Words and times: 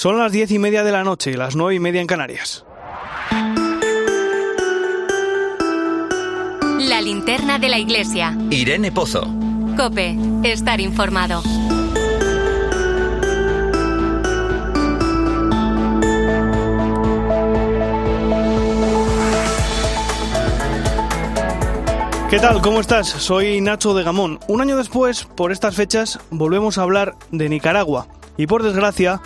Son 0.00 0.18
las 0.18 0.32
diez 0.32 0.50
y 0.50 0.58
media 0.58 0.82
de 0.82 0.92
la 0.92 1.04
noche, 1.04 1.36
las 1.36 1.56
nueve 1.56 1.74
y 1.74 1.78
media 1.78 2.00
en 2.00 2.06
Canarias. 2.06 2.64
La 6.78 7.02
linterna 7.02 7.58
de 7.58 7.68
la 7.68 7.78
iglesia. 7.78 8.34
Irene 8.48 8.92
Pozo. 8.92 9.28
Cope, 9.76 10.16
estar 10.42 10.80
informado. 10.80 11.42
¿Qué 22.30 22.38
tal? 22.38 22.62
¿Cómo 22.62 22.80
estás? 22.80 23.06
Soy 23.06 23.60
Nacho 23.60 23.92
de 23.92 24.02
Gamón. 24.02 24.40
Un 24.48 24.62
año 24.62 24.78
después, 24.78 25.24
por 25.24 25.52
estas 25.52 25.74
fechas, 25.74 26.18
volvemos 26.30 26.78
a 26.78 26.84
hablar 26.84 27.16
de 27.32 27.50
Nicaragua. 27.50 28.06
Y 28.38 28.46
por 28.46 28.62
desgracia, 28.62 29.20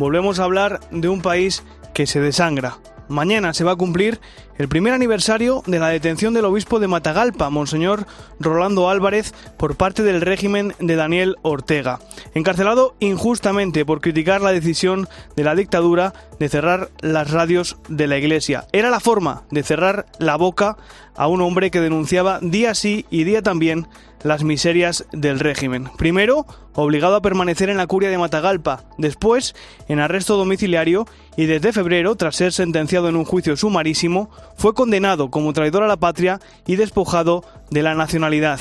volvemos 0.00 0.40
a 0.40 0.44
hablar 0.44 0.80
de 0.90 1.10
un 1.10 1.20
país 1.20 1.62
que 1.92 2.06
se 2.06 2.20
desangra. 2.20 2.78
Mañana 3.08 3.52
se 3.52 3.64
va 3.64 3.72
a 3.72 3.76
cumplir 3.76 4.18
el 4.56 4.66
primer 4.66 4.94
aniversario 4.94 5.62
de 5.66 5.78
la 5.78 5.88
detención 5.88 6.32
del 6.32 6.46
obispo 6.46 6.80
de 6.80 6.88
Matagalpa, 6.88 7.50
Monseñor 7.50 8.06
Rolando 8.38 8.88
Álvarez, 8.88 9.34
por 9.58 9.76
parte 9.76 10.02
del 10.02 10.22
régimen 10.22 10.72
de 10.78 10.96
Daniel 10.96 11.36
Ortega, 11.42 11.98
encarcelado 12.34 12.94
injustamente 12.98 13.84
por 13.84 14.00
criticar 14.00 14.40
la 14.40 14.52
decisión 14.52 15.06
de 15.36 15.44
la 15.44 15.54
dictadura 15.54 16.14
de 16.38 16.48
cerrar 16.48 16.88
las 17.00 17.30
radios 17.30 17.76
de 17.88 18.06
la 18.06 18.16
Iglesia. 18.16 18.66
Era 18.72 18.88
la 18.88 19.00
forma 19.00 19.42
de 19.50 19.62
cerrar 19.64 20.06
la 20.18 20.36
boca 20.36 20.78
a 21.14 21.26
un 21.26 21.42
hombre 21.42 21.70
que 21.70 21.80
denunciaba 21.80 22.38
día 22.40 22.74
sí 22.74 23.04
y 23.10 23.24
día 23.24 23.42
también 23.42 23.86
las 24.22 24.44
miserias 24.44 25.06
del 25.12 25.40
régimen. 25.40 25.88
Primero, 25.96 26.46
obligado 26.74 27.16
a 27.16 27.22
permanecer 27.22 27.70
en 27.70 27.76
la 27.76 27.86
curia 27.86 28.10
de 28.10 28.18
Matagalpa, 28.18 28.84
después 28.98 29.54
en 29.88 30.00
arresto 30.00 30.36
domiciliario 30.36 31.06
y 31.36 31.46
desde 31.46 31.72
febrero, 31.72 32.16
tras 32.16 32.36
ser 32.36 32.52
sentenciado 32.52 33.08
en 33.08 33.16
un 33.16 33.24
juicio 33.24 33.56
sumarísimo, 33.56 34.30
fue 34.56 34.74
condenado 34.74 35.30
como 35.30 35.52
traidor 35.52 35.82
a 35.82 35.88
la 35.88 35.98
patria 35.98 36.40
y 36.66 36.76
despojado 36.76 37.44
de 37.70 37.82
la 37.82 37.94
nacionalidad. 37.94 38.60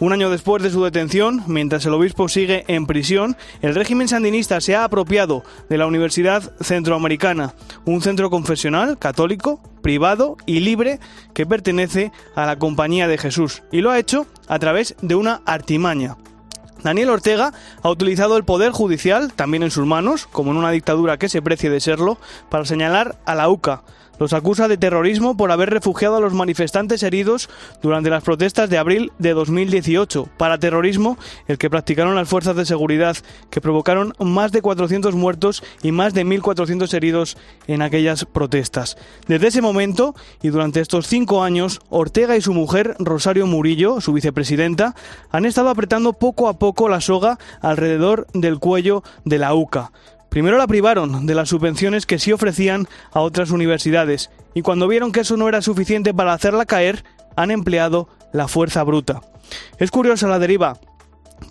Un 0.00 0.12
año 0.12 0.30
después 0.30 0.62
de 0.62 0.70
su 0.70 0.84
detención, 0.84 1.42
mientras 1.48 1.84
el 1.84 1.92
obispo 1.92 2.28
sigue 2.28 2.64
en 2.68 2.86
prisión, 2.86 3.36
el 3.62 3.74
régimen 3.74 4.06
sandinista 4.06 4.60
se 4.60 4.76
ha 4.76 4.84
apropiado 4.84 5.42
de 5.68 5.76
la 5.76 5.86
Universidad 5.86 6.52
Centroamericana, 6.60 7.54
un 7.84 8.00
centro 8.00 8.30
confesional 8.30 8.96
católico, 8.96 9.60
privado 9.82 10.36
y 10.46 10.60
libre 10.60 11.00
que 11.34 11.46
pertenece 11.46 12.12
a 12.36 12.46
la 12.46 12.60
Compañía 12.60 13.08
de 13.08 13.18
Jesús, 13.18 13.64
y 13.72 13.80
lo 13.80 13.90
ha 13.90 13.98
hecho 13.98 14.28
a 14.46 14.60
través 14.60 14.94
de 15.02 15.16
una 15.16 15.42
artimaña. 15.46 16.16
Daniel 16.84 17.10
Ortega 17.10 17.52
ha 17.82 17.90
utilizado 17.90 18.36
el 18.36 18.44
poder 18.44 18.70
judicial, 18.70 19.32
también 19.32 19.64
en 19.64 19.72
sus 19.72 19.84
manos, 19.84 20.28
como 20.28 20.52
en 20.52 20.58
una 20.58 20.70
dictadura 20.70 21.18
que 21.18 21.28
se 21.28 21.42
precie 21.42 21.70
de 21.70 21.80
serlo, 21.80 22.18
para 22.50 22.64
señalar 22.64 23.18
a 23.26 23.34
la 23.34 23.48
UCA, 23.48 23.82
los 24.18 24.32
acusa 24.32 24.68
de 24.68 24.76
terrorismo 24.76 25.36
por 25.36 25.52
haber 25.52 25.70
refugiado 25.70 26.16
a 26.16 26.20
los 26.20 26.34
manifestantes 26.34 27.02
heridos 27.02 27.48
durante 27.82 28.10
las 28.10 28.22
protestas 28.22 28.70
de 28.70 28.78
abril 28.78 29.12
de 29.18 29.32
2018, 29.32 30.28
para 30.36 30.58
terrorismo 30.58 31.18
el 31.46 31.58
que 31.58 31.70
practicaron 31.70 32.14
las 32.14 32.28
fuerzas 32.28 32.56
de 32.56 32.66
seguridad, 32.66 33.16
que 33.50 33.60
provocaron 33.60 34.14
más 34.18 34.52
de 34.52 34.62
400 34.62 35.14
muertos 35.14 35.62
y 35.82 35.92
más 35.92 36.14
de 36.14 36.24
1.400 36.24 36.92
heridos 36.94 37.36
en 37.66 37.82
aquellas 37.82 38.24
protestas. 38.24 38.96
Desde 39.26 39.48
ese 39.48 39.62
momento 39.62 40.14
y 40.42 40.48
durante 40.48 40.80
estos 40.80 41.06
cinco 41.06 41.42
años, 41.42 41.80
Ortega 41.88 42.36
y 42.36 42.40
su 42.40 42.54
mujer, 42.54 42.96
Rosario 42.98 43.46
Murillo, 43.46 44.00
su 44.00 44.12
vicepresidenta, 44.12 44.94
han 45.30 45.44
estado 45.44 45.68
apretando 45.68 46.12
poco 46.12 46.48
a 46.48 46.58
poco 46.58 46.88
la 46.88 47.00
soga 47.00 47.38
alrededor 47.60 48.26
del 48.34 48.58
cuello 48.58 49.02
de 49.24 49.38
la 49.38 49.54
UCA. 49.54 49.92
Primero 50.28 50.58
la 50.58 50.66
privaron 50.66 51.26
de 51.26 51.34
las 51.34 51.48
subvenciones 51.48 52.06
que 52.06 52.18
sí 52.18 52.32
ofrecían 52.32 52.86
a 53.12 53.20
otras 53.20 53.50
universidades 53.50 54.30
y 54.54 54.62
cuando 54.62 54.88
vieron 54.88 55.12
que 55.12 55.20
eso 55.20 55.36
no 55.36 55.48
era 55.48 55.62
suficiente 55.62 56.12
para 56.12 56.32
hacerla 56.32 56.66
caer, 56.66 57.04
han 57.36 57.50
empleado 57.50 58.08
la 58.32 58.48
fuerza 58.48 58.82
bruta. 58.84 59.22
Es 59.78 59.90
curiosa 59.90 60.28
la 60.28 60.38
deriva 60.38 60.78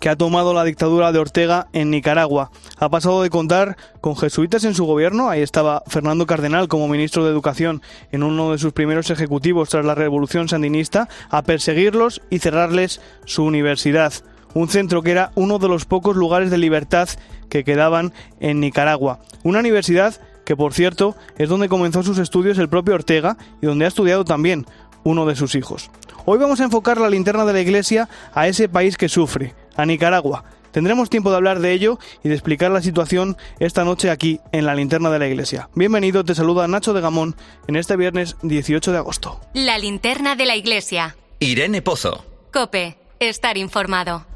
que 0.00 0.08
ha 0.08 0.16
tomado 0.16 0.52
la 0.52 0.64
dictadura 0.64 1.12
de 1.12 1.18
Ortega 1.18 1.68
en 1.72 1.90
Nicaragua. 1.90 2.50
Ha 2.78 2.90
pasado 2.90 3.22
de 3.22 3.30
contar 3.30 3.76
con 4.00 4.16
jesuitas 4.16 4.64
en 4.64 4.74
su 4.74 4.84
gobierno, 4.84 5.30
ahí 5.30 5.40
estaba 5.40 5.82
Fernando 5.86 6.26
Cardenal 6.26 6.68
como 6.68 6.88
ministro 6.88 7.24
de 7.24 7.30
Educación 7.30 7.82
en 8.12 8.22
uno 8.22 8.52
de 8.52 8.58
sus 8.58 8.72
primeros 8.72 9.10
ejecutivos 9.10 9.70
tras 9.70 9.84
la 9.84 9.94
revolución 9.94 10.48
sandinista, 10.48 11.08
a 11.30 11.42
perseguirlos 11.42 12.20
y 12.30 12.38
cerrarles 12.38 13.00
su 13.24 13.44
universidad 13.44 14.12
un 14.54 14.68
centro 14.68 15.02
que 15.02 15.10
era 15.10 15.30
uno 15.34 15.58
de 15.58 15.68
los 15.68 15.84
pocos 15.84 16.16
lugares 16.16 16.50
de 16.50 16.58
libertad 16.58 17.08
que 17.48 17.64
quedaban 17.64 18.12
en 18.40 18.60
Nicaragua. 18.60 19.20
Una 19.42 19.60
universidad 19.60 20.20
que, 20.44 20.56
por 20.56 20.72
cierto, 20.72 21.14
es 21.36 21.48
donde 21.48 21.68
comenzó 21.68 22.02
sus 22.02 22.18
estudios 22.18 22.58
el 22.58 22.68
propio 22.68 22.94
Ortega 22.94 23.36
y 23.60 23.66
donde 23.66 23.84
ha 23.84 23.88
estudiado 23.88 24.24
también 24.24 24.66
uno 25.04 25.26
de 25.26 25.36
sus 25.36 25.54
hijos. 25.54 25.90
Hoy 26.24 26.38
vamos 26.38 26.60
a 26.60 26.64
enfocar 26.64 26.98
la 26.98 27.10
linterna 27.10 27.44
de 27.44 27.52
la 27.52 27.60
Iglesia 27.60 28.08
a 28.34 28.48
ese 28.48 28.68
país 28.68 28.96
que 28.96 29.08
sufre, 29.08 29.54
a 29.76 29.86
Nicaragua. 29.86 30.44
Tendremos 30.72 31.10
tiempo 31.10 31.30
de 31.30 31.36
hablar 31.36 31.60
de 31.60 31.72
ello 31.72 31.98
y 32.22 32.28
de 32.28 32.34
explicar 32.34 32.70
la 32.70 32.82
situación 32.82 33.36
esta 33.58 33.84
noche 33.84 34.10
aquí 34.10 34.40
en 34.52 34.66
la 34.66 34.74
linterna 34.74 35.10
de 35.10 35.18
la 35.18 35.26
iglesia. 35.26 35.68
Bienvenido, 35.74 36.24
te 36.24 36.34
saluda 36.34 36.68
Nacho 36.68 36.92
de 36.92 37.00
Gamón 37.00 37.36
en 37.66 37.76
este 37.76 37.96
viernes 37.96 38.36
18 38.42 38.92
de 38.92 38.98
agosto. 38.98 39.40
La 39.54 39.78
linterna 39.78 40.36
de 40.36 40.46
la 40.46 40.56
iglesia. 40.56 41.16
Irene 41.40 41.82
Pozo. 41.82 42.24
Cope, 42.52 42.98
estar 43.18 43.56
informado. 43.56 44.26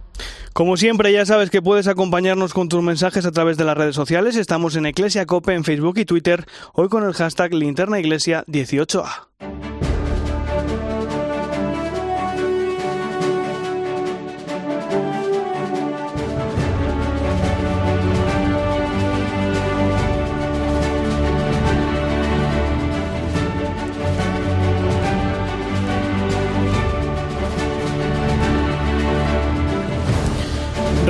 Como 0.52 0.76
siempre, 0.76 1.12
ya 1.12 1.24
sabes 1.24 1.50
que 1.50 1.62
puedes 1.62 1.88
acompañarnos 1.88 2.52
con 2.52 2.68
tus 2.68 2.82
mensajes 2.82 3.24
a 3.24 3.32
través 3.32 3.56
de 3.56 3.64
las 3.64 3.76
redes 3.76 3.94
sociales. 3.94 4.36
Estamos 4.36 4.76
en 4.76 4.86
Eclesia 4.86 5.26
Cope 5.26 5.54
en 5.54 5.64
Facebook 5.64 5.98
y 5.98 6.04
Twitter, 6.04 6.46
hoy 6.74 6.88
con 6.88 7.04
el 7.04 7.14
hashtag 7.14 7.54
Linterna 7.54 7.98
Iglesia 7.98 8.44
18A. 8.46 9.81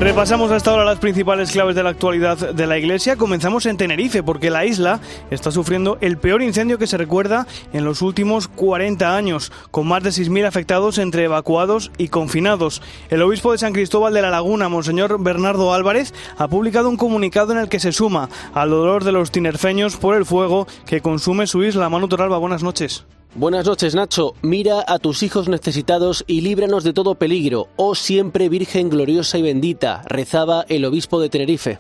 Repasamos 0.03 0.51
hasta 0.51 0.73
ahora 0.73 0.85
las 0.85 0.99
principales 0.99 1.53
claves 1.53 1.77
de 1.77 1.85
la 1.85 1.91
actualidad 1.91 2.37
de 2.37 2.67
la 2.67 2.77
Iglesia. 2.77 3.15
Comenzamos 3.15 3.67
en 3.67 3.77
Tenerife 3.77 4.25
porque 4.25 4.51
la 4.51 4.65
isla 4.65 4.99
está 5.31 5.53
sufriendo 5.53 5.97
el 6.01 6.19
peor 6.19 6.43
incendio 6.43 6.77
que 6.77 6.89
se 6.89 6.97
recuerda 6.97 7.47
en 7.73 7.85
los 7.85 8.03
últimos 8.03 8.49
40 8.49 9.17
años, 9.17 9.53
con 9.71 9.87
más 9.87 10.03
de 10.03 10.11
6.000 10.11 10.45
afectados 10.45 10.99
entre 10.99 11.23
evacuados 11.23 11.93
y 11.99 12.09
confinados. 12.09 12.83
El 13.11 13.23
obispo 13.23 13.53
de 13.53 13.59
San 13.59 13.73
Cristóbal 13.73 14.13
de 14.13 14.23
la 14.23 14.31
Laguna, 14.31 14.69
Monseñor 14.69 15.23
Bernardo 15.23 15.73
Álvarez, 15.73 16.13
ha 16.37 16.49
publicado 16.49 16.89
un 16.89 16.97
comunicado 16.97 17.53
en 17.53 17.59
el 17.59 17.69
que 17.69 17.79
se 17.79 17.93
suma 17.93 18.29
al 18.55 18.71
dolor 18.71 19.05
de 19.05 19.13
los 19.13 19.31
tinerfeños 19.31 19.97
por 19.97 20.17
el 20.17 20.27
fuego 20.27 20.67
que 20.85 21.01
consume 21.01 21.47
su 21.47 21.63
isla. 21.63 21.89
Manu 21.89 22.09
Toralba, 22.09 22.39
buenas 22.39 22.65
noches. 22.65 23.05
Buenas 23.35 23.65
noches, 23.65 23.95
Nacho. 23.95 24.35
Mira 24.43 24.85
a 24.87 24.99
tus 24.99 25.23
hijos 25.23 25.49
necesitados 25.49 26.23
y 26.27 26.43
líbranos 26.43 26.85
de 26.85 26.93
todo 26.93 27.15
peligro. 27.15 27.69
Oh 27.77 27.95
siempre 27.95 28.51
Virgen 28.51 28.91
gloriosa 28.91 29.39
y 29.39 29.43
bendita, 29.43 30.03
rezaba 30.05 30.67
el 30.69 30.85
obispo 30.85 31.19
de 31.19 31.31
Tenerife. 31.31 31.79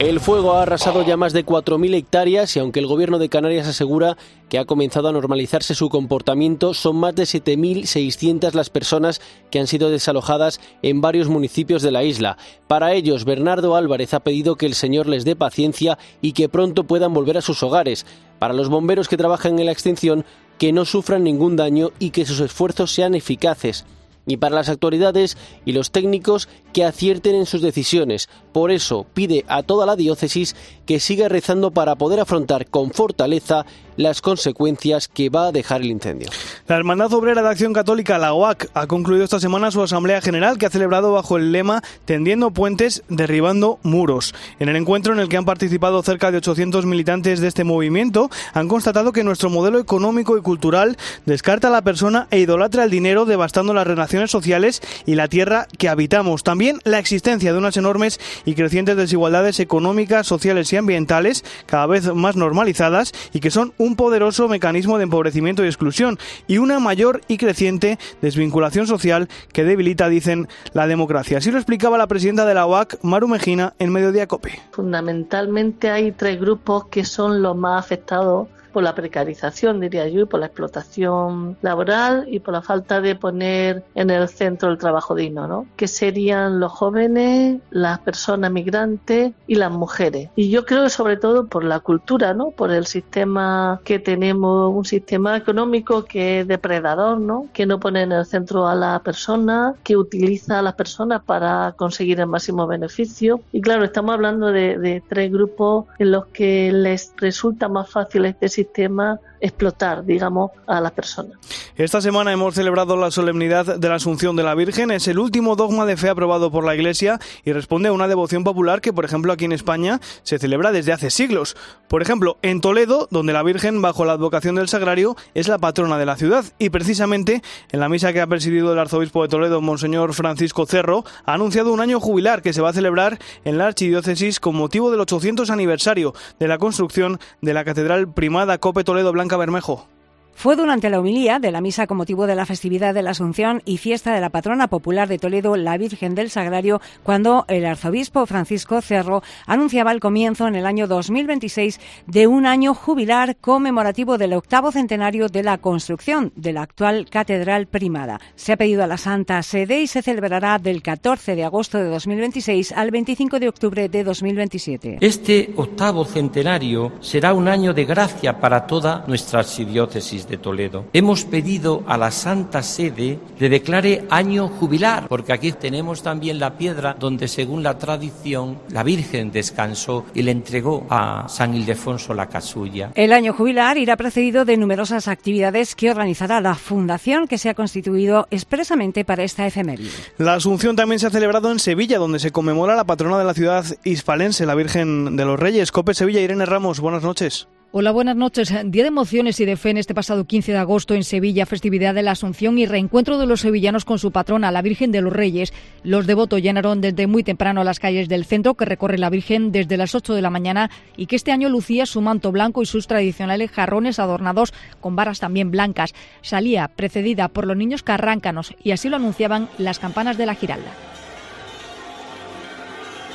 El 0.00 0.18
fuego 0.18 0.54
ha 0.54 0.62
arrasado 0.62 1.04
ya 1.04 1.16
más 1.16 1.32
de 1.32 1.46
4.000 1.46 1.94
hectáreas 1.94 2.56
y 2.56 2.58
aunque 2.58 2.80
el 2.80 2.88
gobierno 2.88 3.20
de 3.20 3.28
Canarias 3.28 3.68
asegura 3.68 4.16
que 4.48 4.58
ha 4.58 4.64
comenzado 4.64 5.06
a 5.06 5.12
normalizarse 5.12 5.76
su 5.76 5.88
comportamiento, 5.88 6.74
son 6.74 6.96
más 6.96 7.14
de 7.14 7.22
7.600 7.22 8.54
las 8.54 8.70
personas 8.70 9.20
que 9.52 9.60
han 9.60 9.68
sido 9.68 9.90
desalojadas 9.90 10.60
en 10.82 11.00
varios 11.00 11.28
municipios 11.28 11.80
de 11.80 11.92
la 11.92 12.02
isla. 12.02 12.38
Para 12.66 12.92
ellos, 12.92 13.24
Bernardo 13.24 13.76
Álvarez 13.76 14.14
ha 14.14 14.20
pedido 14.20 14.56
que 14.56 14.66
el 14.66 14.74
Señor 14.74 15.06
les 15.06 15.24
dé 15.24 15.36
paciencia 15.36 15.96
y 16.20 16.32
que 16.32 16.48
pronto 16.48 16.82
puedan 16.82 17.14
volver 17.14 17.38
a 17.38 17.42
sus 17.42 17.62
hogares. 17.62 18.04
Para 18.40 18.52
los 18.52 18.68
bomberos 18.68 19.06
que 19.06 19.16
trabajan 19.16 19.60
en 19.60 19.66
la 19.66 19.72
extinción, 19.72 20.24
que 20.58 20.72
no 20.72 20.86
sufran 20.86 21.22
ningún 21.22 21.54
daño 21.54 21.92
y 22.00 22.10
que 22.10 22.26
sus 22.26 22.40
esfuerzos 22.40 22.90
sean 22.90 23.14
eficaces 23.14 23.84
y 24.26 24.36
para 24.36 24.54
las 24.54 24.68
autoridades 24.68 25.36
y 25.64 25.72
los 25.72 25.90
técnicos 25.90 26.48
que 26.72 26.84
acierten 26.84 27.34
en 27.34 27.46
sus 27.46 27.62
decisiones. 27.62 28.28
Por 28.52 28.70
eso 28.70 29.06
pide 29.14 29.44
a 29.48 29.62
toda 29.62 29.86
la 29.86 29.96
diócesis 29.96 30.56
que 30.86 31.00
siga 31.00 31.28
rezando 31.28 31.70
para 31.70 31.96
poder 31.96 32.20
afrontar 32.20 32.66
con 32.66 32.90
fortaleza 32.90 33.66
las 33.96 34.20
consecuencias 34.20 35.08
que 35.08 35.28
va 35.28 35.48
a 35.48 35.52
dejar 35.52 35.80
el 35.80 35.90
incendio. 35.90 36.28
La 36.66 36.76
Hermandad 36.76 37.12
Obrera 37.12 37.42
de 37.42 37.48
Acción 37.48 37.72
Católica, 37.72 38.18
la 38.18 38.32
OAC, 38.32 38.70
ha 38.74 38.86
concluido 38.86 39.24
esta 39.24 39.40
semana 39.40 39.70
su 39.70 39.82
Asamblea 39.82 40.20
General 40.20 40.58
que 40.58 40.66
ha 40.66 40.70
celebrado 40.70 41.12
bajo 41.12 41.36
el 41.36 41.52
lema 41.52 41.82
Tendiendo 42.04 42.50
puentes, 42.50 43.02
derribando 43.08 43.78
muros. 43.82 44.34
En 44.58 44.68
el 44.68 44.76
encuentro 44.76 45.12
en 45.12 45.20
el 45.20 45.28
que 45.28 45.36
han 45.36 45.44
participado 45.44 46.02
cerca 46.02 46.30
de 46.30 46.38
800 46.38 46.86
militantes 46.86 47.40
de 47.40 47.48
este 47.48 47.64
movimiento, 47.64 48.30
han 48.52 48.68
constatado 48.68 49.12
que 49.12 49.24
nuestro 49.24 49.50
modelo 49.50 49.78
económico 49.78 50.36
y 50.36 50.42
cultural 50.42 50.96
descarta 51.26 51.68
a 51.68 51.70
la 51.70 51.82
persona 51.82 52.26
e 52.30 52.38
idolatra 52.38 52.84
el 52.84 52.90
dinero, 52.90 53.24
devastando 53.24 53.74
las 53.74 53.86
relaciones 53.86 54.30
sociales 54.30 54.82
y 55.06 55.14
la 55.14 55.28
tierra 55.28 55.66
que 55.78 55.88
habitamos. 55.88 56.42
También 56.42 56.80
la 56.84 56.98
existencia 56.98 57.52
de 57.52 57.58
unas 57.58 57.76
enormes 57.76 58.20
y 58.44 58.54
crecientes 58.54 58.96
desigualdades 58.96 59.60
económicas, 59.60 60.26
sociales 60.26 60.72
y 60.72 60.76
ambientales, 60.76 61.44
cada 61.66 61.86
vez 61.86 62.14
más 62.14 62.36
normalizadas 62.36 63.12
y 63.32 63.40
que 63.40 63.50
son 63.50 63.72
poderoso 63.94 64.48
mecanismo 64.48 64.96
de 64.96 65.04
empobrecimiento 65.04 65.64
y 65.64 65.68
exclusión, 65.68 66.18
y 66.46 66.58
una 66.58 66.80
mayor 66.80 67.20
y 67.28 67.36
creciente 67.36 67.98
desvinculación 68.22 68.86
social 68.86 69.28
que 69.52 69.64
debilita, 69.64 70.08
dicen, 70.08 70.48
la 70.72 70.86
democracia. 70.86 71.38
Así 71.38 71.50
lo 71.50 71.58
explicaba 71.58 71.98
la 71.98 72.06
presidenta 72.06 72.46
de 72.46 72.54
la 72.54 72.66
OAC, 72.66 72.98
Maru 73.02 73.28
Mejina, 73.28 73.74
en 73.78 73.92
Mediodía 73.92 74.26
Cope. 74.26 74.58
Fundamentalmente 74.72 75.90
hay 75.90 76.12
tres 76.12 76.40
grupos 76.40 76.86
que 76.86 77.04
son 77.04 77.42
los 77.42 77.54
más 77.56 77.84
afectados 77.84 78.48
por 78.74 78.82
la 78.82 78.94
precarización, 78.94 79.78
diría 79.78 80.08
yo, 80.08 80.22
y 80.22 80.24
por 80.26 80.40
la 80.40 80.46
explotación 80.46 81.56
laboral 81.62 82.26
y 82.28 82.40
por 82.40 82.52
la 82.52 82.60
falta 82.60 83.00
de 83.00 83.14
poner 83.14 83.84
en 83.94 84.10
el 84.10 84.28
centro 84.28 84.68
el 84.68 84.78
trabajo 84.78 85.14
digno, 85.14 85.46
¿no? 85.46 85.66
Que 85.76 85.86
serían 85.86 86.58
los 86.58 86.72
jóvenes, 86.72 87.60
las 87.70 88.00
personas 88.00 88.50
migrantes 88.50 89.32
y 89.46 89.54
las 89.54 89.70
mujeres. 89.70 90.28
Y 90.34 90.50
yo 90.50 90.66
creo 90.66 90.82
que 90.82 90.90
sobre 90.90 91.16
todo 91.16 91.46
por 91.46 91.62
la 91.62 91.78
cultura, 91.78 92.34
¿no? 92.34 92.50
Por 92.50 92.72
el 92.72 92.86
sistema 92.86 93.80
que 93.84 94.00
tenemos, 94.00 94.74
un 94.74 94.84
sistema 94.84 95.36
económico 95.36 96.04
que 96.04 96.40
es 96.40 96.48
depredador, 96.48 97.20
¿no? 97.20 97.46
Que 97.52 97.66
no 97.66 97.78
pone 97.78 98.02
en 98.02 98.10
el 98.10 98.26
centro 98.26 98.66
a 98.66 98.74
la 98.74 98.98
persona, 99.04 99.76
que 99.84 99.96
utiliza 99.96 100.58
a 100.58 100.62
las 100.62 100.74
personas 100.74 101.22
para 101.22 101.74
conseguir 101.76 102.18
el 102.18 102.26
máximo 102.26 102.66
beneficio. 102.66 103.40
Y 103.52 103.60
claro, 103.60 103.84
estamos 103.84 104.14
hablando 104.14 104.48
de, 104.48 104.78
de 104.78 105.00
tres 105.08 105.30
grupos 105.30 105.86
en 106.00 106.10
los 106.10 106.26
que 106.26 106.72
les 106.72 107.12
resulta 107.18 107.68
más 107.68 107.88
fácil 107.88 108.24
este 108.24 108.48
sistema 108.48 108.63
sistema 108.64 109.20
explotar, 109.40 110.04
digamos, 110.04 110.50
a 110.66 110.80
las 110.80 110.92
personas. 110.92 111.36
Esta 111.76 112.00
semana 112.00 112.32
hemos 112.32 112.54
celebrado 112.54 112.96
la 112.96 113.10
solemnidad 113.10 113.76
de 113.76 113.88
la 113.88 113.96
Asunción 113.96 114.36
de 114.36 114.42
la 114.42 114.54
Virgen. 114.54 114.90
Es 114.90 115.06
el 115.06 115.18
último 115.18 115.54
dogma 115.54 115.84
de 115.84 115.96
fe 115.98 116.08
aprobado 116.08 116.50
por 116.50 116.64
la 116.64 116.74
Iglesia 116.74 117.18
y 117.44 117.52
responde 117.52 117.88
a 117.88 117.92
una 117.92 118.08
devoción 118.08 118.42
popular 118.42 118.80
que, 118.80 118.92
por 118.92 119.04
ejemplo, 119.04 119.32
aquí 119.32 119.44
en 119.44 119.52
España 119.52 120.00
se 120.22 120.38
celebra 120.38 120.72
desde 120.72 120.92
hace 120.92 121.10
siglos. 121.10 121.56
Por 121.88 122.00
ejemplo, 122.00 122.38
en 122.40 122.62
Toledo, 122.62 123.06
donde 123.10 123.34
la 123.34 123.42
Virgen, 123.42 123.82
bajo 123.82 124.06
la 124.06 124.12
advocación 124.12 124.54
del 124.54 124.68
Sagrario, 124.68 125.14
es 125.34 125.48
la 125.48 125.58
patrona 125.58 125.98
de 125.98 126.06
la 126.06 126.16
ciudad. 126.16 126.44
Y 126.58 126.70
precisamente 126.70 127.42
en 127.70 127.80
la 127.80 127.90
misa 127.90 128.12
que 128.14 128.22
ha 128.22 128.26
presidido 128.26 128.72
el 128.72 128.78
arzobispo 128.78 129.22
de 129.22 129.28
Toledo, 129.28 129.60
Monseñor 129.60 130.14
Francisco 130.14 130.64
Cerro, 130.64 131.04
ha 131.26 131.34
anunciado 131.34 131.72
un 131.72 131.80
año 131.80 132.00
jubilar 132.00 132.40
que 132.40 132.54
se 132.54 132.62
va 132.62 132.70
a 132.70 132.72
celebrar 132.72 133.18
en 133.44 133.58
la 133.58 133.66
archidiócesis 133.66 134.40
con 134.40 134.56
motivo 134.56 134.90
del 134.90 135.00
800 135.00 135.50
aniversario 135.50 136.14
de 136.38 136.48
la 136.48 136.56
construcción 136.56 137.18
de 137.42 137.52
la 137.52 137.64
Catedral 137.64 138.12
Primada 138.14 138.53
Cope 138.58 138.84
Toledo 138.84 139.12
Blanca 139.12 139.36
Bermejo. 139.36 139.93
Fue 140.34 140.56
durante 140.56 140.90
la 140.90 141.00
homilía 141.00 141.38
de 141.38 141.50
la 141.50 141.60
misa 141.60 141.86
con 141.86 141.96
motivo 141.96 142.26
de 142.26 142.34
la 142.34 142.44
festividad 142.44 142.92
de 142.92 143.02
la 143.02 143.10
Asunción 143.10 143.62
y 143.64 143.78
fiesta 143.78 144.12
de 144.14 144.20
la 144.20 144.30
patrona 144.30 144.68
popular 144.68 145.08
de 145.08 145.18
Toledo, 145.18 145.56
la 145.56 145.78
Virgen 145.78 146.14
del 146.14 146.28
Sagrario, 146.28 146.80
cuando 147.02 147.44
el 147.48 147.64
arzobispo 147.64 148.26
Francisco 148.26 148.80
Cerro 148.80 149.22
anunciaba 149.46 149.92
el 149.92 150.00
comienzo 150.00 150.46
en 150.46 150.56
el 150.56 150.66
año 150.66 150.86
2026 150.86 151.80
de 152.06 152.26
un 152.26 152.46
año 152.46 152.74
jubilar 152.74 153.36
conmemorativo 153.36 154.18
del 154.18 154.34
octavo 154.34 154.72
centenario 154.72 155.28
de 155.28 155.42
la 155.42 155.58
construcción 155.58 156.32
de 156.36 156.52
la 156.52 156.62
actual 156.62 157.08
Catedral 157.08 157.66
Primada. 157.66 158.20
Se 158.34 158.52
ha 158.52 158.56
pedido 158.56 158.82
a 158.82 158.86
la 158.86 158.98
Santa 158.98 159.42
Sede 159.42 159.80
y 159.80 159.86
se 159.86 160.02
celebrará 160.02 160.58
del 160.58 160.82
14 160.82 161.36
de 161.36 161.44
agosto 161.44 161.78
de 161.78 161.88
2026 161.88 162.72
al 162.72 162.90
25 162.90 163.38
de 163.40 163.48
octubre 163.48 163.88
de 163.88 164.04
2027. 164.04 164.98
Este 165.00 165.52
octavo 165.56 166.04
centenario 166.04 166.92
será 167.00 167.32
un 167.32 167.48
año 167.48 167.72
de 167.72 167.84
gracia 167.84 168.40
para 168.40 168.66
toda 168.66 169.04
nuestra 169.06 169.40
archidiócesis 169.40 170.23
de 170.28 170.38
Toledo. 170.38 170.86
Hemos 170.92 171.24
pedido 171.24 171.82
a 171.86 171.96
la 171.96 172.10
Santa 172.10 172.62
Sede 172.62 173.18
le 173.38 173.48
declare 173.48 174.04
año 174.10 174.48
jubilar, 174.48 175.06
porque 175.08 175.32
aquí 175.32 175.52
tenemos 175.52 176.02
también 176.02 176.38
la 176.38 176.56
piedra 176.56 176.96
donde, 176.98 177.28
según 177.28 177.62
la 177.62 177.78
tradición, 177.78 178.58
la 178.70 178.82
Virgen 178.82 179.30
descansó 179.30 180.04
y 180.14 180.22
le 180.22 180.30
entregó 180.30 180.86
a 180.90 181.28
San 181.28 181.54
Ildefonso 181.54 182.14
la 182.14 182.28
casulla. 182.28 182.92
El 182.94 183.12
año 183.12 183.32
jubilar 183.32 183.78
irá 183.78 183.96
precedido 183.96 184.44
de 184.44 184.56
numerosas 184.56 185.08
actividades 185.08 185.74
que 185.74 185.90
organizará 185.90 186.40
la 186.40 186.54
fundación 186.54 187.26
que 187.26 187.38
se 187.38 187.48
ha 187.48 187.54
constituido 187.54 188.26
expresamente 188.30 189.04
para 189.04 189.24
esta 189.24 189.46
efeméride. 189.46 189.90
La 190.18 190.34
Asunción 190.34 190.76
también 190.76 190.98
se 190.98 191.06
ha 191.06 191.10
celebrado 191.10 191.50
en 191.50 191.58
Sevilla, 191.58 191.98
donde 191.98 192.18
se 192.18 192.32
conmemora 192.32 192.76
la 192.76 192.84
patrona 192.84 193.18
de 193.18 193.24
la 193.24 193.34
ciudad 193.34 193.64
hispalense, 193.84 194.46
la 194.46 194.54
Virgen 194.54 195.16
de 195.16 195.24
los 195.24 195.38
Reyes. 195.38 195.72
Cope 195.72 195.94
Sevilla, 195.94 196.20
Irene 196.20 196.46
Ramos, 196.46 196.80
buenas 196.80 197.02
noches. 197.02 197.48
Hola, 197.76 197.90
buenas 197.90 198.14
noches. 198.14 198.54
Día 198.66 198.84
de 198.84 198.88
emociones 198.88 199.40
y 199.40 199.44
de 199.44 199.56
fe 199.56 199.70
en 199.70 199.78
este 199.78 199.96
pasado 199.96 200.26
15 200.26 200.52
de 200.52 200.58
agosto 200.58 200.94
en 200.94 201.02
Sevilla, 201.02 201.44
festividad 201.44 201.92
de 201.92 202.04
la 202.04 202.12
Asunción 202.12 202.56
y 202.56 202.66
reencuentro 202.66 203.18
de 203.18 203.26
los 203.26 203.40
sevillanos 203.40 203.84
con 203.84 203.98
su 203.98 204.12
patrona, 204.12 204.52
la 204.52 204.62
Virgen 204.62 204.92
de 204.92 205.00
los 205.00 205.12
Reyes. 205.12 205.52
Los 205.82 206.06
devotos 206.06 206.40
llenaron 206.40 206.80
desde 206.80 207.08
muy 207.08 207.24
temprano 207.24 207.64
las 207.64 207.80
calles 207.80 208.08
del 208.08 208.26
centro 208.26 208.54
que 208.54 208.64
recorre 208.64 208.96
la 208.96 209.10
Virgen 209.10 209.50
desde 209.50 209.76
las 209.76 209.96
8 209.96 210.14
de 210.14 210.22
la 210.22 210.30
mañana 210.30 210.70
y 210.96 211.06
que 211.06 211.16
este 211.16 211.32
año 211.32 211.48
lucía 211.48 211.84
su 211.84 212.00
manto 212.00 212.30
blanco 212.30 212.62
y 212.62 212.66
sus 212.66 212.86
tradicionales 212.86 213.50
jarrones 213.50 213.98
adornados 213.98 214.54
con 214.80 214.94
varas 214.94 215.18
también 215.18 215.50
blancas. 215.50 215.94
Salía 216.22 216.68
precedida 216.68 217.26
por 217.26 217.44
los 217.44 217.56
niños 217.56 217.82
carráncanos 217.82 218.54
y 218.62 218.70
así 218.70 218.88
lo 218.88 218.94
anunciaban 218.94 219.48
las 219.58 219.80
campanas 219.80 220.16
de 220.16 220.26
la 220.26 220.36
Giralda. 220.36 220.93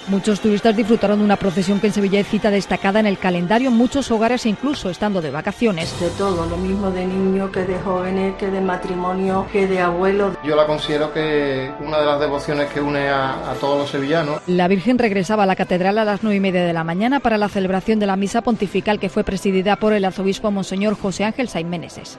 Muchos 0.10 0.40
turistas 0.40 0.76
disfrutaron 0.76 1.20
de 1.20 1.26
una 1.26 1.36
procesión 1.36 1.80
que 1.80 1.86
en 1.86 1.94
Sevilla 1.94 2.20
es 2.20 2.28
cita 2.28 2.50
destacada 2.50 3.00
en 3.00 3.06
el 3.06 3.20
calendario, 3.20 3.70
muchos 3.70 4.10
hogares 4.10 4.48
incluso 4.48 4.90
estando 4.90 5.22
de 5.22 5.30
vacaciones. 5.30 6.00
De 6.00 6.10
todo, 6.10 6.48
lo 6.48 6.58
mismo 6.58 6.90
de 6.90 7.06
niños 7.06 7.52
que 7.52 7.64
de 7.64 7.78
jóvenes, 7.78 8.36
que 8.38 8.48
de 8.48 8.60
matrimonio, 8.60 9.46
que 9.52 9.68
de 9.68 9.80
abuelos. 9.80 10.36
Yo 10.44 10.56
la 10.56 10.66
considero 10.66 11.14
que 11.14 11.72
una 11.80 12.00
de 12.00 12.06
las 12.08 12.20
devociones 12.20 12.72
que 12.72 12.82
une 12.82 13.08
a, 13.08 13.52
a 13.52 13.54
todos 13.62 13.78
los 13.78 13.92
sevillanos. 13.92 14.42
La 14.48 14.68
Virgen 14.68 14.98
regresaba 14.98 15.44
a 15.44 15.46
la 15.46 15.56
catedral 15.56 16.00
a 16.00 16.06
las 16.06 16.24
nueve 16.24 16.38
y 16.38 16.40
media 16.40 16.66
de 16.66 16.74
la 16.74 16.84
mañana 16.84 17.20
para 17.20 17.38
la 17.38 17.48
celebración 17.48 18.00
de 18.00 18.08
la 18.08 18.16
misa 18.16 18.42
pontifical 18.42 19.00
que 19.00 19.10
fue 19.10 19.24
presidida 19.24 19.76
por 19.76 19.94
el 19.94 20.06
arzobispo 20.06 20.50
Monseñor 20.50 20.98
José 21.00 21.24
Ángel 21.24 21.50
Sainz 21.50 21.70
Meneses. 21.70 22.18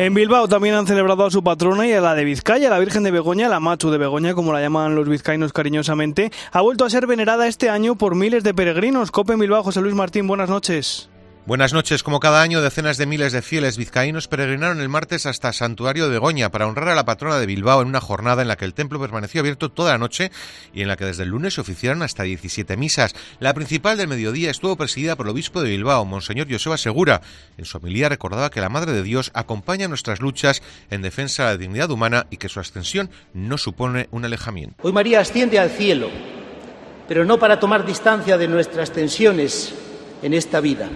En 0.00 0.14
Bilbao 0.14 0.48
también 0.48 0.74
han 0.74 0.86
celebrado 0.86 1.26
a 1.26 1.30
su 1.30 1.44
patrona 1.44 1.86
y 1.86 1.92
a 1.92 2.00
la 2.00 2.14
de 2.14 2.24
Vizcaya, 2.24 2.70
la 2.70 2.78
Virgen 2.78 3.02
de 3.02 3.10
Begoña, 3.10 3.50
la 3.50 3.60
Machu 3.60 3.90
de 3.90 3.98
Begoña, 3.98 4.32
como 4.32 4.50
la 4.50 4.62
llaman 4.62 4.94
los 4.94 5.06
vizcaínos 5.06 5.52
cariñosamente, 5.52 6.32
ha 6.52 6.62
vuelto 6.62 6.86
a 6.86 6.90
ser 6.90 7.06
venerada 7.06 7.46
este 7.46 7.68
año 7.68 7.96
por 7.96 8.14
miles 8.14 8.42
de 8.42 8.54
peregrinos. 8.54 9.10
Cope 9.10 9.34
en 9.34 9.40
Bilbao, 9.40 9.62
José 9.62 9.82
Luis 9.82 9.94
Martín, 9.94 10.26
buenas 10.26 10.48
noches. 10.48 11.10
Buenas 11.46 11.72
noches. 11.72 12.02
Como 12.02 12.20
cada 12.20 12.42
año, 12.42 12.60
decenas 12.60 12.98
de 12.98 13.06
miles 13.06 13.32
de 13.32 13.40
fieles 13.40 13.78
vizcaínos 13.78 14.28
peregrinaron 14.28 14.78
el 14.78 14.90
martes 14.90 15.24
hasta 15.24 15.54
Santuario 15.54 16.04
de 16.04 16.10
Begoña 16.10 16.50
para 16.50 16.66
honrar 16.66 16.88
a 16.88 16.94
la 16.94 17.06
patrona 17.06 17.38
de 17.38 17.46
Bilbao 17.46 17.80
en 17.80 17.88
una 17.88 18.00
jornada 18.02 18.42
en 18.42 18.48
la 18.48 18.56
que 18.56 18.66
el 18.66 18.74
templo 18.74 19.00
permaneció 19.00 19.40
abierto 19.40 19.70
toda 19.70 19.92
la 19.92 19.98
noche 19.98 20.30
y 20.74 20.82
en 20.82 20.88
la 20.88 20.96
que 20.98 21.06
desde 21.06 21.22
el 21.22 21.30
lunes 21.30 21.54
se 21.54 21.62
oficiaron 21.62 22.02
hasta 22.02 22.24
17 22.24 22.76
misas. 22.76 23.14
La 23.40 23.54
principal 23.54 23.96
del 23.96 24.06
mediodía 24.06 24.50
estuvo 24.50 24.76
presidida 24.76 25.16
por 25.16 25.26
el 25.26 25.30
obispo 25.30 25.62
de 25.62 25.70
Bilbao, 25.70 26.04
Monseñor 26.04 26.46
Joseba 26.48 26.76
Segura. 26.76 27.22
En 27.56 27.64
su 27.64 27.78
homilía 27.78 28.10
recordaba 28.10 28.50
que 28.50 28.60
la 28.60 28.68
Madre 28.68 28.92
de 28.92 29.02
Dios 29.02 29.30
acompaña 29.32 29.88
nuestras 29.88 30.20
luchas 30.20 30.62
en 30.90 31.00
defensa 31.00 31.44
de 31.44 31.52
la 31.52 31.56
dignidad 31.56 31.90
humana 31.90 32.26
y 32.28 32.36
que 32.36 32.50
su 32.50 32.60
ascensión 32.60 33.10
no 33.32 33.56
supone 33.56 34.08
un 34.10 34.26
alejamiento. 34.26 34.76
Hoy 34.82 34.92
María 34.92 35.20
asciende 35.20 35.58
al 35.58 35.70
cielo, 35.70 36.10
pero 37.08 37.24
no 37.24 37.38
para 37.38 37.58
tomar 37.58 37.86
distancia 37.86 38.36
de 38.36 38.46
nuestras 38.46 38.92
tensiones 38.92 39.74
en 40.22 40.34
esta 40.34 40.60
vida 40.60 40.90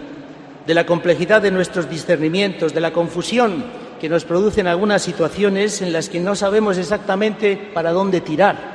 de 0.66 0.74
la 0.74 0.86
complejidad 0.86 1.42
de 1.42 1.50
nuestros 1.50 1.88
discernimientos, 1.88 2.74
de 2.74 2.80
la 2.80 2.92
confusión 2.92 3.64
que 4.00 4.08
nos 4.08 4.24
producen 4.24 4.66
algunas 4.66 5.02
situaciones 5.02 5.82
en 5.82 5.92
las 5.92 6.08
que 6.08 6.20
no 6.20 6.34
sabemos 6.34 6.78
exactamente 6.78 7.56
para 7.72 7.92
dónde 7.92 8.20
tirar. 8.20 8.74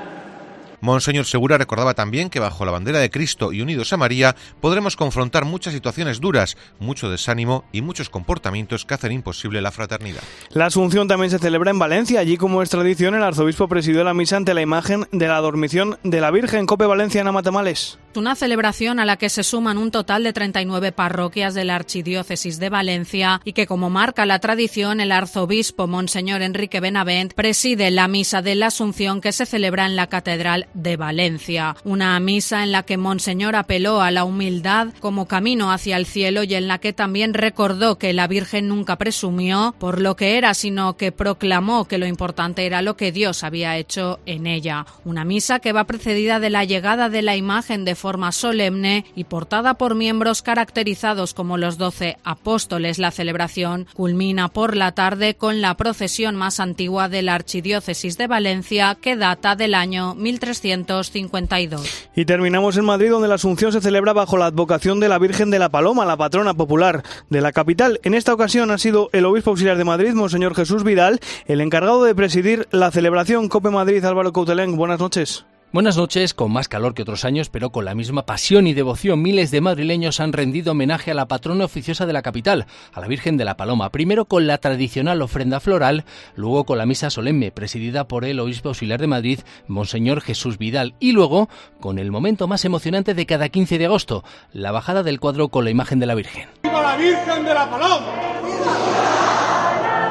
Monseñor 0.82 1.26
Segura 1.26 1.58
recordaba 1.58 1.94
también 1.94 2.30
que 2.30 2.40
bajo 2.40 2.64
la 2.64 2.72
bandera 2.72 3.00
de 3.00 3.10
Cristo 3.10 3.52
y 3.52 3.62
unidos 3.62 3.92
a 3.92 3.98
María 3.98 4.36
podremos 4.62 4.96
confrontar 4.96 5.46
muchas 5.46 5.74
situaciones 5.74 6.22
duras, 6.22 6.56
mucho 6.80 7.10
desánimo 7.10 7.66
y 7.72 7.82
muchos 7.82 8.10
comportamientos 8.10 8.86
que 8.86 8.94
hacen 8.94 9.12
imposible 9.12 9.62
la 9.62 9.72
fraternidad. 9.72 10.22
La 10.52 10.68
Asunción 10.68 11.08
también 11.08 11.32
se 11.32 11.40
celebra 11.40 11.72
en 11.72 11.80
Valencia. 11.80 12.22
Allí, 12.22 12.38
como 12.38 12.62
es 12.62 12.70
tradición, 12.70 13.16
el 13.16 13.24
arzobispo 13.24 13.68
presidió 13.68 14.04
la 14.04 14.14
misa 14.14 14.38
ante 14.38 14.54
la 14.54 14.62
imagen 14.62 15.06
de 15.12 15.28
la 15.28 15.40
dormición 15.40 15.98
de 16.04 16.22
la 16.22 16.32
Virgen 16.32 16.66
Cope 16.66 16.86
Valencia 16.86 17.22
en 17.22 17.28
Amatamales. 17.28 18.00
Una 18.16 18.36
celebración 18.36 19.00
a 19.00 19.06
la 19.06 19.18
que 19.18 19.30
se 19.30 19.44
suman 19.44 19.78
un 19.78 19.92
total 19.92 20.24
de 20.24 20.34
39 20.34 20.92
parroquias 20.92 21.54
de 21.54 21.64
la 21.64 21.76
Archidiócesis 21.76 22.60
de 22.60 22.70
Valencia 22.70 23.40
y 23.46 23.54
que, 23.54 23.68
como 23.68 23.90
marca 23.92 24.26
la 24.26 24.40
tradición, 24.40 25.00
el 25.00 25.12
arzobispo 25.12 25.86
Monseñor 25.88 26.42
Enrique 26.42 26.80
Benavent 26.80 27.34
preside 27.34 27.92
la 27.92 28.08
misa 28.08 28.42
de 28.42 28.56
la 28.56 28.68
Asunción 28.68 29.22
que 29.22 29.32
se 29.32 29.46
celebra 29.46 29.86
en 29.86 29.96
la 29.96 30.08
Catedral 30.08 30.68
de 30.74 30.98
Valencia. 30.98 31.76
Una 31.84 32.20
misa 32.20 32.64
en 32.64 32.72
la 32.72 32.84
que 32.84 32.98
Monseñor 32.98 33.56
apeló 33.56 34.02
a 34.02 34.10
la 34.10 34.24
humildad 34.24 34.88
como 35.00 35.28
camino 35.28 35.72
hacia 35.72 35.96
el 35.96 36.08
cielo 36.08 36.44
y 36.44 36.56
en 36.56 36.68
la 36.68 36.80
que 36.80 36.94
también 36.94 37.36
recordó 37.36 38.00
que 38.00 38.12
la 38.14 38.28
Virgen 38.28 38.68
nunca 38.68 38.98
presumió 38.98 39.76
por 39.78 40.02
lo 40.02 40.16
que 40.16 40.38
era, 40.38 40.56
sino 40.56 40.98
que 40.98 41.12
proclamó 41.12 41.88
que 41.88 42.00
lo 42.00 42.08
importante 42.08 42.66
era 42.66 42.82
lo 42.82 42.98
que 42.98 43.12
Dios 43.12 43.44
había 43.44 43.78
hecho 43.78 44.20
en 44.26 44.48
ella. 44.48 44.88
Una 45.06 45.26
misa 45.26 45.60
que 45.60 45.74
va 45.74 45.86
precedida 45.86 46.40
de 46.40 46.50
la 46.50 46.66
llegada 46.66 47.10
de 47.10 47.22
la 47.22 47.36
imagen 47.36 47.86
de 47.86 47.99
forma 48.00 48.32
solemne 48.32 49.06
y 49.16 49.26
portada 49.26 49.76
por 49.76 49.94
miembros 49.94 50.42
caracterizados 50.42 51.34
como 51.34 51.58
los 51.58 51.78
doce 51.78 52.18
apóstoles. 52.24 52.98
La 52.98 53.12
celebración 53.12 53.86
culmina 53.94 54.48
por 54.48 54.76
la 54.76 54.94
tarde 54.94 55.36
con 55.36 55.62
la 55.62 55.76
procesión 55.76 56.36
más 56.36 56.60
antigua 56.60 57.10
de 57.10 57.22
la 57.22 57.36
Archidiócesis 57.36 58.18
de 58.18 58.28
Valencia, 58.28 58.98
que 59.00 59.16
data 59.16 59.56
del 59.56 59.76
año 59.76 60.16
1352. 60.16 62.10
Y 62.16 62.26
terminamos 62.26 62.78
en 62.78 62.86
Madrid, 62.86 63.12
donde 63.12 63.28
la 63.28 63.36
Asunción 63.36 63.72
se 63.72 63.82
celebra 63.82 64.14
bajo 64.14 64.38
la 64.38 64.48
advocación 64.48 65.00
de 65.00 65.10
la 65.10 65.20
Virgen 65.20 65.52
de 65.52 65.60
la 65.60 65.70
Paloma, 65.70 66.06
la 66.06 66.18
patrona 66.18 66.54
popular 66.54 67.04
de 67.30 67.42
la 67.42 67.52
capital. 67.52 68.00
En 68.04 68.14
esta 68.14 68.34
ocasión 68.34 68.72
ha 68.72 68.78
sido 68.78 69.10
el 69.14 69.26
obispo 69.26 69.52
auxiliar 69.52 69.78
de 69.78 69.84
Madrid, 69.84 70.14
Monseñor 70.14 70.56
Jesús 70.56 70.84
Vidal, 70.84 71.20
el 71.46 71.62
encargado 71.62 72.04
de 72.04 72.16
presidir 72.16 72.68
la 72.72 72.92
celebración. 72.92 73.50
Cope 73.50 73.70
Madrid, 73.70 74.04
Álvaro 74.06 74.34
Coutelén, 74.34 74.76
buenas 74.78 75.00
noches. 75.00 75.46
Buenas 75.72 75.98
noches, 75.98 76.34
con 76.34 76.52
más 76.52 76.68
calor 76.68 76.96
que 76.96 77.04
otros 77.04 77.26
años, 77.26 77.50
pero 77.50 77.70
con 77.70 77.86
la 77.86 77.94
misma 77.94 78.26
pasión 78.26 78.66
y 78.66 78.74
devoción, 78.74 79.22
miles 79.22 79.52
de 79.52 79.62
madrileños 79.62 80.20
han 80.20 80.34
rendido 80.34 80.72
homenaje 80.72 81.12
a 81.12 81.14
la 81.14 81.28
patrona 81.28 81.66
oficiosa 81.66 82.08
de 82.08 82.14
la 82.14 82.24
capital, 82.24 82.66
a 82.92 83.00
la 83.00 83.08
Virgen 83.08 83.38
de 83.38 83.46
la 83.46 83.56
Paloma, 83.56 83.92
primero 83.92 84.26
con 84.26 84.48
la 84.48 84.58
tradicional 84.58 85.22
ofrenda 85.22 85.60
floral, 85.60 86.06
luego 86.36 86.64
con 86.64 86.80
la 86.80 86.88
misa 86.88 87.12
solemne, 87.12 87.52
presidida 87.52 88.08
por 88.08 88.26
el 88.26 88.40
obispo 88.40 88.70
auxiliar 88.70 89.00
de 89.00 89.06
Madrid, 89.06 89.42
Monseñor 89.68 90.22
Jesús 90.22 90.58
Vidal, 90.58 90.96
y 91.00 91.12
luego 91.12 91.50
con 91.80 92.00
el 92.00 92.10
momento 92.10 92.48
más 92.48 92.66
emocionante 92.66 93.14
de 93.14 93.28
cada 93.28 93.50
15 93.50 93.78
de 93.78 93.86
agosto, 93.86 94.24
la 94.52 94.72
bajada 94.72 95.04
del 95.04 95.20
cuadro 95.20 95.50
con 95.50 95.66
la 95.66 95.70
imagen 95.70 96.00
de 96.00 96.08
la 96.08 96.16
Virgen. 96.16 96.50
¡Viva 96.64 96.82
la 96.82 96.98
Virgen 96.98 97.46
de 97.46 97.54
la 97.54 97.70
Paloma! 97.70 98.06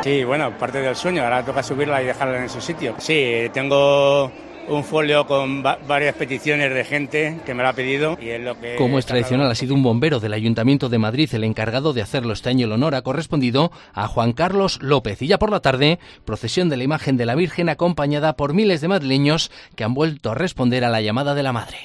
Sí, 0.05 0.23
bueno, 0.23 0.57
parte 0.57 0.81
del 0.81 0.95
sueño, 0.95 1.25
ahora 1.25 1.45
toca 1.45 1.65
subirla 1.65 2.00
y 2.00 2.07
dejarla 2.07 2.45
en 2.45 2.49
su 2.49 2.61
sitio. 2.61 2.95
Sí, 2.99 3.50
tengo 3.53 4.31
un 4.69 4.85
folio 4.85 5.27
con 5.27 5.63
varias 5.63 6.15
peticiones 6.15 6.73
de 6.73 6.85
gente 6.85 7.41
que 7.45 7.55
me 7.55 7.63
lo 7.63 7.69
ha 7.69 7.73
pedido 7.73 8.19
y 8.21 8.29
es 8.29 8.41
lo 8.41 8.59
que 8.61 8.77
como 8.77 8.99
es 8.99 9.07
tradicional 9.07 9.51
ha 9.51 9.55
sido 9.55 9.75
un 9.75 9.83
bombero 9.83 10.21
del 10.21 10.33
Ayuntamiento 10.33 10.89
de 10.89 10.99
Madrid 10.99 11.29
el 11.33 11.45
encargado 11.45 11.93
de 11.93 12.03
hacerlo 12.03 12.33
este 12.33 12.51
año 12.51 12.67
el 12.67 12.73
honor 12.73 12.95
ha 12.95 13.03
correspondido 13.03 13.71
a 13.93 14.07
Juan 14.09 14.33
Carlos 14.33 14.79
López 14.83 15.23
y 15.23 15.27
ya 15.27 15.39
por 15.39 15.51
la 15.51 15.61
tarde 15.61 15.99
procesión 16.25 16.69
de 16.69 16.77
la 16.77 16.85
imagen 16.85 17.17
de 17.17 17.27
la 17.27 17.35
Virgen 17.35 17.69
acompañada 17.69 18.37
por 18.37 18.55
miles 18.55 18.81
de 18.81 18.89
madrileños 18.89 19.51
que 19.75 19.85
han 19.85 19.95
vuelto 19.95 20.31
a 20.31 20.35
responder 20.35 20.85
a 20.85 20.91
la 20.91 21.01
llamada 21.01 21.35
de 21.35 21.43
la 21.43 21.53
madre. 21.53 21.79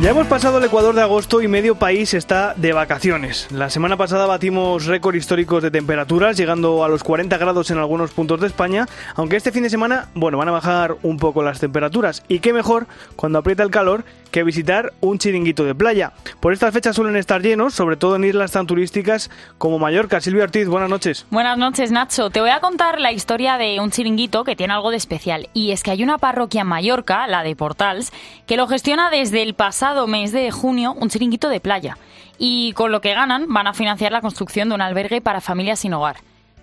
Ya 0.00 0.12
hemos 0.12 0.28
pasado 0.28 0.56
el 0.56 0.64
Ecuador 0.64 0.94
de 0.94 1.02
agosto 1.02 1.42
y 1.42 1.48
medio 1.48 1.74
país 1.74 2.14
está 2.14 2.54
de 2.54 2.72
vacaciones. 2.72 3.48
La 3.50 3.68
semana 3.68 3.98
pasada 3.98 4.24
batimos 4.24 4.86
récord 4.86 5.14
históricos 5.14 5.62
de 5.62 5.70
temperaturas, 5.70 6.38
llegando 6.38 6.82
a 6.82 6.88
los 6.88 7.04
40 7.04 7.36
grados 7.36 7.70
en 7.70 7.76
algunos 7.76 8.10
puntos 8.12 8.40
de 8.40 8.46
España, 8.46 8.86
aunque 9.14 9.36
este 9.36 9.52
fin 9.52 9.62
de 9.62 9.68
semana, 9.68 10.08
bueno, 10.14 10.38
van 10.38 10.48
a 10.48 10.52
bajar 10.52 10.96
un 11.02 11.18
poco 11.18 11.42
las 11.42 11.60
temperaturas. 11.60 12.22
Y 12.28 12.38
qué 12.38 12.54
mejor 12.54 12.86
cuando 13.14 13.40
aprieta 13.40 13.62
el 13.62 13.70
calor 13.70 14.04
que 14.30 14.44
visitar 14.44 14.92
un 15.00 15.18
chiringuito 15.18 15.64
de 15.64 15.74
playa. 15.74 16.12
Por 16.40 16.52
estas 16.52 16.72
fechas 16.72 16.96
suelen 16.96 17.16
estar 17.16 17.42
llenos, 17.42 17.74
sobre 17.74 17.96
todo 17.96 18.16
en 18.16 18.24
islas 18.24 18.52
tan 18.52 18.66
turísticas 18.66 19.30
como 19.58 19.78
Mallorca. 19.78 20.20
Silvia 20.20 20.44
Ortiz, 20.44 20.68
buenas 20.68 20.88
noches. 20.88 21.26
Buenas 21.30 21.58
noches, 21.58 21.90
Nacho. 21.90 22.30
Te 22.30 22.40
voy 22.40 22.50
a 22.50 22.60
contar 22.60 23.00
la 23.00 23.12
historia 23.12 23.58
de 23.58 23.80
un 23.80 23.90
chiringuito 23.90 24.44
que 24.44 24.56
tiene 24.56 24.72
algo 24.72 24.90
de 24.90 24.96
especial. 24.96 25.48
Y 25.52 25.72
es 25.72 25.82
que 25.82 25.90
hay 25.90 26.02
una 26.02 26.18
parroquia 26.18 26.62
en 26.62 26.68
Mallorca, 26.68 27.26
la 27.26 27.42
de 27.42 27.56
Portals, 27.56 28.12
que 28.46 28.56
lo 28.56 28.66
gestiona 28.66 29.10
desde 29.10 29.42
el 29.42 29.54
pasado 29.54 30.06
mes 30.06 30.32
de 30.32 30.50
junio 30.50 30.94
un 30.94 31.10
chiringuito 31.10 31.48
de 31.48 31.60
playa. 31.60 31.98
Y 32.38 32.72
con 32.72 32.92
lo 32.92 33.00
que 33.00 33.14
ganan 33.14 33.52
van 33.52 33.66
a 33.66 33.74
financiar 33.74 34.12
la 34.12 34.22
construcción 34.22 34.68
de 34.68 34.74
un 34.74 34.80
albergue 34.80 35.20
para 35.20 35.40
familias 35.40 35.80
sin 35.80 35.92
hogar. 35.92 36.16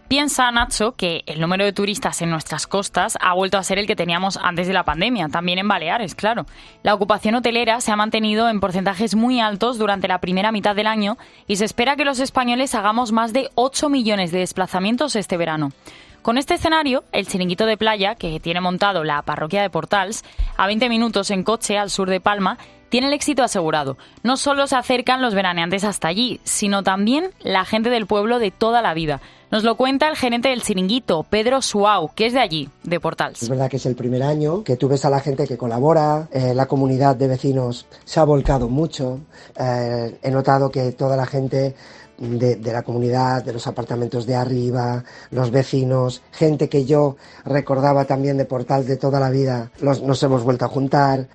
Piensa, 0.07 0.49
Nacho, 0.51 0.93
que 0.93 1.23
el 1.25 1.41
número 1.41 1.65
de 1.65 1.73
turistas 1.73 2.21
en 2.21 2.29
nuestras 2.29 2.65
costas 2.65 3.17
ha 3.19 3.33
vuelto 3.33 3.57
a 3.57 3.63
ser 3.63 3.77
el 3.77 3.87
que 3.87 3.95
teníamos 3.97 4.37
antes 4.41 4.65
de 4.65 4.73
la 4.73 4.85
pandemia, 4.85 5.27
también 5.27 5.59
en 5.59 5.67
Baleares, 5.67 6.15
claro. 6.15 6.45
La 6.81 6.93
ocupación 6.93 7.35
hotelera 7.35 7.81
se 7.81 7.91
ha 7.91 7.97
mantenido 7.97 8.47
en 8.47 8.61
porcentajes 8.61 9.15
muy 9.15 9.41
altos 9.41 9.77
durante 9.77 10.07
la 10.07 10.19
primera 10.19 10.53
mitad 10.53 10.77
del 10.77 10.87
año 10.87 11.17
y 11.45 11.57
se 11.57 11.65
espera 11.65 11.97
que 11.97 12.05
los 12.05 12.21
españoles 12.21 12.73
hagamos 12.73 13.11
más 13.11 13.33
de 13.33 13.49
8 13.55 13.89
millones 13.89 14.31
de 14.31 14.39
desplazamientos 14.39 15.17
este 15.17 15.35
verano. 15.35 15.73
Con 16.21 16.37
este 16.37 16.53
escenario, 16.53 17.03
el 17.11 17.27
chiringuito 17.27 17.65
de 17.65 17.77
playa 17.77 18.15
que 18.15 18.39
tiene 18.39 18.61
montado 18.61 19.03
la 19.03 19.21
parroquia 19.23 19.61
de 19.61 19.69
Portals, 19.69 20.23
a 20.55 20.67
20 20.67 20.87
minutos 20.87 21.31
en 21.31 21.43
coche 21.43 21.77
al 21.77 21.89
sur 21.89 22.09
de 22.09 22.21
Palma, 22.21 22.57
tiene 22.89 23.07
el 23.07 23.13
éxito 23.13 23.43
asegurado. 23.43 23.97
No 24.23 24.37
solo 24.37 24.67
se 24.67 24.75
acercan 24.75 25.21
los 25.21 25.33
veraneantes 25.33 25.83
hasta 25.83 26.07
allí, 26.07 26.39
sino 26.43 26.83
también 26.83 27.31
la 27.41 27.65
gente 27.65 27.89
del 27.89 28.07
pueblo 28.07 28.39
de 28.39 28.51
toda 28.51 28.81
la 28.81 28.93
vida. 28.93 29.21
Nos 29.49 29.63
lo 29.63 29.77
cuenta 29.77 30.09
el 30.09 30.17
gerente 30.17 30.49
del 30.49 30.61
chiringuito, 30.61 31.23
Pedro 31.23 31.61
Suau, 31.61 32.11
que 32.13 32.25
es 32.25 32.33
de 32.33 32.41
allí, 32.41 32.69
de 32.83 32.99
Portals. 32.99 33.43
Es 33.43 33.49
verdad 33.49 33.69
que 33.69 33.77
es 33.77 33.85
el 33.85 33.95
primer 33.95 34.21
año 34.21 34.61
que 34.63 34.75
tú 34.75 34.89
ves 34.89 35.05
a 35.05 35.09
la 35.09 35.21
gente 35.21 35.47
que 35.47 35.57
colabora, 35.57 36.27
eh, 36.33 36.53
la 36.53 36.65
comunidad 36.65 37.15
de 37.15 37.29
vecinos 37.29 37.85
se 38.03 38.19
ha 38.19 38.25
volcado 38.25 38.67
mucho, 38.67 39.21
eh, 39.57 40.17
he 40.21 40.31
notado 40.31 40.69
que 40.69 40.91
toda 40.91 41.15
la 41.15 41.25
gente 41.25 41.75
de, 42.17 42.71
la 42.73 42.83
comunidad, 42.83 43.43
de 43.43 43.53
los 43.53 43.67
apartamentos 43.67 44.25
de 44.25 44.35
arriba, 44.35 45.03
los 45.31 45.51
vecinos, 45.51 46.21
gente 46.31 46.67
que 46.67 46.85
yo 46.85 47.15
recordaba 47.45 48.05
también 48.05 48.37
de 48.37 48.45
Portal 48.45 48.85
de 48.85 48.97
toda 48.97 49.19
la 49.19 49.29
vida, 49.29 49.71
nos 49.81 50.23
hemos 50.23 50.43
vuelto 50.43 50.65
a 50.65 50.69
juntar. 50.69 51.27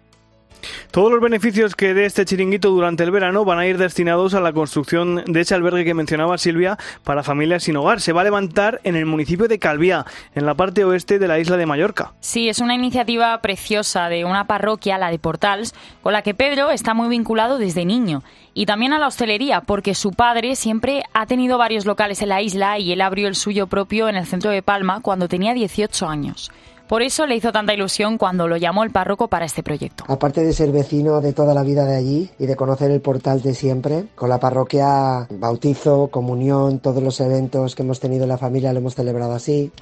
Todos 0.91 1.11
los 1.11 1.21
beneficios 1.21 1.75
que 1.75 1.95
dé 1.95 2.05
este 2.05 2.25
chiringuito 2.25 2.71
durante 2.71 3.03
el 3.05 3.11
verano 3.11 3.45
van 3.45 3.59
a 3.59 3.67
ir 3.67 3.79
destinados 3.79 4.35
a 4.35 4.41
la 4.41 4.53
construcción 4.53 5.23
de 5.27 5.41
ese 5.41 5.55
albergue 5.55 5.85
que 5.85 5.95
mencionaba 5.95 6.39
Silvia 6.39 6.79
para 7.05 7.23
familias 7.23 7.65
sin 7.65 7.77
hogar. 7.77 8.01
Se 8.01 8.13
va 8.13 8.23
a 8.23 8.25
levantar 8.25 8.81
en 8.85 8.97
el 8.97 9.07
municipio 9.07 9.49
de 9.49 9.59
Calviá, 9.59 10.07
en 10.35 10.47
la 10.47 10.55
parte 10.55 10.85
oeste 10.85 11.19
de 11.19 11.29
la 11.29 11.39
isla 11.39 11.57
de 11.57 11.67
Mallorca. 11.67 12.13
Sí, 12.21 12.49
es 12.49 12.61
una 12.61 12.75
iniciativa 12.75 13.41
preciosa 13.41 14.09
de 14.09 14.25
una 14.25 14.47
parroquia, 14.47 14.99
la 14.99 15.11
de 15.11 15.19
Portals, 15.19 15.75
con 16.03 16.13
la 16.13 16.23
que 16.23 16.35
Pedro 16.35 16.71
está 16.71 16.95
muy 16.95 17.09
vinculado 17.09 17.59
desde 17.59 17.85
niño. 17.85 18.23
Y 18.55 18.67
también 18.67 18.93
a 18.93 18.99
la 18.99 19.07
hostelería, 19.07 19.63
porque 19.63 19.95
su 19.95 20.13
padre 20.13 20.57
siempre 20.57 21.03
ha 21.15 21.27
tenido 21.27 21.57
varios 21.57 21.87
locales 21.87 22.21
en 22.21 22.29
la 22.29 22.43
isla 22.43 22.79
y 22.79 22.93
él 22.93 23.01
abrió 23.01 23.29
el 23.29 23.35
suyo 23.35 23.67
propio 23.67 24.09
en 24.09 24.17
el 24.17 24.27
centro 24.27 24.51
de 24.51 24.63
Palma 24.63 25.01
cuando 25.01 25.29
tenía 25.29 25.55
18 25.55 26.07
años. 26.07 26.51
Por 26.89 27.03
eso 27.03 27.27
le 27.27 27.37
hizo 27.37 27.53
tanta 27.53 27.75
ilusión 27.75 28.19
cuando 28.19 28.49
lo 28.49 28.57
llamó 28.57 28.85
el 28.85 28.91
párroco 28.91 29.29
para 29.29 29.45
este 29.45 29.63
proyecto. 29.63 30.05
Aparte 30.09 30.45
de 30.45 30.53
ser 30.53 30.73
vecino 30.73 31.21
de 31.21 31.33
toda 31.33 31.55
la 31.55 31.63
vida 31.63 31.85
de 31.85 31.97
allí 31.97 32.31
y 32.39 32.47
de 32.47 32.57
conocer 32.57 32.91
el 32.91 33.01
portal 33.01 33.43
de 33.43 33.55
siempre, 33.55 34.07
con 34.15 34.29
la 34.29 34.39
parroquia 34.39 35.27
bautizo, 35.31 36.09
comunión, 36.09 36.81
todos 36.81 37.03
los 37.03 37.21
eventos 37.21 37.75
que 37.75 37.83
hemos 37.83 38.01
tenido 38.01 38.25
en 38.25 38.29
la 38.29 38.39
familia 38.39 38.73
lo 38.73 38.81
hemos 38.81 38.95
celebrado 38.95 39.33
así. 39.33 39.73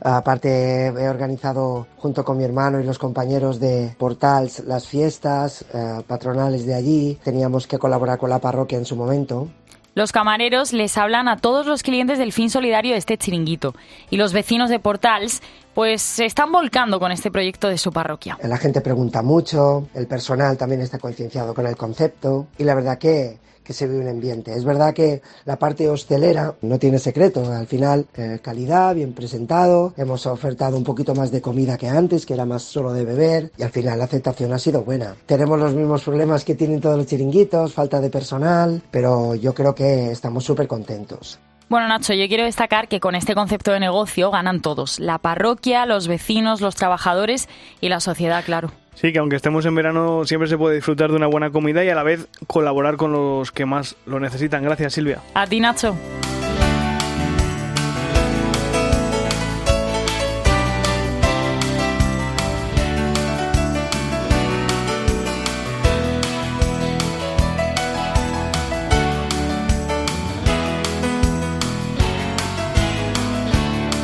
Aparte 0.00 0.86
he 0.86 1.08
organizado 1.08 1.86
junto 1.96 2.24
con 2.24 2.36
mi 2.36 2.44
hermano 2.44 2.80
y 2.80 2.84
los 2.84 2.98
compañeros 2.98 3.60
de 3.60 3.94
Portals 3.98 4.62
las 4.66 4.86
fiestas 4.86 5.64
eh, 5.72 6.02
patronales 6.06 6.66
de 6.66 6.74
allí. 6.74 7.18
Teníamos 7.22 7.66
que 7.66 7.78
colaborar 7.78 8.18
con 8.18 8.30
la 8.30 8.38
parroquia 8.38 8.78
en 8.78 8.84
su 8.84 8.96
momento. 8.96 9.48
Los 9.96 10.10
camareros 10.10 10.72
les 10.72 10.98
hablan 10.98 11.28
a 11.28 11.36
todos 11.36 11.66
los 11.66 11.84
clientes 11.84 12.18
del 12.18 12.32
fin 12.32 12.50
solidario 12.50 12.92
de 12.92 12.98
este 12.98 13.16
chiringuito 13.16 13.74
y 14.10 14.16
los 14.16 14.32
vecinos 14.32 14.68
de 14.68 14.80
Portals 14.80 15.40
pues 15.72 16.02
se 16.02 16.24
están 16.24 16.50
volcando 16.50 16.98
con 16.98 17.12
este 17.12 17.30
proyecto 17.30 17.68
de 17.68 17.78
su 17.78 17.92
parroquia. 17.92 18.36
La 18.42 18.56
gente 18.56 18.80
pregunta 18.80 19.22
mucho, 19.22 19.86
el 19.94 20.08
personal 20.08 20.56
también 20.56 20.80
está 20.80 20.98
concienciado 20.98 21.54
con 21.54 21.68
el 21.68 21.76
concepto 21.76 22.48
y 22.58 22.64
la 22.64 22.74
verdad 22.74 22.98
que 22.98 23.38
que 23.64 23.72
se 23.72 23.88
vive 23.88 24.02
un 24.02 24.08
ambiente. 24.08 24.52
Es 24.54 24.64
verdad 24.64 24.94
que 24.94 25.22
la 25.44 25.58
parte 25.58 25.88
hostelera 25.88 26.54
no 26.62 26.78
tiene 26.78 26.98
secreto, 26.98 27.50
al 27.52 27.66
final 27.66 28.06
eh, 28.14 28.38
calidad, 28.42 28.94
bien 28.94 29.12
presentado, 29.12 29.94
hemos 29.96 30.26
ofertado 30.26 30.76
un 30.76 30.84
poquito 30.84 31.14
más 31.14 31.30
de 31.30 31.40
comida 31.40 31.78
que 31.78 31.88
antes, 31.88 32.26
que 32.26 32.34
era 32.34 32.44
más 32.44 32.62
solo 32.62 32.92
de 32.92 33.04
beber, 33.04 33.50
y 33.56 33.62
al 33.62 33.70
final 33.70 33.98
la 33.98 34.04
aceptación 34.04 34.52
ha 34.52 34.58
sido 34.58 34.82
buena. 34.82 35.16
Tenemos 35.26 35.58
los 35.58 35.74
mismos 35.74 36.02
problemas 36.02 36.44
que 36.44 36.54
tienen 36.54 36.80
todos 36.80 36.96
los 36.96 37.06
chiringuitos, 37.06 37.72
falta 37.72 38.00
de 38.00 38.10
personal, 38.10 38.82
pero 38.90 39.34
yo 39.34 39.54
creo 39.54 39.74
que 39.74 40.10
estamos 40.10 40.44
súper 40.44 40.68
contentos. 40.68 41.38
Bueno, 41.68 41.88
Nacho, 41.88 42.12
yo 42.12 42.28
quiero 42.28 42.44
destacar 42.44 42.88
que 42.88 43.00
con 43.00 43.14
este 43.14 43.34
concepto 43.34 43.72
de 43.72 43.80
negocio 43.80 44.30
ganan 44.30 44.60
todos, 44.60 45.00
la 45.00 45.18
parroquia, 45.18 45.86
los 45.86 46.08
vecinos, 46.08 46.60
los 46.60 46.74
trabajadores 46.74 47.48
y 47.80 47.88
la 47.88 48.00
sociedad, 48.00 48.44
claro. 48.44 48.70
Sí, 48.94 49.12
que 49.12 49.18
aunque 49.18 49.36
estemos 49.36 49.66
en 49.66 49.74
verano 49.74 50.24
siempre 50.24 50.48
se 50.48 50.56
puede 50.56 50.76
disfrutar 50.76 51.10
de 51.10 51.16
una 51.16 51.26
buena 51.26 51.50
comida 51.50 51.84
y 51.84 51.88
a 51.88 51.94
la 51.94 52.02
vez 52.02 52.28
colaborar 52.46 52.96
con 52.96 53.12
los 53.12 53.52
que 53.52 53.66
más 53.66 53.96
lo 54.06 54.20
necesitan. 54.20 54.62
Gracias, 54.62 54.94
Silvia. 54.94 55.20
A 55.34 55.46
ti, 55.46 55.60
Nacho. 55.60 55.96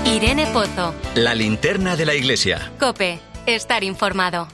Irene 0.05 0.47
Pozo. 0.53 0.95
La 1.15 1.35
linterna 1.35 1.97
de 1.97 2.05
la 2.05 2.15
iglesia. 2.15 2.73
Cope. 2.79 3.21
Estar 3.47 3.83
informado. 3.85 4.49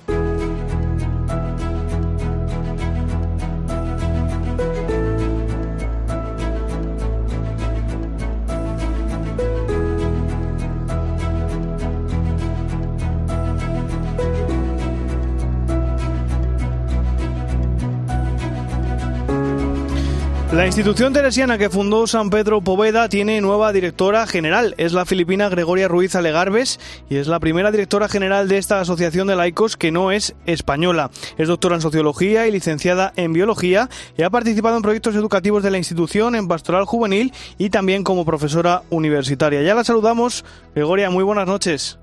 La 20.56 20.64
institución 20.64 21.12
teresiana 21.12 21.58
que 21.58 21.68
fundó 21.68 22.06
San 22.06 22.30
Pedro 22.30 22.62
Poveda 22.62 23.10
tiene 23.10 23.42
nueva 23.42 23.74
directora 23.74 24.26
general. 24.26 24.74
Es 24.78 24.94
la 24.94 25.04
filipina 25.04 25.50
Gregoria 25.50 25.86
Ruiz 25.86 26.16
Alegarbes 26.16 26.80
y 27.10 27.16
es 27.16 27.26
la 27.26 27.40
primera 27.40 27.70
directora 27.70 28.08
general 28.08 28.48
de 28.48 28.56
esta 28.56 28.80
asociación 28.80 29.26
de 29.26 29.36
laicos 29.36 29.76
que 29.76 29.92
no 29.92 30.12
es 30.12 30.34
española. 30.46 31.10
Es 31.36 31.48
doctora 31.48 31.74
en 31.74 31.82
sociología 31.82 32.46
y 32.46 32.52
licenciada 32.52 33.12
en 33.16 33.34
biología 33.34 33.90
y 34.16 34.22
ha 34.22 34.30
participado 34.30 34.78
en 34.78 34.82
proyectos 34.82 35.14
educativos 35.14 35.62
de 35.62 35.72
la 35.72 35.76
institución 35.76 36.34
en 36.34 36.48
pastoral 36.48 36.86
juvenil 36.86 37.34
y 37.58 37.68
también 37.68 38.02
como 38.02 38.24
profesora 38.24 38.80
universitaria. 38.88 39.60
Ya 39.60 39.74
la 39.74 39.84
saludamos. 39.84 40.42
Gregoria, 40.74 41.10
muy 41.10 41.22
buenas 41.22 41.46
noches. 41.46 41.98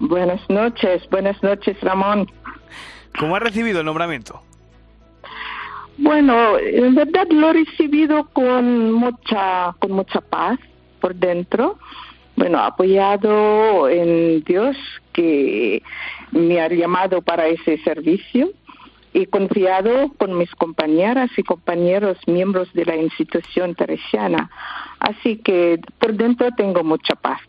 Buenas 0.00 0.40
noches, 0.48 1.02
buenas 1.10 1.42
noches, 1.42 1.78
Ramón. 1.82 2.26
¿Cómo 3.18 3.36
ha 3.36 3.40
recibido 3.40 3.80
el 3.80 3.84
nombramiento? 3.84 4.47
Bueno, 5.98 6.56
en 6.58 6.94
verdad 6.94 7.26
lo 7.30 7.50
he 7.50 7.64
recibido 7.64 8.28
con 8.32 8.92
mucha, 8.92 9.74
con 9.80 9.92
mucha 9.92 10.20
paz 10.20 10.58
por 11.00 11.14
dentro. 11.14 11.76
Bueno, 12.36 12.60
apoyado 12.60 13.88
en 13.88 14.44
Dios 14.44 14.76
que 15.12 15.82
me 16.30 16.60
ha 16.60 16.68
llamado 16.68 17.20
para 17.20 17.48
ese 17.48 17.78
servicio 17.78 18.50
y 19.12 19.26
confiado 19.26 20.12
con 20.18 20.38
mis 20.38 20.54
compañeras 20.54 21.30
y 21.36 21.42
compañeros 21.42 22.16
miembros 22.28 22.72
de 22.74 22.84
la 22.84 22.94
institución 22.94 23.74
teresiana. 23.74 24.50
Así 25.00 25.38
que 25.38 25.80
por 25.98 26.14
dentro 26.14 26.48
tengo 26.56 26.84
mucha 26.84 27.16
paz. 27.16 27.40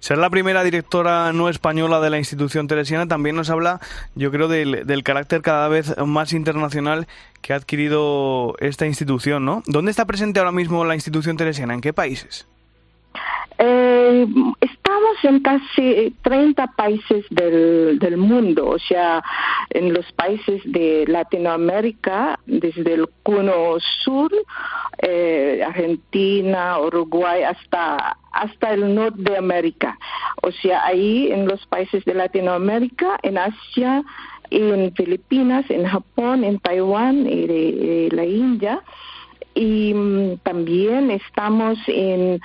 Ser 0.00 0.18
la 0.18 0.30
primera 0.30 0.64
directora 0.64 1.32
no 1.32 1.48
española 1.48 2.00
de 2.00 2.10
la 2.10 2.18
institución 2.18 2.66
teresiana 2.66 3.06
también 3.06 3.36
nos 3.36 3.50
habla, 3.50 3.80
yo 4.14 4.30
creo, 4.30 4.48
del, 4.48 4.84
del, 4.84 5.02
carácter 5.04 5.42
cada 5.42 5.68
vez 5.68 5.96
más 6.04 6.32
internacional 6.32 7.06
que 7.40 7.52
ha 7.52 7.56
adquirido 7.56 8.54
esta 8.58 8.86
institución, 8.86 9.44
¿no? 9.44 9.62
¿Dónde 9.66 9.90
está 9.90 10.06
presente 10.06 10.40
ahora 10.40 10.52
mismo 10.52 10.84
la 10.84 10.94
institución 10.94 11.36
teresiana? 11.36 11.74
¿En 11.74 11.80
qué 11.80 11.92
países? 11.92 12.46
Eh, 13.58 14.26
estamos 14.60 15.24
en 15.24 15.40
casi 15.40 16.14
30 16.22 16.66
países 16.68 17.24
del, 17.30 17.98
del 17.98 18.16
mundo, 18.16 18.68
o 18.68 18.78
sea, 18.78 19.22
en 19.70 19.92
los 19.92 20.10
países 20.12 20.60
de 20.64 21.04
Latinoamérica, 21.06 22.38
desde 22.46 22.94
el 22.94 23.08
Cono 23.22 23.76
Sur, 24.04 24.32
eh, 24.98 25.62
Argentina, 25.66 26.78
Uruguay, 26.80 27.42
hasta, 27.42 28.16
hasta 28.32 28.74
el 28.74 28.94
norte 28.94 29.22
de 29.22 29.36
América. 29.36 29.98
O 30.42 30.50
sea, 30.50 30.84
ahí 30.84 31.30
en 31.30 31.46
los 31.46 31.64
países 31.66 32.04
de 32.04 32.14
Latinoamérica, 32.14 33.18
en 33.22 33.38
Asia, 33.38 34.02
en 34.50 34.94
Filipinas, 34.94 35.64
en 35.70 35.86
Japón, 35.86 36.44
en 36.44 36.58
Taiwán 36.58 37.24
de, 37.24 37.46
de 37.46 38.08
la 38.12 38.24
India 38.24 38.82
y 39.54 39.92
um, 39.92 40.38
también 40.38 41.10
estamos 41.10 41.78
en, 41.86 42.40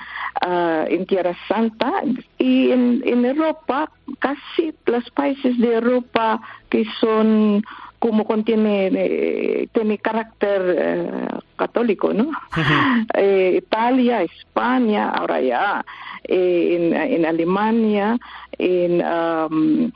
uh, 0.46 0.84
en 0.88 1.06
Tierra 1.06 1.36
Santa 1.48 2.02
y 2.38 2.70
en, 2.70 3.02
en, 3.04 3.24
Europa, 3.24 3.90
casi 4.18 4.74
los 4.86 5.08
países 5.10 5.58
de 5.58 5.74
Europa 5.74 6.40
que 6.68 6.84
son 7.00 7.62
como 7.98 8.24
contiene 8.24 8.90
eh, 8.94 9.68
tiene 9.72 9.98
carácter 9.98 10.76
eh, 10.78 11.10
católico, 11.56 12.12
¿no? 12.14 12.30
eh, 13.14 13.60
Italia, 13.64 14.22
España, 14.22 15.10
ahora 15.10 15.40
ya 15.40 15.84
en, 16.24 16.94
en, 16.94 17.26
Alemania, 17.26 18.18
en, 18.56 19.04
um, 19.04 19.90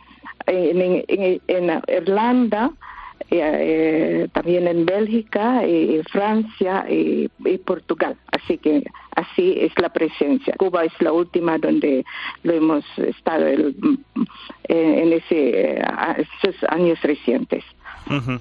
en, 0.47 1.05
en 1.47 1.83
Irlanda, 1.87 2.71
eh, 3.41 4.29
también 4.33 4.67
en 4.69 4.85
Bélgica, 4.85 5.65
eh, 5.65 6.03
Francia 6.11 6.85
y, 6.89 7.29
Portugal. 7.65 8.17
Así 8.31 8.59
que 8.59 8.83
así 9.15 9.55
es 9.59 9.73
la 9.79 9.89
presencia. 9.91 10.55
Cuba 10.59 10.85
es 10.85 10.93
la 11.01 11.13
última 11.13 11.59
donde 11.59 12.05
lo 12.43 12.53
hemos 12.53 12.85
estado 12.99 13.47
en 13.49 15.13
ese, 15.13 15.79
esos 15.79 16.57
años 16.69 17.01
recientes. 17.03 17.65
Uh. 18.11 18.39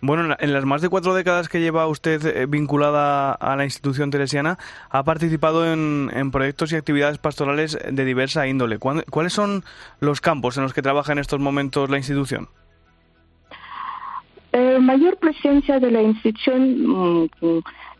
Bueno, 0.00 0.36
en 0.40 0.52
las 0.52 0.64
más 0.64 0.82
de 0.82 0.88
cuatro 0.88 1.14
décadas 1.14 1.48
que 1.48 1.60
lleva 1.60 1.86
usted 1.86 2.48
vinculada 2.48 3.32
a 3.32 3.54
la 3.54 3.64
institución 3.64 4.10
teresiana, 4.10 4.58
ha 4.90 5.04
participado 5.04 5.72
en, 5.72 6.10
en 6.12 6.32
proyectos 6.32 6.72
y 6.72 6.76
actividades 6.76 7.18
pastorales 7.18 7.78
de 7.88 8.04
diversa 8.04 8.48
índole. 8.48 8.78
¿Cuáles 8.78 9.32
son 9.32 9.64
los 10.00 10.20
campos 10.20 10.56
en 10.56 10.64
los 10.64 10.74
que 10.74 10.82
trabaja 10.82 11.12
en 11.12 11.20
estos 11.20 11.38
momentos 11.38 11.88
la 11.88 11.98
institución? 11.98 12.48
Eh, 14.52 14.78
mayor 14.80 15.16
presencia 15.16 15.80
de 15.80 15.90
la 15.90 16.02
institución 16.02 16.60
mm, 16.86 17.28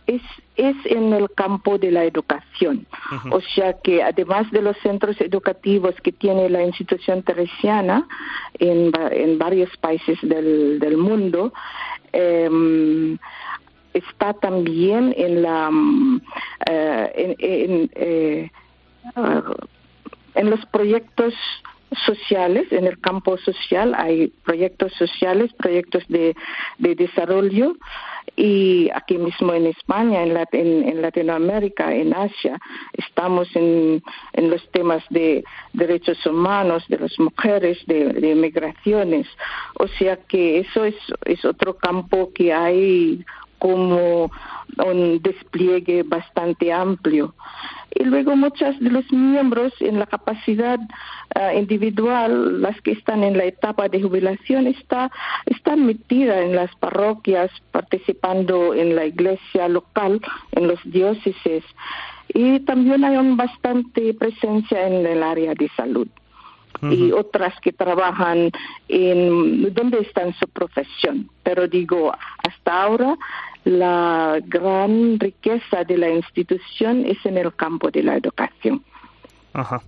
es, 0.07 0.23
es 0.57 0.77
en 0.85 1.13
el 1.13 1.31
campo 1.35 1.79
de 1.79 1.91
la 1.91 2.05
educación. 2.05 2.87
Uh 3.11 3.15
-huh. 3.15 3.37
O 3.37 3.41
sea 3.55 3.73
que 3.83 4.03
además 4.03 4.51
de 4.51 4.61
los 4.61 4.77
centros 4.83 5.17
educativos 5.21 5.95
que 6.03 6.13
tiene 6.13 6.49
la 6.49 6.63
institución 6.63 7.23
teresiana 7.23 8.07
en, 8.59 8.93
en 9.11 9.39
varios 9.39 9.71
países 9.79 10.19
del, 10.23 10.79
del 10.79 10.97
mundo, 10.97 11.53
eh, 12.13 13.17
está 13.95 14.35
también 14.35 15.15
en 15.17 15.43
la 15.43 15.69
uh, 15.71 16.21
en, 17.15 17.37
en, 17.39 17.91
eh, 17.95 18.51
uh, 19.17 19.55
en 20.35 20.51
los 20.51 20.65
proyectos 20.67 21.35
sociales, 22.07 22.71
en 22.71 22.87
el 22.87 22.99
campo 23.01 23.37
social 23.39 23.95
hay 23.97 24.29
proyectos 24.45 24.93
sociales, 24.95 25.53
proyectos 25.55 26.05
de, 26.09 26.35
de 26.79 26.95
desarrollo 26.95 27.75
y 28.37 28.89
aquí 28.95 29.19
mismo 29.19 29.53
en 29.53 29.67
España, 29.67 30.23
en, 30.23 30.37
en, 30.53 31.03
Latinoamérica, 31.03 31.95
en 31.95 32.15
Asia, 32.15 32.59
estamos 32.95 33.49
en, 33.55 34.03
en 34.33 34.51
los 34.51 34.67
temas 34.71 35.05
de 35.11 35.45
derechos 35.73 36.25
humanos, 36.25 36.85
de 36.89 36.99
las 36.99 37.19
mujeres, 37.19 37.79
de, 37.87 38.13
de 38.13 38.35
migraciones. 38.35 39.27
O 39.79 39.87
sea 39.87 40.17
que 40.17 40.61
eso 40.61 40.85
es, 40.85 40.97
es 41.25 41.45
otro 41.45 41.77
campo 41.77 42.31
que 42.33 42.53
hay 42.53 43.25
como 43.63 44.29
un 44.85 45.23
despliegue 45.23 46.03
bastante 46.03 46.73
amplio. 46.73 47.33
Y 47.95 48.03
luego 48.03 48.35
muchos 48.35 48.77
de 48.81 48.91
los 48.91 49.05
miembros 49.13 49.73
en 49.79 50.01
la 50.01 50.07
capacidad 50.07 50.81
uh, 50.81 51.57
individual, 51.57 52.61
las 52.61 52.81
que 52.81 52.91
están 52.91 53.23
en 53.23 53.37
la 53.39 53.45
etapa 53.45 53.89
de 53.89 54.03
jubilación, 54.03 54.67
está, 54.67 55.13
están 55.47 55.87
metidas 55.87 56.41
en 56.43 56.57
las 56.57 56.75
parroquias, 56.77 57.53
participando 57.71 58.75
en 58.75 58.97
la 58.97 59.05
iglesia 59.07 59.69
local, 59.69 60.21
en 60.51 60.67
los 60.67 60.81
diócesis. 60.83 61.63
Y 62.35 62.59
también 62.61 63.05
hay 63.05 63.17
un 63.17 63.37
bastante 63.37 64.13
presencia 64.15 64.89
en 64.89 65.07
el 65.07 65.23
área 65.23 65.55
de 65.55 65.69
salud. 65.77 66.09
Y 66.83 67.13
otras 67.13 67.55
que 67.61 67.73
trabajan 67.73 68.51
en 68.89 69.73
donde 69.75 70.01
está 70.01 70.23
en 70.23 70.35
su 70.35 70.49
profesión. 70.49 71.31
Pero 71.43 71.69
digo, 71.69 72.13
hasta 72.49 72.83
ahora 72.83 73.17
la 73.65 74.39
gran 74.45 75.19
riqueza 75.21 75.85
de 75.85 75.99
la 75.99 76.11
institución 76.11 77.05
es 77.07 77.25
en 77.25 77.39
el 77.39 77.55
campo 77.55 77.91
de 77.91 78.03
la 78.03 78.17
educación. 78.17 78.83
Ajá. 79.53 79.83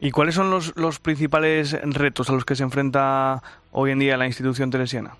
¿Y 0.00 0.10
cuáles 0.10 0.34
son 0.34 0.50
los, 0.50 0.76
los 0.76 0.98
principales 0.98 1.78
retos 1.82 2.28
a 2.28 2.32
los 2.32 2.44
que 2.44 2.56
se 2.56 2.64
enfrenta 2.64 3.42
hoy 3.70 3.92
en 3.92 4.00
día 4.00 4.16
la 4.16 4.26
institución 4.26 4.70
teresiana? 4.70 5.16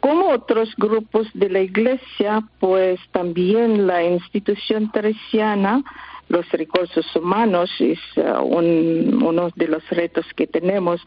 Como 0.00 0.28
otros 0.28 0.74
grupos 0.76 1.26
de 1.32 1.48
la 1.48 1.60
Iglesia, 1.60 2.42
pues 2.60 3.00
también 3.12 3.86
la 3.86 4.04
institución 4.04 4.92
teresiana, 4.92 5.82
los 6.28 6.48
recursos 6.50 7.04
humanos 7.14 7.70
es 7.78 7.98
uh, 8.16 8.42
uno 8.42 9.50
de 9.54 9.68
los 9.68 9.88
retos 9.90 10.26
que 10.34 10.46
tenemos. 10.46 11.00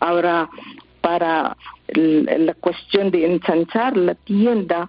Ahora, 0.00 0.48
para 1.00 1.56
la 1.94 2.54
cuestión 2.54 3.12
de 3.12 3.26
ensanchar 3.26 3.96
la 3.96 4.16
tienda, 4.16 4.88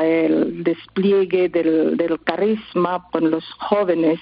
el 0.00 0.62
despliegue 0.62 1.48
del, 1.48 2.20
carisma 2.22 3.08
con 3.10 3.32
los 3.32 3.44
jóvenes. 3.58 4.20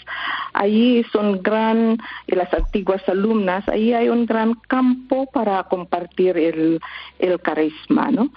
Ahí 0.55 1.05
son 1.13 1.43
gran, 1.43 1.99
y 2.27 2.35
las 2.35 2.53
antiguas 2.55 3.07
alumnas, 3.09 3.69
ahí 3.69 3.93
hay 3.93 4.09
un 4.09 4.25
gran 4.25 4.55
campo 4.69 5.27
para 5.33 5.63
compartir 5.65 6.39
el, 6.39 6.81
el 7.19 7.39
carisma, 7.41 8.11
¿no? 8.11 8.31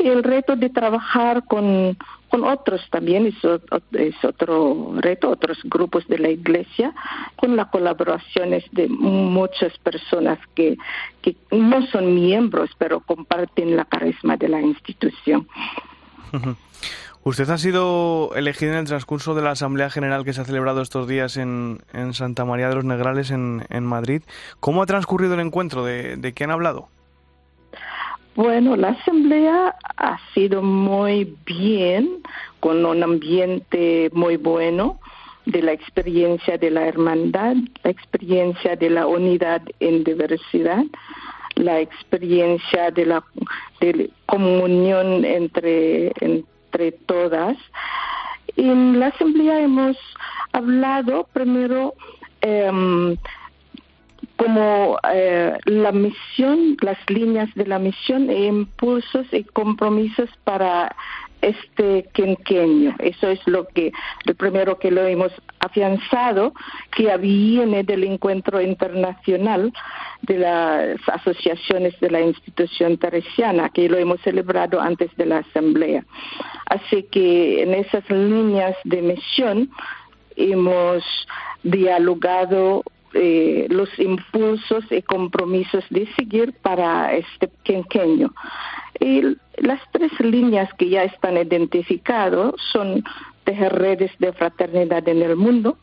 El 0.00 0.22
reto 0.22 0.56
de 0.56 0.70
trabajar 0.70 1.44
con 1.44 1.96
con 2.30 2.44
otros 2.44 2.80
también, 2.90 3.26
es, 3.26 4.24
otro 4.24 4.92
reto, 4.98 5.30
otros 5.30 5.58
grupos 5.64 6.06
de 6.06 6.18
la 6.18 6.30
iglesia, 6.30 6.94
con 7.36 7.56
las 7.56 7.66
colaboraciones 7.68 8.64
de 8.70 8.88
muchas 8.88 9.76
personas 9.78 10.38
que, 10.54 10.78
que 11.22 11.34
no 11.50 11.84
son 11.88 12.14
miembros, 12.14 12.70
pero 12.78 13.00
comparten 13.00 13.76
la 13.76 13.84
carisma 13.84 14.36
de 14.36 14.48
la 14.48 14.62
institución. 14.62 15.48
Usted 17.24 17.50
ha 17.50 17.58
sido 17.58 18.30
elegido 18.36 18.72
en 18.72 18.78
el 18.78 18.86
transcurso 18.86 19.34
de 19.34 19.42
la 19.42 19.50
Asamblea 19.50 19.90
General 19.90 20.24
que 20.24 20.32
se 20.32 20.40
ha 20.40 20.44
celebrado 20.44 20.82
estos 20.82 21.08
días 21.08 21.36
en, 21.36 21.80
en 21.92 22.14
Santa 22.14 22.44
María 22.44 22.68
de 22.68 22.76
los 22.76 22.84
Negrales, 22.84 23.32
en, 23.32 23.66
en 23.70 23.84
Madrid. 23.84 24.22
¿Cómo 24.60 24.82
ha 24.82 24.86
transcurrido 24.86 25.34
el 25.34 25.40
encuentro? 25.40 25.84
¿De, 25.84 26.16
de 26.16 26.32
qué 26.32 26.44
han 26.44 26.52
hablado? 26.52 26.88
Bueno, 28.42 28.74
la 28.74 28.88
asamblea 28.88 29.76
ha 29.98 30.18
sido 30.32 30.62
muy 30.62 31.36
bien, 31.44 32.22
con 32.60 32.86
un 32.86 33.02
ambiente 33.02 34.08
muy 34.14 34.38
bueno 34.38 34.98
de 35.44 35.60
la 35.60 35.72
experiencia 35.72 36.56
de 36.56 36.70
la 36.70 36.86
hermandad, 36.86 37.56
la 37.84 37.90
experiencia 37.90 38.76
de 38.76 38.88
la 38.88 39.06
unidad 39.06 39.60
en 39.80 40.04
diversidad, 40.04 40.84
la 41.56 41.80
experiencia 41.80 42.90
de 42.90 43.04
la 43.04 43.22
comunión 44.24 45.22
entre, 45.26 46.10
entre 46.22 46.92
todas. 46.92 47.58
En 48.56 49.00
la 49.00 49.08
asamblea 49.08 49.60
hemos 49.60 49.98
hablado 50.52 51.28
primero 51.34 51.92
eh, 52.40 53.16
como 54.40 54.98
eh, 55.12 55.52
la 55.66 55.92
misión, 55.92 56.74
las 56.80 56.96
líneas 57.08 57.50
de 57.56 57.66
la 57.66 57.78
misión 57.78 58.30
e 58.30 58.46
impulsos 58.46 59.26
y 59.32 59.44
compromisos 59.44 60.30
para 60.44 60.96
este 61.42 62.08
quinquenio. 62.14 62.94
Eso 63.00 63.28
es 63.28 63.40
lo 63.46 63.66
que, 63.66 63.92
lo 64.24 64.34
primero 64.34 64.78
que 64.78 64.90
lo 64.90 65.04
hemos 65.04 65.30
afianzado, 65.58 66.54
que 66.96 67.14
viene 67.18 67.82
del 67.82 68.04
encuentro 68.04 68.62
internacional 68.62 69.74
de 70.22 70.38
las 70.38 71.06
asociaciones 71.06 72.00
de 72.00 72.10
la 72.10 72.22
institución 72.22 72.96
teresiana, 72.96 73.68
que 73.68 73.90
lo 73.90 73.98
hemos 73.98 74.22
celebrado 74.22 74.80
antes 74.80 75.14
de 75.18 75.26
la 75.26 75.38
asamblea. 75.38 76.02
Así 76.64 77.02
que 77.10 77.62
en 77.62 77.74
esas 77.74 78.08
líneas 78.08 78.74
de 78.84 79.02
misión 79.02 79.70
hemos 80.36 81.04
dialogado 81.62 82.82
eh, 83.14 83.66
los 83.70 83.88
impulsos 83.98 84.84
y 84.90 85.02
compromisos 85.02 85.84
de 85.90 86.06
seguir 86.14 86.52
para 86.62 87.12
este 87.14 87.50
quinquenio. 87.62 88.32
Y 89.00 89.22
las 89.56 89.80
tres 89.92 90.12
líneas 90.20 90.72
que 90.74 90.88
ya 90.88 91.04
están 91.04 91.36
identificadas 91.36 92.52
son 92.72 93.02
tejer 93.44 93.72
redes 93.72 94.12
de 94.18 94.32
fraternidad 94.32 95.08
en 95.08 95.22
el 95.22 95.36
mundo, 95.36 95.78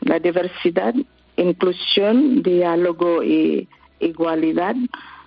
la 0.00 0.18
diversidad, 0.18 0.94
inclusión, 1.36 2.42
diálogo 2.42 3.22
y 3.22 3.68
igualdad. 4.00 4.76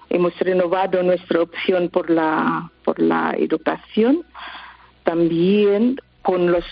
Hemos 0.09 0.37
renovado 0.39 1.01
nuestra 1.03 1.41
opción 1.41 1.89
por 1.89 2.09
la, 2.09 2.69
por 2.83 2.99
la 2.99 3.33
educación. 3.37 4.23
También 5.03 5.97
con, 6.21 6.51
los, 6.51 6.65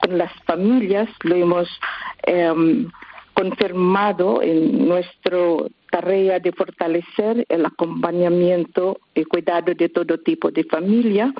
con 0.00 0.16
las 0.16 0.32
familias 0.44 1.08
lo 1.24 1.34
hemos 1.34 1.68
eh, 2.26 2.86
confirmado 3.38 4.42
en 4.42 4.88
nuestra 4.88 5.38
tarea 5.92 6.40
de 6.40 6.50
fortalecer 6.50 7.46
el 7.48 7.64
acompañamiento 7.64 8.98
y 9.14 9.24
cuidado 9.24 9.74
de 9.74 9.88
todo 9.88 10.18
tipo 10.18 10.50
de 10.50 10.64
familia. 10.64 11.32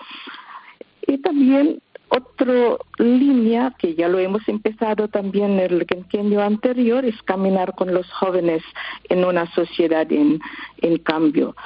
Y 1.09 1.19
también 1.19 1.81
otra 2.09 2.77
línea 2.99 3.75
que 3.77 3.97
ya 3.97 4.07
lo 4.07 4.21
hemos 4.21 4.49
empezado 4.49 5.09
también 5.09 5.59
en 5.59 5.73
el 5.73 5.87
quinquenio 5.87 6.41
anterior 6.41 7.05
es 7.05 7.21
caminar 7.23 7.75
con 7.75 7.93
los 7.93 8.09
jóvenes 8.13 8.63
en 9.09 9.25
una 9.25 9.53
sociedad 9.53 10.11
en, 10.13 10.39
en 10.81 10.99
cambio. 10.99 11.57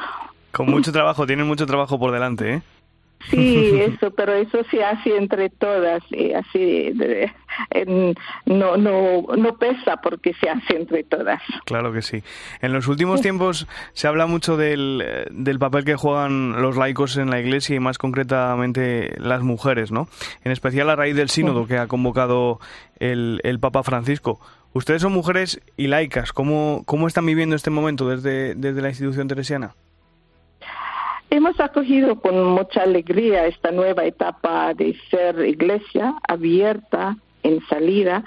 Con 0.50 0.70
mucho 0.70 0.92
trabajo, 0.92 1.26
tienen 1.26 1.46
mucho 1.46 1.66
trabajo 1.66 1.98
por 1.98 2.10
delante, 2.10 2.54
¿eh? 2.54 2.62
Sí, 3.30 3.80
eso, 3.80 4.10
pero 4.10 4.34
eso 4.34 4.62
se 4.70 4.84
hace 4.84 5.16
entre 5.16 5.50
todas, 5.50 6.02
y 6.10 6.32
así 6.32 6.92
no, 8.46 8.76
no, 8.76 9.22
no 9.36 9.58
pesa 9.58 9.96
porque 10.02 10.32
se 10.34 10.48
hace 10.48 10.76
entre 10.76 11.04
todas. 11.04 11.40
Claro 11.64 11.92
que 11.92 12.02
sí. 12.02 12.22
En 12.60 12.72
los 12.72 12.88
últimos 12.88 13.20
tiempos 13.20 13.66
se 13.92 14.08
habla 14.08 14.26
mucho 14.26 14.56
del, 14.56 15.04
del 15.30 15.58
papel 15.58 15.84
que 15.84 15.96
juegan 15.96 16.60
los 16.60 16.76
laicos 16.76 17.16
en 17.16 17.30
la 17.30 17.40
Iglesia 17.40 17.76
y 17.76 17.80
más 17.80 17.98
concretamente 17.98 19.14
las 19.18 19.42
mujeres, 19.42 19.92
¿no? 19.92 20.08
En 20.44 20.52
especial 20.52 20.90
a 20.90 20.96
raíz 20.96 21.16
del 21.16 21.30
sínodo 21.30 21.66
que 21.66 21.78
ha 21.78 21.86
convocado 21.86 22.58
el, 22.98 23.40
el 23.44 23.60
Papa 23.60 23.82
Francisco. 23.82 24.40
Ustedes 24.74 25.02
son 25.02 25.12
mujeres 25.12 25.60
y 25.76 25.88
laicas. 25.88 26.32
¿Cómo, 26.32 26.82
cómo 26.86 27.06
están 27.06 27.26
viviendo 27.26 27.54
este 27.54 27.70
momento 27.70 28.08
desde, 28.08 28.54
desde 28.54 28.80
la 28.80 28.88
institución 28.88 29.28
teresiana? 29.28 29.74
Hemos 31.32 31.58
acogido 31.60 32.20
con 32.20 32.44
mucha 32.44 32.82
alegría 32.82 33.46
esta 33.46 33.70
nueva 33.70 34.04
etapa 34.04 34.74
de 34.74 34.94
ser 35.10 35.42
iglesia 35.48 36.14
abierta 36.28 37.16
en 37.42 37.66
salida 37.68 38.22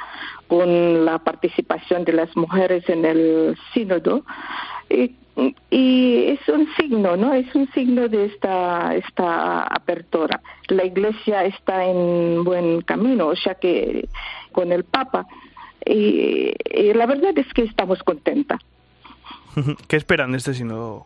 con 0.48 1.06
la 1.06 1.20
participación 1.20 2.04
de 2.04 2.14
las 2.14 2.36
mujeres 2.36 2.90
en 2.90 3.06
el 3.06 3.56
sínodo 3.76 4.26
y, 4.90 5.14
es 5.70 6.40
un 6.50 6.68
signo, 6.78 7.16
¿no? 7.16 7.32
Es 7.34 7.54
un 7.54 7.72
signo 7.74 8.08
de 8.08 8.26
esta 8.26 8.96
esta 8.96 9.62
apertura. 9.66 10.42
La 10.70 10.84
iglesia 10.84 11.46
está 11.46 11.86
en 11.86 12.44
buen 12.44 12.82
camino, 12.82 13.28
o 13.28 13.36
sea 13.36 13.54
que 13.54 14.10
con 14.52 14.72
el 14.72 14.84
Papa 14.84 15.28
y, 15.86 16.54
y 16.74 16.94
la 16.96 17.06
verdad 17.06 17.38
es 17.38 17.54
que 17.54 17.66
estamos 17.66 18.02
contentas. 18.02 18.62
¿Qué 19.88 19.96
esperan 19.96 20.32
de 20.32 20.40
este 20.40 20.56
sínodo? 20.56 21.06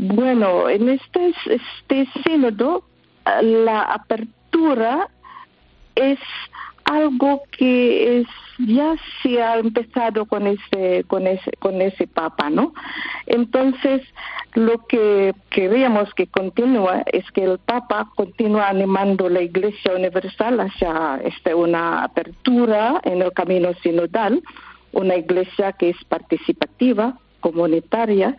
Bueno, 0.00 0.68
en 0.68 0.88
este, 0.90 1.34
este 1.46 2.08
sínodo 2.22 2.84
la 3.42 3.82
apertura 3.82 5.08
es 5.96 6.20
algo 6.84 7.42
que 7.50 8.20
es, 8.20 8.26
ya 8.58 8.94
se 9.22 9.42
ha 9.42 9.58
empezado 9.58 10.24
con 10.26 10.46
ese 10.46 11.04
con 11.08 11.26
ese 11.26 11.50
con 11.58 11.82
ese 11.82 12.06
papa 12.06 12.48
no 12.48 12.72
entonces 13.26 14.02
lo 14.54 14.86
que 14.86 15.34
queremos 15.50 16.14
que 16.14 16.28
continúe 16.28 17.02
es 17.12 17.30
que 17.32 17.44
el 17.44 17.58
papa 17.58 18.08
continúe 18.16 18.60
animando 18.60 19.28
la 19.28 19.42
iglesia 19.42 19.92
universal 19.94 20.60
hacia 20.60 21.20
este, 21.24 21.54
una 21.54 22.04
apertura 22.04 23.00
en 23.04 23.20
el 23.20 23.32
camino 23.32 23.74
sinodal 23.82 24.42
una 24.92 25.16
iglesia 25.16 25.72
que 25.72 25.90
es 25.90 26.04
participativa 26.04 27.18
comunitaria 27.40 28.34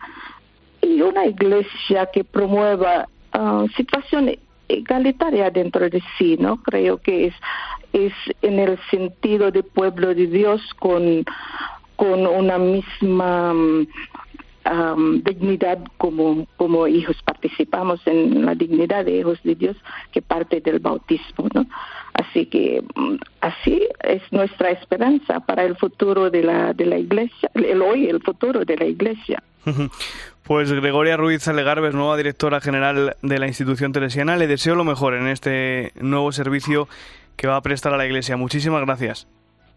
y 0.82 1.02
una 1.02 1.26
iglesia 1.26 2.06
que 2.12 2.24
promueva 2.24 3.08
uh, 3.38 3.68
situación 3.76 4.30
egalitaria 4.68 5.50
dentro 5.50 5.88
de 5.88 6.02
sí, 6.16 6.36
¿no? 6.38 6.56
Creo 6.62 6.98
que 6.98 7.26
es, 7.26 7.34
es 7.92 8.12
en 8.42 8.58
el 8.58 8.78
sentido 8.90 9.50
de 9.50 9.62
pueblo 9.62 10.14
de 10.14 10.26
Dios 10.26 10.62
con, 10.78 11.24
con 11.96 12.26
una 12.26 12.58
misma 12.58 13.54
dignidad 15.24 15.78
como, 15.96 16.46
como 16.56 16.86
hijos, 16.86 17.16
participamos 17.24 18.00
en 18.06 18.44
la 18.44 18.54
dignidad 18.54 19.04
de 19.04 19.18
hijos 19.18 19.42
de 19.42 19.54
Dios 19.54 19.76
que 20.12 20.22
parte 20.22 20.60
del 20.60 20.78
bautismo, 20.78 21.48
¿no? 21.54 21.66
Así 22.12 22.46
que 22.46 22.82
mm, 22.94 23.16
así 23.40 23.88
es 24.02 24.22
nuestra 24.30 24.70
esperanza 24.70 25.40
para 25.40 25.64
el 25.64 25.76
futuro 25.76 26.30
de 26.30 26.42
la, 26.42 26.74
de 26.74 26.86
la 26.86 26.98
iglesia, 26.98 27.50
el 27.54 27.80
hoy, 27.82 28.06
el 28.06 28.22
futuro 28.22 28.64
de 28.64 28.76
la 28.76 28.84
iglesia. 28.84 29.42
Pues 30.50 30.72
Gregoria 30.72 31.16
Ruiz 31.16 31.46
Alegarbes, 31.46 31.94
nueva 31.94 32.16
directora 32.16 32.60
general 32.60 33.14
de 33.22 33.38
la 33.38 33.46
institución 33.46 33.92
teresiana, 33.92 34.36
le 34.36 34.48
deseo 34.48 34.74
lo 34.74 34.82
mejor 34.82 35.14
en 35.14 35.28
este 35.28 35.92
nuevo 36.00 36.32
servicio 36.32 36.88
que 37.36 37.46
va 37.46 37.54
a 37.54 37.60
prestar 37.60 37.94
a 37.94 37.96
la 37.96 38.04
iglesia. 38.04 38.36
Muchísimas 38.36 38.84
gracias. 38.84 39.28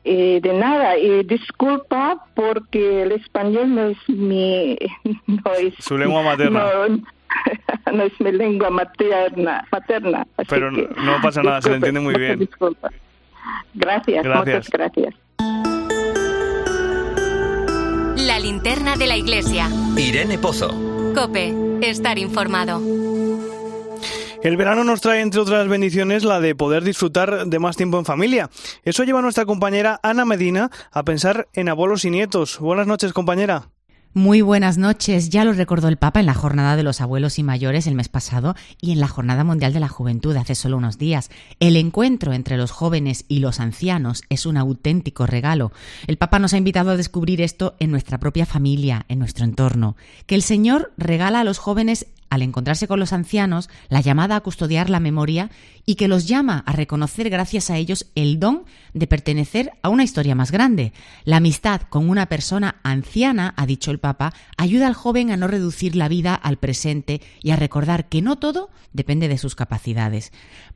Eh, 0.04 0.40
de 0.42 0.52
nada, 0.52 0.98
y 0.98 1.22
disculpa 1.26 2.26
porque 2.34 3.04
el 3.04 3.12
español 3.12 3.76
no 3.76 3.90
es 3.90 3.98
mi... 4.10 4.76
No 5.28 5.54
es, 5.60 5.76
Su 5.78 5.96
lengua 5.96 6.24
materna. 6.24 6.66
No, 7.94 8.02
es 8.02 8.20
mi 8.20 8.32
lengua 8.32 8.72
materna. 8.72 9.68
materna 9.72 10.26
Pero 10.50 10.72
no 10.72 11.22
pasa 11.22 11.44
nada, 11.44 11.62
se 11.62 11.70
le 11.70 11.76
entiende 11.76 12.00
muy 12.00 12.16
bien. 12.16 12.40
Disculpa. 12.40 12.90
Gracias, 13.76 14.24
gracias, 14.24 14.56
muchas 14.56 14.70
gracias. 14.72 15.14
La 18.26 18.40
linterna 18.40 18.96
de 18.96 19.06
la 19.06 19.18
iglesia. 19.18 19.70
Irene 19.98 20.38
Pozo. 20.38 20.70
Cope, 21.14 21.54
estar 21.82 22.18
informado. 22.18 22.82
El 24.42 24.56
verano 24.56 24.86
nos 24.86 25.02
trae, 25.02 25.20
entre 25.20 25.42
otras 25.42 25.68
bendiciones, 25.68 26.24
la 26.24 26.40
de 26.40 26.56
poder 26.56 26.86
disfrutar 26.86 27.48
de 27.48 27.60
más 27.60 27.76
tiempo 27.76 28.00
en 28.00 28.06
familia. 28.06 28.50
Eso 28.84 29.04
lleva 29.04 29.20
a 29.20 29.22
nuestra 29.22 29.46
compañera 29.46 30.00
Ana 30.04 30.24
Medina 30.24 30.72
a 30.92 31.04
pensar 31.04 31.50
en 31.52 31.68
abuelos 31.68 32.06
y 32.06 32.12
nietos. 32.12 32.60
Buenas 32.60 32.88
noches, 32.88 33.12
compañera. 33.12 33.70
Muy 34.16 34.44
buenas 34.44 34.78
noches. 34.78 35.32
Ya 35.32 35.44
lo 35.44 35.54
recordó 35.54 35.88
el 35.88 35.98
Papa 35.98 36.20
en 36.20 36.28
la 36.28 36.36
Jornada 36.36 36.76
de 36.76 36.84
los 36.84 37.02
Abuelos 37.02 37.40
y 37.40 37.44
Mayores 37.44 37.88
el 37.88 37.96
mes 37.96 38.10
pasado 38.10 38.54
y 38.80 38.92
en 38.92 39.00
la 39.00 39.08
Jornada 39.08 39.44
Mundial 39.44 39.74
de 39.74 39.80
la 39.80 39.88
Juventud 39.88 40.36
hace 40.36 40.54
solo 40.54 40.78
unos 40.78 41.00
días. 41.00 41.32
El 41.60 41.76
encuentro 41.78 42.32
entre 42.32 42.58
los 42.58 42.70
jóvenes 42.70 43.26
y 43.28 43.40
los 43.40 43.60
ancianos 43.60 44.22
es 44.30 44.46
un 44.46 44.58
auténtico 44.58 45.26
regalo. 45.26 45.72
El 46.06 46.18
Papa 46.18 46.38
nos 46.38 46.54
ha 46.54 46.58
invitado 46.58 46.92
a 46.92 46.96
descubrir 46.96 47.42
esto 47.42 47.74
en 47.80 47.90
nuestra 47.90 48.20
propia 48.20 48.46
familia, 48.46 49.04
en 49.10 49.18
nuestro 49.18 49.46
entorno. 49.46 49.98
Que 50.28 50.36
el 50.36 50.44
Señor 50.44 50.94
regala 50.96 51.40
a 51.40 51.44
los 51.44 51.58
jóvenes 51.58 52.06
al 52.34 52.42
encontrarse 52.42 52.88
con 52.88 53.00
los 53.00 53.14
ancianos, 53.14 53.70
la 53.90 54.02
llamada 54.02 54.36
a 54.36 54.42
custodiar 54.42 54.90
la 54.90 55.00
memoria 55.00 55.52
y 55.86 55.96
que 55.96 56.08
los 56.08 56.28
llama 56.28 56.64
a 56.66 56.72
reconocer 56.72 57.30
gracias 57.30 57.70
a 57.70 57.78
ellos 57.78 58.08
el 58.16 58.40
don 58.40 58.64
de 58.94 59.06
pertenecer 59.06 59.72
a 59.84 59.90
una 59.90 60.04
historia 60.04 60.34
más 60.34 60.52
grande. 60.52 60.94
La 61.26 61.38
amistad 61.38 61.82
con 61.82 62.10
una 62.10 62.26
persona 62.26 62.78
anciana, 62.82 63.54
ha 63.56 63.68
dicho 63.68 63.92
el 63.92 64.00
Papa, 64.00 64.34
ayuda 64.58 64.88
al 64.88 64.96
joven 64.96 65.30
a 65.30 65.38
no 65.38 65.48
reducir 65.48 65.96
la 65.96 66.08
vida 66.08 66.34
al 66.34 66.58
presente 66.58 67.22
y 67.42 67.52
a 67.52 67.56
recordar 67.56 68.10
que 68.10 68.24
no 68.24 68.38
todo 68.38 68.72
depende 68.94 69.28
de 69.28 69.38
sus 69.38 69.54
capacidades. 69.54 70.32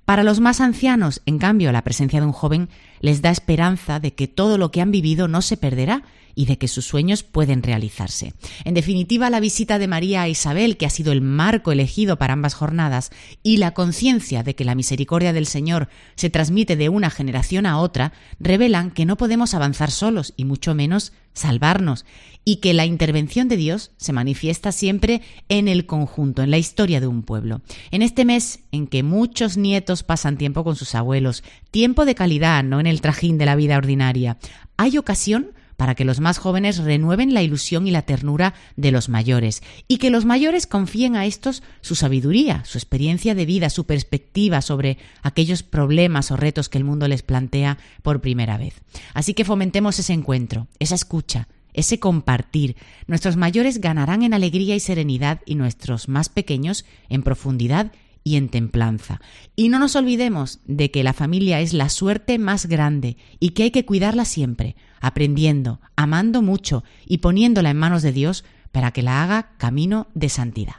Para 0.05 0.23
los 0.23 0.39
más 0.39 0.61
ancianos, 0.61 1.21
en 1.25 1.39
cambio, 1.39 1.71
la 1.71 1.83
presencia 1.83 2.19
de 2.19 2.27
un 2.27 2.33
joven 2.33 2.69
les 3.01 3.23
da 3.23 3.31
esperanza 3.31 3.99
de 3.99 4.13
que 4.13 4.27
todo 4.27 4.59
lo 4.59 4.69
que 4.69 4.81
han 4.81 4.91
vivido 4.91 5.27
no 5.27 5.41
se 5.41 5.57
perderá 5.57 6.03
y 6.37 6.45
de 6.45 6.59
que 6.59 6.67
sus 6.67 6.85
sueños 6.85 7.23
pueden 7.23 7.63
realizarse. 7.63 8.33
En 8.63 8.75
definitiva, 8.75 9.31
la 9.31 9.39
visita 9.39 9.79
de 9.79 9.87
María 9.87 10.21
a 10.21 10.29
Isabel, 10.29 10.77
que 10.77 10.85
ha 10.85 10.91
sido 10.91 11.11
el 11.11 11.19
marco 11.19 11.71
elegido 11.71 12.19
para 12.19 12.33
ambas 12.33 12.53
jornadas, 12.53 13.09
y 13.41 13.57
la 13.57 13.73
conciencia 13.73 14.43
de 14.43 14.53
que 14.53 14.63
la 14.63 14.75
misericordia 14.75 15.33
del 15.33 15.47
Señor 15.47 15.89
se 16.15 16.29
transmite 16.29 16.75
de 16.75 16.89
una 16.89 17.09
generación 17.09 17.65
a 17.65 17.79
otra, 17.79 18.13
revelan 18.39 18.91
que 18.91 19.07
no 19.07 19.17
podemos 19.17 19.55
avanzar 19.55 19.89
solos 19.89 20.35
y 20.37 20.45
mucho 20.45 20.75
menos 20.75 21.11
salvarnos, 21.33 22.05
y 22.45 22.57
que 22.57 22.75
la 22.75 22.85
intervención 22.85 23.47
de 23.47 23.57
Dios 23.57 23.89
se 23.97 24.13
manifiesta 24.13 24.71
siempre 24.71 25.23
en 25.49 25.67
el 25.67 25.87
conjunto, 25.87 26.43
en 26.43 26.51
la 26.51 26.59
historia 26.59 26.99
de 26.99 27.07
un 27.07 27.23
pueblo. 27.23 27.61
En 27.89 28.03
este 28.03 28.25
mes 28.25 28.59
en 28.71 28.85
que 28.85 29.01
muchos 29.01 29.57
nietos 29.57 30.03
pasan 30.03 30.37
tiempo 30.37 30.63
con 30.63 30.75
sus 30.75 30.93
abuelos, 30.93 31.43
tiempo 31.71 32.05
de 32.05 32.13
calidad, 32.13 32.63
no 32.63 32.79
en 32.79 32.85
el 32.85 33.01
trajín 33.01 33.39
de 33.39 33.47
la 33.47 33.55
vida 33.55 33.75
ordinaria, 33.75 34.37
hay 34.77 34.99
ocasión 34.99 35.56
para 35.77 35.95
que 35.95 36.03
los 36.03 36.19
más 36.19 36.39
jóvenes 36.39 36.79
renueven 36.79 37.33
la 37.33 37.43
ilusión 37.43 37.87
y 37.87 37.91
la 37.91 38.01
ternura 38.01 38.53
de 38.75 38.91
los 38.91 39.07
mayores, 39.07 39.63
y 39.87 39.99
que 39.99 40.09
los 40.09 40.25
mayores 40.25 40.67
confíen 40.67 41.15
a 41.15 41.25
estos 41.25 41.63
su 41.81 41.95
sabiduría, 41.95 42.63
su 42.65 42.77
experiencia 42.77 43.35
de 43.35 43.45
vida, 43.45 43.69
su 43.69 43.85
perspectiva 43.85 44.61
sobre 44.61 44.97
aquellos 45.21 45.63
problemas 45.63 46.31
o 46.31 46.35
retos 46.35 46.67
que 46.67 46.79
el 46.79 46.83
mundo 46.83 47.07
les 47.07 47.21
plantea 47.21 47.77
por 48.01 48.19
primera 48.19 48.57
vez. 48.57 48.81
Así 49.13 49.33
que 49.33 49.45
fomentemos 49.45 49.99
ese 49.99 50.13
encuentro, 50.13 50.67
esa 50.79 50.95
escucha, 50.95 51.47
ese 51.73 51.99
compartir. 51.99 52.75
Nuestros 53.05 53.37
mayores 53.37 53.79
ganarán 53.79 54.23
en 54.23 54.33
alegría 54.33 54.75
y 54.75 54.79
serenidad 54.79 55.41
y 55.45 55.55
nuestros 55.55 56.09
más 56.09 56.27
pequeños 56.27 56.85
en 57.07 57.21
profundidad 57.21 57.91
y 58.27 58.35
en 58.35 58.49
templanza. 58.49 59.21
Y 59.55 59.69
no 59.69 59.79
nos 59.79 59.95
olvidemos 59.95 60.59
de 60.65 60.91
que 60.91 61.03
la 61.03 61.13
familia 61.13 61.61
es 61.61 61.73
la 61.73 61.87
suerte 61.87 62.37
más 62.37 62.65
grande 62.65 63.15
y 63.39 63.51
que 63.51 63.63
hay 63.63 63.71
que 63.71 63.85
cuidarla 63.85 64.25
siempre, 64.25 64.75
aprendiendo, 64.99 65.79
amando 65.95 66.41
mucho 66.41 66.83
y 67.05 67.19
poniéndola 67.19 67.69
en 67.69 67.77
manos 67.77 68.01
de 68.01 68.11
Dios 68.11 68.43
para 68.73 68.91
que 68.91 69.01
la 69.01 69.23
haga 69.23 69.51
camino 69.57 70.07
de 70.13 70.27
santidad. 70.27 70.75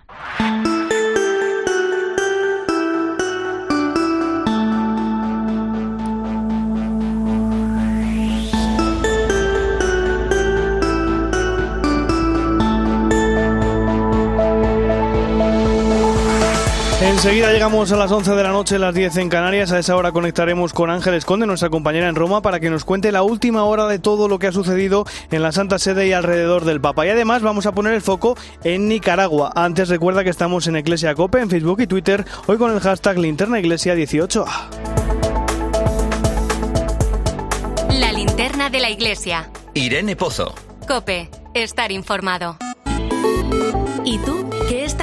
Enseguida 17.19 17.51
llegamos 17.51 17.91
a 17.91 17.97
las 17.97 18.13
11 18.13 18.31
de 18.37 18.43
la 18.45 18.53
noche, 18.53 18.79
las 18.79 18.95
10 18.95 19.17
en 19.17 19.29
Canarias. 19.29 19.73
A 19.73 19.81
esa 19.81 19.97
hora 19.97 20.13
conectaremos 20.13 20.73
con 20.73 20.89
Ángeles 20.89 21.25
Conde, 21.25 21.49
nuestra 21.49 21.69
compañera 21.69 22.09
en 22.09 22.15
Roma, 22.15 22.43
para 22.43 22.61
que 22.61 22.71
nos 22.71 22.85
cuente 22.85 23.11
la 23.11 23.25
última 23.25 23.65
hora 23.65 23.89
de 23.89 23.99
todo 23.99 24.29
lo 24.29 24.39
que 24.39 24.47
ha 24.47 24.53
sucedido 24.53 25.05
en 25.33 25.43
la 25.43 25.51
Santa 25.51 25.81
Sede 25.81 26.07
y 26.07 26.13
alrededor 26.13 26.65
del 26.65 26.81
Papa. 26.81 27.05
Y 27.07 27.09
además 27.09 27.43
vamos 27.43 27.67
a 27.67 27.73
poner 27.73 27.95
el 27.95 28.03
foco 28.03 28.37
en 28.63 28.87
Nicaragua. 28.87 29.51
Antes 29.57 29.89
recuerda 29.89 30.23
que 30.23 30.31
estamos 30.31 30.69
en 30.69 30.77
Iglesia 30.77 31.17
Cope, 31.17 31.41
en 31.41 31.51
Facebook 31.51 31.81
y 31.81 31.89
Twitter, 31.89 32.25
hoy 32.47 32.57
con 32.57 32.73
el 32.73 32.79
hashtag 32.79 33.19
Linterna 33.19 33.59
Iglesia 33.59 33.97
18. 33.97 34.45
La 37.95 38.13
linterna 38.13 38.71
de 38.71 38.79
la 38.79 38.91
iglesia. 38.91 39.51
Irene 39.75 40.15
Pozo. 40.15 40.55
Cope, 40.87 41.29
estar 41.53 41.91
informado. 41.91 42.59
¿Y 44.05 44.19
tú? 44.19 44.38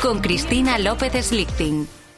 Con 0.00 0.20
Cristina 0.20 0.78
López 0.78 1.26
Slichting. 1.26 1.97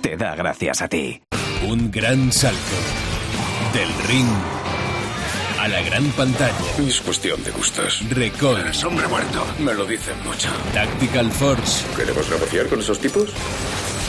te 0.00 0.16
da 0.16 0.34
gracias 0.34 0.82
a 0.82 0.88
ti. 0.88 1.22
Un 1.66 1.90
gran 1.90 2.32
salto. 2.32 2.58
Del 3.72 3.88
ring 4.08 4.28
a 5.60 5.68
la 5.68 5.82
gran 5.82 6.04
pantalla. 6.12 6.54
Es 6.86 7.00
cuestión 7.00 7.42
de 7.44 7.50
gustos. 7.50 8.02
Recon. 8.10 8.60
Eres 8.60 8.82
hombre 8.84 9.06
muerto. 9.08 9.46
Me 9.58 9.74
lo 9.74 9.84
dicen 9.86 10.14
mucho. 10.24 10.48
Tactical 10.72 11.30
Force. 11.30 11.84
¿Queremos 11.96 12.28
negociar 12.30 12.66
con 12.68 12.80
esos 12.80 12.98
tipos? 13.00 13.32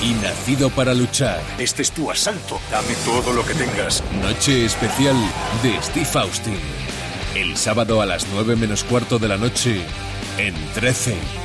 y 0.02 0.14
nacido 0.16 0.70
para 0.70 0.94
luchar. 0.94 1.42
Este 1.58 1.82
es 1.82 1.92
tu 1.92 2.12
asalto. 2.12 2.60
Dame 2.70 2.94
todo 3.06 3.34
lo 3.34 3.46
que 3.46 3.54
tengas. 3.54 4.04
Noche 4.22 4.66
especial 4.66 5.16
de 5.64 5.82
Steve 5.82 6.10
Austin. 6.16 6.60
El 7.34 7.56
sábado 7.56 8.02
a 8.02 8.06
las 8.06 8.28
9 8.34 8.56
menos 8.58 8.84
cuarto 8.84 9.20
de 9.20 9.30
la 9.30 9.38
noche 9.38 9.82
en 10.38 10.54
13. 10.74 11.45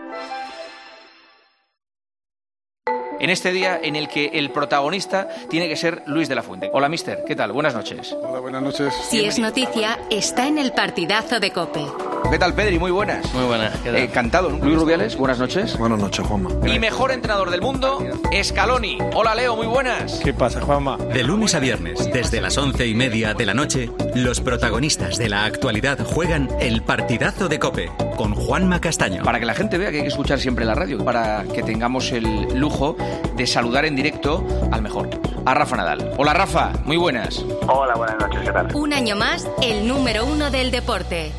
En 3.21 3.29
este 3.29 3.51
día 3.51 3.79
en 3.81 3.95
el 3.95 4.07
que 4.07 4.31
el 4.33 4.49
protagonista 4.49 5.29
tiene 5.47 5.69
que 5.69 5.77
ser 5.77 6.01
Luis 6.07 6.27
de 6.27 6.33
la 6.33 6.41
Fuente. 6.41 6.71
Hola, 6.73 6.89
mister, 6.89 7.23
¿qué 7.25 7.35
tal? 7.35 7.51
Buenas 7.51 7.75
noches. 7.75 8.15
Hola, 8.19 8.39
buenas 8.39 8.63
noches. 8.63 8.93
Si 9.09 9.23
es 9.23 9.37
noticia, 9.37 9.99
está 10.09 10.47
en 10.47 10.57
el 10.57 10.73
partidazo 10.73 11.39
de 11.39 11.51
Cope. 11.51 11.85
¿Qué 12.31 12.39
tal, 12.39 12.53
Pedri? 12.53 12.79
Muy 12.79 12.91
buenas. 12.91 13.31
Muy 13.33 13.43
buenas. 13.43 13.77
¿qué 13.79 13.91
tal? 13.91 13.97
Encantado. 13.97 14.49
Luis 14.49 14.77
Rubiales, 14.77 15.17
buenas 15.17 15.37
noches. 15.37 15.77
Buenas 15.77 15.99
noches, 15.99 16.25
Juanma. 16.25 16.49
Mi 16.63 16.79
mejor 16.79 17.11
entrenador 17.11 17.51
del 17.51 17.61
mundo, 17.61 18.03
Scaloni. 18.41 18.97
Hola, 19.13 19.35
Leo, 19.35 19.55
muy 19.55 19.67
buenas. 19.67 20.19
¿Qué 20.23 20.33
pasa, 20.33 20.61
Juanma? 20.61 20.97
De 20.97 21.23
lunes 21.23 21.53
a 21.53 21.59
viernes, 21.59 22.09
desde 22.11 22.41
las 22.41 22.57
once 22.57 22.87
y 22.87 22.95
media 22.95 23.33
de 23.33 23.45
la 23.45 23.53
noche, 23.53 23.91
los 24.15 24.39
protagonistas 24.39 25.17
de 25.17 25.29
la 25.29 25.45
actualidad 25.45 25.99
juegan 26.03 26.49
el 26.59 26.81
partidazo 26.83 27.49
de 27.49 27.59
Cope 27.59 27.91
con 28.15 28.33
Juanma 28.33 28.79
Castaño. 28.79 29.23
Para 29.23 29.39
que 29.39 29.45
la 29.45 29.53
gente 29.53 29.77
vea 29.77 29.91
que 29.91 29.97
hay 29.97 30.03
que 30.03 30.09
escuchar 30.09 30.39
siempre 30.39 30.63
la 30.63 30.75
radio, 30.75 31.03
para 31.03 31.43
que 31.53 31.63
tengamos 31.63 32.11
el 32.11 32.47
lujo 32.53 32.95
de 33.35 33.47
saludar 33.47 33.85
en 33.85 33.95
directo 33.95 34.45
al 34.71 34.81
mejor, 34.81 35.09
a 35.45 35.53
Rafa 35.53 35.77
Nadal. 35.77 36.13
Hola, 36.17 36.33
Rafa, 36.33 36.71
muy 36.85 36.97
buenas. 36.97 37.45
Hola, 37.67 37.95
buenas 37.95 38.17
noches, 38.19 38.41
¿qué 38.41 38.51
tal? 38.51 38.75
Un 38.75 38.93
año 38.93 39.15
más, 39.15 39.47
el 39.61 39.87
número 39.87 40.25
uno 40.25 40.51
del 40.51 40.71
deporte. 40.71 41.31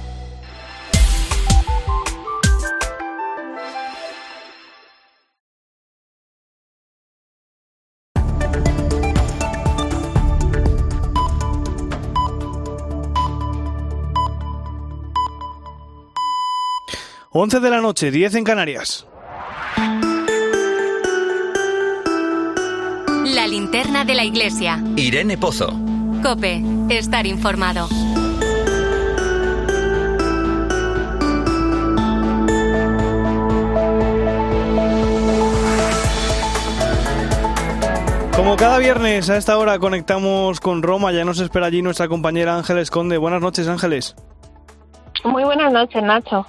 Once 17.35 17.61
de 17.61 17.70
la 17.70 17.80
noche, 17.80 18.11
10 18.11 18.35
en 18.35 18.44
Canarias. 18.44 19.06
La 23.35 23.47
linterna 23.47 24.05
de 24.05 24.14
la 24.14 24.25
iglesia. 24.25 24.83
Irene 24.95 25.38
Pozo. 25.38 25.73
Cope, 26.23 26.62
estar 26.90 27.27
informado. 27.27 27.88
Como 38.37 38.57
cada 38.57 38.79
viernes 38.79 39.31
a 39.31 39.38
esta 39.38 39.57
hora 39.57 39.79
conectamos 39.79 40.61
con 40.61 40.83
Roma, 40.83 41.11
ya 41.12 41.25
nos 41.25 41.40
espera 41.40 41.66
allí 41.66 41.81
nuestra 41.81 42.09
compañera 42.09 42.57
Ángeles 42.57 42.90
Conde. 42.90 43.16
Buenas 43.16 43.40
noches, 43.40 43.66
Ángeles. 43.66 44.14
Muy 45.25 45.45
buenas 45.45 45.73
noches, 45.73 46.03
Nacho. 46.03 46.47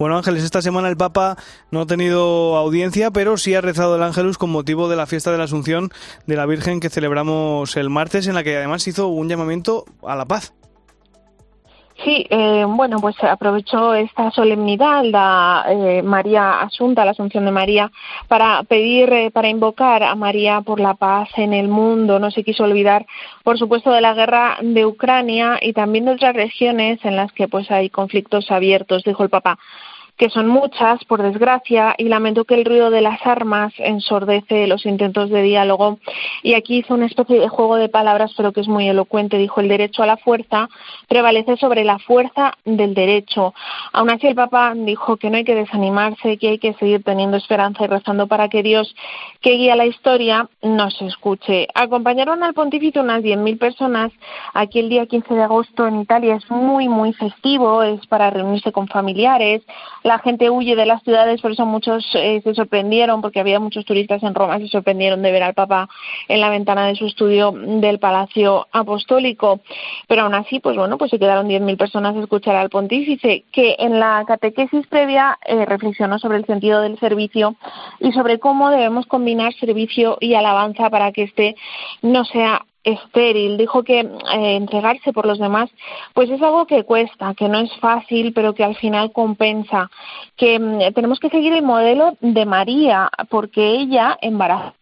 Bueno, 0.00 0.16
Ángeles, 0.16 0.44
esta 0.44 0.62
semana 0.62 0.88
el 0.88 0.96
Papa 0.96 1.36
no 1.70 1.82
ha 1.82 1.86
tenido 1.86 2.56
audiencia, 2.56 3.10
pero 3.10 3.36
sí 3.36 3.54
ha 3.54 3.60
rezado 3.60 3.96
el 3.96 4.02
Ángelus 4.02 4.38
con 4.38 4.48
motivo 4.48 4.88
de 4.88 4.96
la 4.96 5.04
fiesta 5.04 5.30
de 5.30 5.36
la 5.36 5.44
Asunción 5.44 5.90
de 6.26 6.36
la 6.36 6.46
Virgen 6.46 6.80
que 6.80 6.88
celebramos 6.88 7.76
el 7.76 7.90
martes, 7.90 8.26
en 8.26 8.34
la 8.34 8.42
que 8.42 8.56
además 8.56 8.88
hizo 8.88 9.08
un 9.08 9.28
llamamiento 9.28 9.84
a 10.02 10.16
la 10.16 10.24
paz. 10.24 10.54
Sí, 12.02 12.26
eh, 12.30 12.64
bueno, 12.66 12.96
pues 12.98 13.14
aprovechó 13.22 13.92
esta 13.92 14.30
solemnidad, 14.30 15.04
la 15.04 15.66
eh, 15.68 16.02
María 16.02 16.62
Asunta, 16.62 17.04
la 17.04 17.10
Asunción 17.10 17.44
de 17.44 17.50
María, 17.50 17.92
para 18.26 18.62
pedir, 18.62 19.12
eh, 19.12 19.30
para 19.30 19.50
invocar 19.50 20.02
a 20.02 20.14
María 20.14 20.62
por 20.62 20.80
la 20.80 20.94
paz 20.94 21.28
en 21.36 21.52
el 21.52 21.68
mundo. 21.68 22.18
No 22.18 22.30
se 22.30 22.42
quiso 22.42 22.64
olvidar, 22.64 23.04
por 23.44 23.58
supuesto, 23.58 23.90
de 23.90 24.00
la 24.00 24.14
guerra 24.14 24.56
de 24.62 24.86
Ucrania 24.86 25.58
y 25.60 25.74
también 25.74 26.06
de 26.06 26.12
otras 26.12 26.34
regiones 26.34 27.04
en 27.04 27.16
las 27.16 27.32
que 27.32 27.48
pues 27.48 27.70
hay 27.70 27.90
conflictos 27.90 28.50
abiertos, 28.50 29.02
dijo 29.04 29.22
el 29.22 29.28
Papa 29.28 29.58
que 30.20 30.28
son 30.28 30.48
muchas, 30.48 31.02
por 31.06 31.22
desgracia, 31.22 31.94
y 31.96 32.04
lamento 32.04 32.44
que 32.44 32.54
el 32.54 32.66
ruido 32.66 32.90
de 32.90 33.00
las 33.00 33.26
armas 33.26 33.72
ensordece 33.78 34.66
los 34.66 34.84
intentos 34.84 35.30
de 35.30 35.40
diálogo. 35.40 35.98
Y 36.42 36.52
aquí 36.52 36.76
hizo 36.76 36.92
una 36.92 37.06
especie 37.06 37.40
de 37.40 37.48
juego 37.48 37.76
de 37.76 37.88
palabras, 37.88 38.34
pero 38.36 38.52
que 38.52 38.60
es 38.60 38.68
muy 38.68 38.86
elocuente. 38.86 39.38
Dijo, 39.38 39.62
el 39.62 39.68
derecho 39.68 40.02
a 40.02 40.06
la 40.06 40.18
fuerza 40.18 40.68
prevalece 41.08 41.56
sobre 41.56 41.84
la 41.84 41.98
fuerza 41.98 42.52
del 42.66 42.92
derecho. 42.92 43.54
Aún 43.94 44.10
así, 44.10 44.26
el 44.26 44.34
Papa 44.34 44.74
dijo 44.76 45.16
que 45.16 45.30
no 45.30 45.38
hay 45.38 45.44
que 45.44 45.54
desanimarse, 45.54 46.36
que 46.36 46.48
hay 46.50 46.58
que 46.58 46.74
seguir 46.74 47.02
teniendo 47.02 47.38
esperanza 47.38 47.84
y 47.84 47.86
rezando 47.86 48.26
para 48.26 48.50
que 48.50 48.62
Dios, 48.62 48.94
que 49.40 49.52
guía 49.52 49.74
la 49.74 49.86
historia, 49.86 50.50
nos 50.60 51.00
escuche. 51.00 51.66
Acompañaron 51.74 52.42
al 52.42 52.52
pontífice 52.52 53.00
unas 53.00 53.22
10.000 53.22 53.58
personas. 53.58 54.12
Aquí 54.52 54.80
el 54.80 54.90
día 54.90 55.06
15 55.06 55.32
de 55.32 55.42
agosto 55.44 55.86
en 55.86 56.02
Italia 56.02 56.34
es 56.34 56.50
muy, 56.50 56.90
muy 56.90 57.14
festivo, 57.14 57.82
es 57.82 58.06
para 58.06 58.28
reunirse 58.28 58.70
con 58.70 58.86
familiares 58.86 59.62
la 60.10 60.18
gente 60.18 60.50
huye 60.50 60.74
de 60.74 60.86
las 60.86 61.04
ciudades, 61.04 61.40
por 61.40 61.52
eso 61.52 61.64
muchos 61.64 62.04
eh, 62.14 62.40
se 62.42 62.52
sorprendieron, 62.52 63.22
porque 63.22 63.38
había 63.38 63.60
muchos 63.60 63.84
turistas 63.84 64.20
en 64.24 64.34
Roma, 64.34 64.58
se 64.58 64.66
sorprendieron 64.66 65.22
de 65.22 65.30
ver 65.30 65.44
al 65.44 65.54
Papa 65.54 65.88
en 66.26 66.40
la 66.40 66.50
ventana 66.50 66.84
de 66.88 66.96
su 66.96 67.06
estudio 67.06 67.52
del 67.52 68.00
Palacio 68.00 68.66
Apostólico. 68.72 69.60
Pero 70.08 70.22
aún 70.22 70.34
así, 70.34 70.58
pues 70.58 70.76
bueno, 70.76 70.98
pues 70.98 71.12
se 71.12 71.20
quedaron 71.20 71.48
10.000 71.48 71.76
personas 71.76 72.16
a 72.16 72.20
escuchar 72.20 72.56
al 72.56 72.70
pontífice, 72.70 73.44
que 73.52 73.76
en 73.78 74.00
la 74.00 74.24
catequesis 74.26 74.84
previa 74.88 75.38
eh, 75.46 75.64
reflexionó 75.64 76.18
sobre 76.18 76.38
el 76.38 76.46
sentido 76.46 76.80
del 76.80 76.98
servicio 76.98 77.54
y 78.00 78.10
sobre 78.10 78.40
cómo 78.40 78.70
debemos 78.70 79.06
combinar 79.06 79.54
servicio 79.54 80.18
y 80.18 80.34
alabanza 80.34 80.90
para 80.90 81.12
que 81.12 81.22
este 81.22 81.54
no 82.02 82.24
sea 82.24 82.64
estéril, 82.84 83.56
dijo 83.56 83.82
que 83.82 84.00
eh, 84.00 84.56
entregarse 84.56 85.12
por 85.12 85.26
los 85.26 85.38
demás 85.38 85.70
pues 86.14 86.30
es 86.30 86.40
algo 86.42 86.66
que 86.66 86.84
cuesta, 86.84 87.34
que 87.34 87.48
no 87.48 87.58
es 87.58 87.70
fácil, 87.78 88.32
pero 88.32 88.54
que 88.54 88.64
al 88.64 88.76
final 88.76 89.12
compensa, 89.12 89.90
que 90.36 90.58
mm, 90.58 90.94
tenemos 90.94 91.20
que 91.20 91.30
seguir 91.30 91.52
el 91.52 91.62
modelo 91.62 92.16
de 92.20 92.46
María 92.46 93.10
porque 93.28 93.66
ella 93.66 94.18
embarazó 94.20 94.74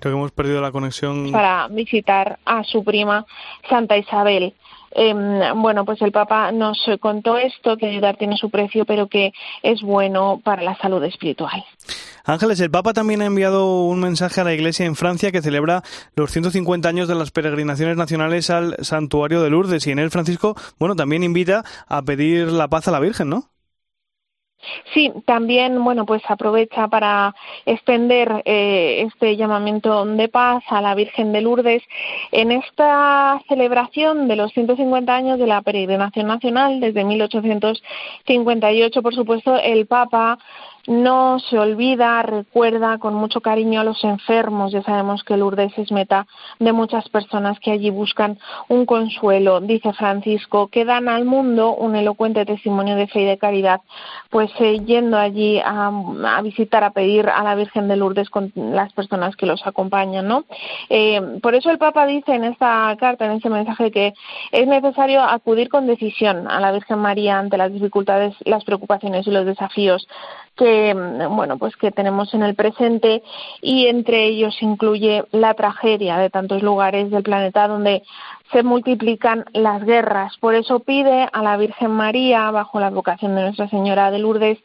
Creo 0.00 0.12
que 0.12 0.18
hemos 0.18 0.32
perdido 0.32 0.60
la 0.60 0.72
conexión. 0.72 1.30
para 1.32 1.68
visitar 1.68 2.38
a 2.44 2.64
su 2.64 2.82
prima 2.84 3.24
Santa 3.68 3.96
Isabel. 3.96 4.54
Em, 4.94 5.60
bueno, 5.60 5.84
pues 5.84 6.00
el 6.02 6.12
Papa 6.12 6.52
nos 6.52 6.78
contó 7.00 7.36
esto, 7.36 7.76
que 7.76 7.86
ayudar 7.86 8.16
tiene 8.16 8.36
su 8.36 8.50
precio, 8.50 8.84
pero 8.84 9.08
que 9.08 9.32
es 9.62 9.82
bueno 9.82 10.40
para 10.42 10.62
la 10.62 10.76
salud 10.78 11.02
espiritual. 11.04 11.64
Ángeles, 12.24 12.58
el 12.60 12.70
Papa 12.70 12.94
también 12.94 13.20
ha 13.20 13.26
enviado 13.26 13.84
un 13.84 14.00
mensaje 14.00 14.40
a 14.40 14.44
la 14.44 14.54
Iglesia 14.54 14.86
en 14.86 14.96
Francia 14.96 15.30
que 15.30 15.42
celebra 15.42 15.82
los 16.16 16.30
150 16.30 16.88
años 16.88 17.06
de 17.06 17.14
las 17.14 17.30
peregrinaciones 17.30 17.96
nacionales 17.96 18.48
al 18.48 18.76
santuario 18.80 19.42
de 19.42 19.50
Lourdes 19.50 19.86
y 19.86 19.90
en 19.90 19.98
él 19.98 20.10
Francisco, 20.10 20.56
bueno, 20.78 20.96
también 20.96 21.22
invita 21.22 21.64
a 21.86 22.00
pedir 22.02 22.50
la 22.50 22.68
paz 22.68 22.88
a 22.88 22.92
la 22.92 23.00
Virgen, 23.00 23.28
¿no? 23.28 23.50
Sí, 24.92 25.12
también, 25.26 25.82
bueno, 25.82 26.06
pues 26.06 26.22
aprovecha 26.28 26.88
para 26.88 27.34
extender 27.66 28.42
eh, 28.44 29.06
este 29.06 29.36
llamamiento 29.36 30.04
de 30.04 30.28
paz 30.28 30.62
a 30.68 30.80
la 30.80 30.94
Virgen 30.94 31.32
de 31.32 31.40
Lourdes 31.40 31.82
en 32.32 32.52
esta 32.52 33.40
celebración 33.48 34.28
de 34.28 34.36
los 34.36 34.52
150 34.52 35.14
años 35.14 35.38
de 35.38 35.46
la 35.46 35.62
peregrinación 35.62 36.26
nacional 36.26 36.80
desde 36.80 37.04
1858. 37.04 39.02
Por 39.02 39.14
supuesto, 39.14 39.56
el 39.58 39.86
Papa 39.86 40.38
no 40.86 41.38
se 41.38 41.58
olvida, 41.58 42.22
recuerda 42.22 42.98
con 42.98 43.14
mucho 43.14 43.40
cariño 43.40 43.80
a 43.80 43.84
los 43.84 44.02
enfermos. 44.04 44.72
Ya 44.72 44.82
sabemos 44.82 45.24
que 45.24 45.36
Lourdes 45.36 45.76
es 45.78 45.90
meta 45.90 46.26
de 46.58 46.72
muchas 46.72 47.08
personas 47.08 47.58
que 47.60 47.70
allí 47.70 47.90
buscan 47.90 48.38
un 48.68 48.86
consuelo. 48.86 49.60
Dice 49.60 49.92
Francisco 49.92 50.68
que 50.68 50.84
dan 50.84 51.08
al 51.08 51.24
mundo 51.24 51.74
un 51.74 51.96
elocuente 51.96 52.44
testimonio 52.44 52.96
de 52.96 53.06
fe 53.06 53.22
y 53.22 53.24
de 53.24 53.38
caridad, 53.38 53.80
pues 54.30 54.50
eh, 54.60 54.80
yendo 54.84 55.16
allí 55.16 55.60
a, 55.60 55.90
a, 56.24 56.42
visitar, 56.42 56.84
a 56.84 56.90
pedir 56.90 57.28
a 57.28 57.42
la 57.42 57.54
Virgen 57.54 57.88
de 57.88 57.96
Lourdes 57.96 58.30
con 58.30 58.52
las 58.54 58.92
personas 58.92 59.36
que 59.36 59.46
los 59.46 59.66
acompañan, 59.66 60.28
¿no? 60.28 60.44
Eh, 60.90 61.38
por 61.42 61.54
eso 61.54 61.70
el 61.70 61.78
Papa 61.78 62.06
dice 62.06 62.34
en 62.34 62.44
esta 62.44 62.94
carta, 62.98 63.26
en 63.26 63.32
este 63.32 63.50
mensaje, 63.50 63.90
que 63.90 64.14
es 64.52 64.66
necesario 64.66 65.22
acudir 65.22 65.68
con 65.68 65.86
decisión 65.86 66.48
a 66.48 66.60
la 66.60 66.72
Virgen 66.72 66.98
María 66.98 67.38
ante 67.38 67.56
las 67.56 67.72
dificultades, 67.72 68.34
las 68.44 68.64
preocupaciones 68.64 69.26
y 69.26 69.30
los 69.30 69.46
desafíos 69.46 70.06
que 70.56 70.94
bueno 71.30 71.58
pues 71.58 71.76
que 71.76 71.90
tenemos 71.90 72.32
en 72.34 72.42
el 72.42 72.54
presente 72.54 73.22
y 73.60 73.86
entre 73.86 74.26
ellos 74.26 74.56
incluye 74.60 75.24
la 75.32 75.54
tragedia 75.54 76.18
de 76.18 76.30
tantos 76.30 76.62
lugares 76.62 77.10
del 77.10 77.22
planeta 77.22 77.66
donde 77.66 78.02
se 78.52 78.62
multiplican 78.62 79.44
las 79.52 79.84
guerras. 79.84 80.36
Por 80.38 80.54
eso 80.54 80.80
pide 80.80 81.28
a 81.32 81.42
la 81.42 81.56
Virgen 81.56 81.90
María, 81.90 82.50
bajo 82.50 82.78
la 82.78 82.86
advocación 82.86 83.34
de 83.34 83.42
Nuestra 83.42 83.68
Señora 83.68 84.10
de 84.10 84.18
Lourdes, 84.20 84.58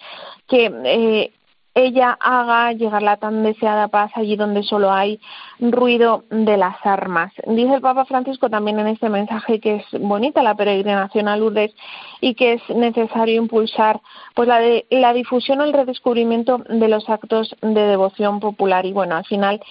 que 0.47 0.71
eh, 0.85 1.31
ella 1.75 2.17
haga 2.19 2.73
llegar 2.73 3.03
la 3.03 3.17
tan 3.17 3.43
deseada 3.43 3.87
paz 3.87 4.11
allí 4.15 4.35
donde 4.35 4.63
solo 4.63 4.91
hay 4.91 5.19
ruido 5.59 6.23
de 6.29 6.57
las 6.57 6.75
armas. 6.83 7.31
Dice 7.45 7.75
el 7.75 7.81
Papa 7.81 8.05
Francisco 8.05 8.49
también 8.49 8.79
en 8.79 8.87
este 8.87 9.09
mensaje 9.09 9.59
que 9.59 9.75
es 9.75 10.01
bonita 10.01 10.43
la 10.43 10.55
peregrinación 10.55 11.27
a 11.27 11.37
Lourdes 11.37 11.73
y 12.21 12.35
que 12.35 12.53
es 12.53 12.69
necesario 12.69 13.35
impulsar 13.35 14.01
pues 14.35 14.47
la, 14.47 14.59
de, 14.59 14.85
la 14.89 15.13
difusión 15.13 15.61
o 15.61 15.63
el 15.63 15.73
redescubrimiento 15.73 16.57
de 16.57 16.87
los 16.87 17.07
actos 17.09 17.55
de 17.61 17.81
devoción 17.81 18.39
popular 18.39 18.85
y 18.85 18.93
bueno, 18.93 19.15
al 19.15 19.25
final 19.25 19.61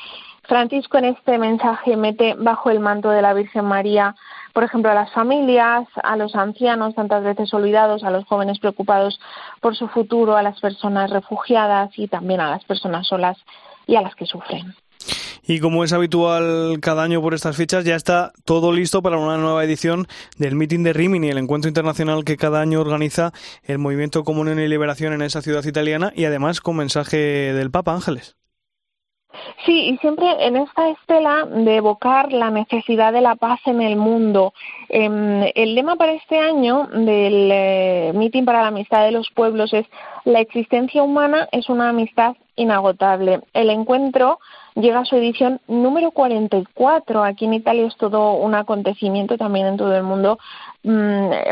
Francisco 0.48 0.96
en 0.96 1.04
este 1.04 1.36
mensaje 1.36 1.94
mete 1.96 2.34
bajo 2.34 2.70
el 2.70 2.80
manto 2.80 3.10
de 3.10 3.20
la 3.20 3.34
Virgen 3.34 3.66
María, 3.66 4.16
por 4.54 4.64
ejemplo, 4.64 4.90
a 4.90 4.94
las 4.94 5.12
familias, 5.12 5.86
a 6.02 6.16
los 6.16 6.34
ancianos 6.34 6.94
tantas 6.94 7.22
veces 7.22 7.52
olvidados, 7.52 8.02
a 8.02 8.10
los 8.10 8.24
jóvenes 8.24 8.58
preocupados 8.58 9.20
por 9.60 9.76
su 9.76 9.88
futuro, 9.88 10.36
a 10.36 10.42
las 10.42 10.58
personas 10.58 11.10
refugiadas 11.10 11.90
y 11.98 12.08
también 12.08 12.40
a 12.40 12.50
las 12.50 12.64
personas 12.64 13.06
solas 13.06 13.36
y 13.86 13.96
a 13.96 14.02
las 14.02 14.14
que 14.14 14.24
sufren. 14.24 14.74
Y 15.46 15.60
como 15.60 15.84
es 15.84 15.92
habitual 15.92 16.78
cada 16.80 17.02
año 17.02 17.20
por 17.20 17.34
estas 17.34 17.56
fechas, 17.56 17.84
ya 17.84 17.94
está 17.94 18.32
todo 18.46 18.72
listo 18.72 19.02
para 19.02 19.18
una 19.18 19.36
nueva 19.36 19.62
edición 19.64 20.06
del 20.38 20.56
Meeting 20.56 20.82
de 20.82 20.94
Rimini, 20.94 21.28
el 21.28 21.38
encuentro 21.38 21.68
internacional 21.68 22.24
que 22.24 22.38
cada 22.38 22.62
año 22.62 22.80
organiza 22.80 23.32
el 23.64 23.78
Movimiento 23.78 24.24
Comunión 24.24 24.60
y 24.60 24.68
Liberación 24.68 25.12
en 25.12 25.22
esa 25.22 25.42
ciudad 25.42 25.64
italiana 25.64 26.10
y 26.14 26.24
además 26.24 26.62
con 26.62 26.76
mensaje 26.76 27.18
del 27.52 27.70
Papa 27.70 27.94
Ángeles. 27.94 28.37
Sí, 29.66 29.90
y 29.90 29.98
siempre 29.98 30.26
en 30.46 30.56
esta 30.56 30.88
estela 30.88 31.44
de 31.44 31.76
evocar 31.76 32.32
la 32.32 32.50
necesidad 32.50 33.12
de 33.12 33.20
la 33.20 33.36
paz 33.36 33.60
en 33.66 33.82
el 33.82 33.96
mundo. 33.96 34.54
Eh, 34.88 35.52
el 35.54 35.74
lema 35.74 35.96
para 35.96 36.12
este 36.12 36.38
año 36.38 36.86
del 36.86 37.50
eh, 37.52 38.12
Meeting 38.14 38.44
para 38.44 38.62
la 38.62 38.68
Amistad 38.68 39.04
de 39.04 39.12
los 39.12 39.30
Pueblos 39.30 39.72
es 39.74 39.86
La 40.24 40.40
existencia 40.40 41.02
humana 41.02 41.48
es 41.52 41.68
una 41.68 41.90
amistad 41.90 42.36
inagotable. 42.56 43.40
El 43.52 43.70
encuentro 43.70 44.38
llega 44.74 45.00
a 45.00 45.04
su 45.04 45.16
edición 45.16 45.60
número 45.68 46.10
44. 46.10 47.22
Aquí 47.22 47.44
en 47.44 47.54
Italia 47.54 47.86
es 47.86 47.96
todo 47.96 48.32
un 48.32 48.54
acontecimiento 48.54 49.36
también 49.36 49.66
en 49.66 49.76
todo 49.76 49.94
el 49.96 50.02
mundo 50.02 50.38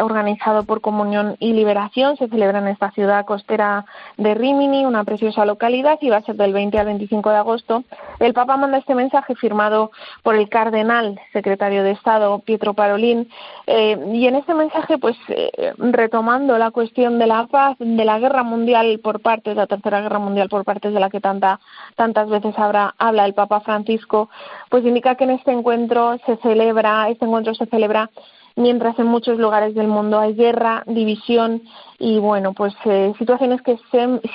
organizado 0.00 0.64
por 0.64 0.80
Comunión 0.80 1.36
y 1.40 1.52
Liberación. 1.52 2.16
Se 2.16 2.28
celebra 2.28 2.58
en 2.58 2.68
esta 2.68 2.90
ciudad 2.92 3.24
costera 3.26 3.84
de 4.16 4.34
Rimini, 4.34 4.84
una 4.84 5.04
preciosa 5.04 5.44
localidad, 5.44 5.98
y 6.00 6.10
va 6.10 6.18
a 6.18 6.22
ser 6.22 6.36
del 6.36 6.52
20 6.52 6.78
al 6.78 6.86
25 6.86 7.30
de 7.30 7.36
agosto. 7.36 7.84
El 8.18 8.32
Papa 8.32 8.56
manda 8.56 8.78
este 8.78 8.94
mensaje 8.94 9.34
firmado 9.34 9.90
por 10.22 10.34
el 10.36 10.48
cardenal 10.48 11.20
secretario 11.32 11.82
de 11.82 11.92
Estado, 11.92 12.38
Pietro 12.40 12.74
Parolin, 12.74 13.28
eh, 13.66 13.98
y 14.12 14.26
en 14.26 14.36
este 14.36 14.54
mensaje, 14.54 14.98
pues 14.98 15.16
eh, 15.28 15.74
retomando 15.78 16.56
la 16.58 16.70
cuestión 16.70 17.18
de 17.18 17.26
la 17.26 17.46
paz, 17.46 17.76
de 17.78 18.04
la 18.04 18.18
guerra 18.18 18.42
mundial 18.42 19.00
por 19.02 19.20
parte 19.20 19.50
de 19.50 19.56
la 19.56 19.66
Tercera 19.66 20.00
Guerra 20.00 20.18
Mundial 20.18 20.48
por 20.48 20.64
parte 20.64 20.90
de 20.90 21.00
la 21.00 21.10
que 21.10 21.20
tanta, 21.20 21.60
tantas 21.94 22.28
veces 22.28 22.58
habrá, 22.58 22.94
habla 22.98 23.24
el 23.24 23.34
Papa 23.34 23.60
Francisco, 23.60 24.28
pues 24.70 24.84
indica 24.84 25.14
que 25.14 25.24
en 25.24 25.30
este 25.30 25.52
encuentro 25.52 26.16
se 26.26 26.36
celebra, 26.36 27.08
este 27.08 27.24
encuentro 27.24 27.54
se 27.54 27.66
celebra 27.66 28.10
mientras 28.56 28.98
en 28.98 29.06
muchos 29.06 29.38
lugares 29.38 29.74
del 29.74 29.86
mundo 29.86 30.18
hay 30.18 30.34
guerra, 30.34 30.82
división 30.86 31.62
y 31.98 32.18
bueno, 32.18 32.52
pues 32.54 32.74
eh, 32.86 33.12
situaciones 33.18 33.62
que 33.62 33.78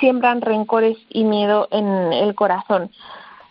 siembran 0.00 0.40
rencores 0.40 0.96
y 1.10 1.24
miedo 1.24 1.68
en 1.70 2.12
el 2.12 2.34
corazón. 2.34 2.90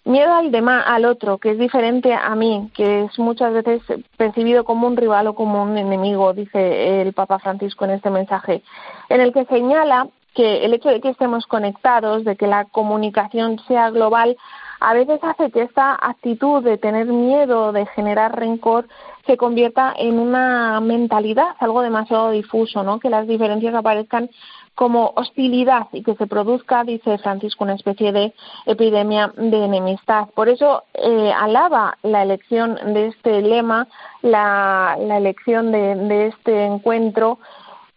Miedo 0.03 0.33
al 0.33 0.49
demás, 0.49 0.83
al 0.87 1.05
otro, 1.05 1.37
que 1.37 1.51
es 1.51 1.59
diferente 1.59 2.11
a 2.11 2.33
mí, 2.33 2.71
que 2.73 3.03
es 3.03 3.19
muchas 3.19 3.53
veces 3.53 3.83
percibido 4.17 4.63
como 4.63 4.87
un 4.87 4.97
rival 4.97 5.27
o 5.27 5.35
como 5.35 5.61
un 5.61 5.77
enemigo, 5.77 6.33
dice 6.33 7.01
el 7.01 7.13
Papa 7.13 7.37
Francisco 7.37 7.85
en 7.85 7.91
este 7.91 8.09
mensaje, 8.09 8.63
en 9.09 9.21
el 9.21 9.31
que 9.31 9.45
señala 9.45 10.07
que 10.33 10.65
el 10.65 10.73
hecho 10.73 10.89
de 10.89 11.01
que 11.01 11.09
estemos 11.09 11.45
conectados, 11.45 12.23
de 12.23 12.35
que 12.35 12.47
la 12.47 12.65
comunicación 12.65 13.59
sea 13.67 13.91
global, 13.91 14.37
a 14.81 14.93
veces 14.93 15.19
hace 15.23 15.51
que 15.51 15.61
esta 15.61 15.93
actitud 15.93 16.63
de 16.63 16.77
tener 16.77 17.05
miedo, 17.05 17.71
de 17.71 17.85
generar 17.85 18.35
rencor, 18.37 18.87
se 19.27 19.37
convierta 19.37 19.93
en 19.95 20.17
una 20.17 20.81
mentalidad, 20.81 21.55
algo 21.59 21.83
demasiado 21.83 22.31
difuso, 22.31 22.81
¿no? 22.81 22.99
Que 22.99 23.11
las 23.11 23.27
diferencias 23.27 23.75
aparezcan 23.75 24.31
como 24.73 25.13
hostilidad 25.15 25.87
y 25.91 26.01
que 26.01 26.15
se 26.15 26.25
produzca, 26.25 26.83
dice 26.83 27.19
Francisco, 27.19 27.63
una 27.63 27.75
especie 27.75 28.11
de 28.11 28.33
epidemia 28.65 29.31
de 29.37 29.65
enemistad. 29.65 30.29
Por 30.33 30.49
eso 30.49 30.83
eh, 30.95 31.31
alaba 31.31 31.97
la 32.01 32.23
elección 32.23 32.75
de 32.93 33.07
este 33.07 33.43
lema, 33.43 33.87
la, 34.23 34.97
la 34.99 35.17
elección 35.17 35.71
de, 35.71 35.95
de 35.95 36.27
este 36.27 36.65
encuentro 36.65 37.37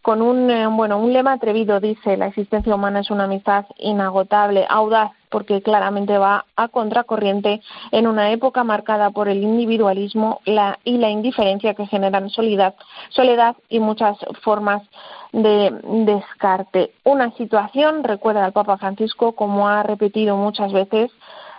con 0.03 0.21
un, 0.21 0.51
eh, 0.51 0.67
bueno, 0.67 0.99
un 0.99 1.15
lema 1.15 1.33
atrevido, 1.33 1.81
dice, 1.81 2.19
la 2.19 2.27
existencia 2.27 2.75
humana 2.75 3.01
es 3.01 3.11
una 3.11 3.25
amistad 3.25 3.65
inagotable, 3.79 4.67
audaz, 4.69 5.13
porque 5.35 5.63
claramente 5.63 6.17
va 6.17 6.45
a 6.55 6.69
contracorriente 6.69 7.61
en 7.91 8.07
una 8.07 8.31
época 8.31 8.63
marcada 8.63 9.11
por 9.11 9.29
el 9.29 9.43
individualismo 9.43 10.41
y 10.45 10.97
la 10.97 11.11
indiferencia 11.11 11.75
que 11.75 11.89
generan 11.89 12.31
soledad, 12.31 12.77
soledad 13.09 13.57
y 13.69 13.81
muchas 13.81 14.17
formas 14.43 14.85
de 15.33 15.77
descarte. 15.83 16.93
Una 17.03 17.33
situación, 17.33 18.05
recuerda 18.05 18.45
al 18.45 18.53
Papa 18.53 18.79
Francisco, 18.79 19.33
como 19.33 19.67
ha 19.69 19.83
repetido 19.83 20.37
muchas 20.37 20.73
veces, 20.73 21.11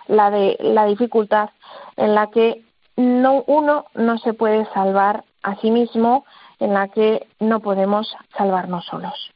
la 0.07 0.31
de 0.31 0.55
la 0.61 0.85
dificultad 0.85 1.49
en 1.97 2.15
la 2.15 2.27
que 2.27 2.61
no, 2.95 3.43
uno 3.45 3.87
no 3.93 4.17
se 4.19 4.31
puede 4.31 4.65
salvar 4.73 5.25
a 5.43 5.57
sí 5.57 5.69
mismo, 5.69 6.23
en 6.61 6.73
la 6.73 6.87
que 6.87 7.27
no 7.41 7.59
podemos 7.59 8.15
salvarnos 8.37 8.85
solos. 8.85 9.33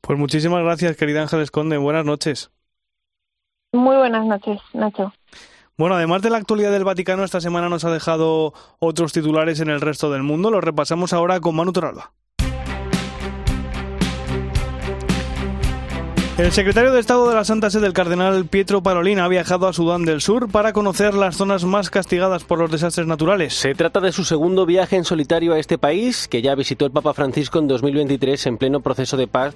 Pues 0.00 0.18
muchísimas 0.18 0.64
gracias, 0.64 0.96
querida 0.96 1.22
Ángeles 1.22 1.52
Conde. 1.52 1.76
Buenas 1.76 2.04
noches. 2.04 2.50
Muy 3.76 3.96
buenas 3.96 4.24
noches, 4.24 4.58
Nacho. 4.72 5.12
Bueno, 5.76 5.96
además 5.96 6.22
de 6.22 6.30
la 6.30 6.38
actualidad 6.38 6.72
del 6.72 6.84
Vaticano, 6.84 7.22
esta 7.24 7.42
semana 7.42 7.68
nos 7.68 7.84
ha 7.84 7.90
dejado 7.90 8.54
otros 8.78 9.12
titulares 9.12 9.60
en 9.60 9.68
el 9.68 9.82
resto 9.82 10.10
del 10.10 10.22
mundo. 10.22 10.50
Los 10.50 10.64
repasamos 10.64 11.12
ahora 11.12 11.38
con 11.40 11.54
Manu 11.54 11.72
Toralba. 11.72 12.12
El 16.38 16.52
secretario 16.52 16.92
de 16.92 17.00
Estado 17.00 17.28
de 17.28 17.34
la 17.34 17.44
Santa 17.44 17.70
Sede, 17.70 17.86
el 17.86 17.94
cardenal 17.94 18.46
Pietro 18.46 18.82
Parolin, 18.82 19.20
ha 19.20 19.28
viajado 19.28 19.68
a 19.68 19.72
Sudán 19.72 20.04
del 20.04 20.20
Sur 20.20 20.50
para 20.50 20.74
conocer 20.74 21.14
las 21.14 21.36
zonas 21.36 21.64
más 21.64 21.88
castigadas 21.88 22.44
por 22.44 22.58
los 22.58 22.70
desastres 22.70 23.06
naturales. 23.06 23.54
Se 23.54 23.74
trata 23.74 24.00
de 24.00 24.12
su 24.12 24.22
segundo 24.24 24.66
viaje 24.66 24.96
en 24.96 25.04
solitario 25.04 25.54
a 25.54 25.58
este 25.58 25.78
país, 25.78 26.28
que 26.28 26.42
ya 26.42 26.54
visitó 26.54 26.84
el 26.84 26.92
Papa 26.92 27.14
Francisco 27.14 27.58
en 27.58 27.68
2023 27.68 28.46
en 28.46 28.58
pleno 28.58 28.80
proceso 28.80 29.16
de 29.16 29.28
paz 29.28 29.54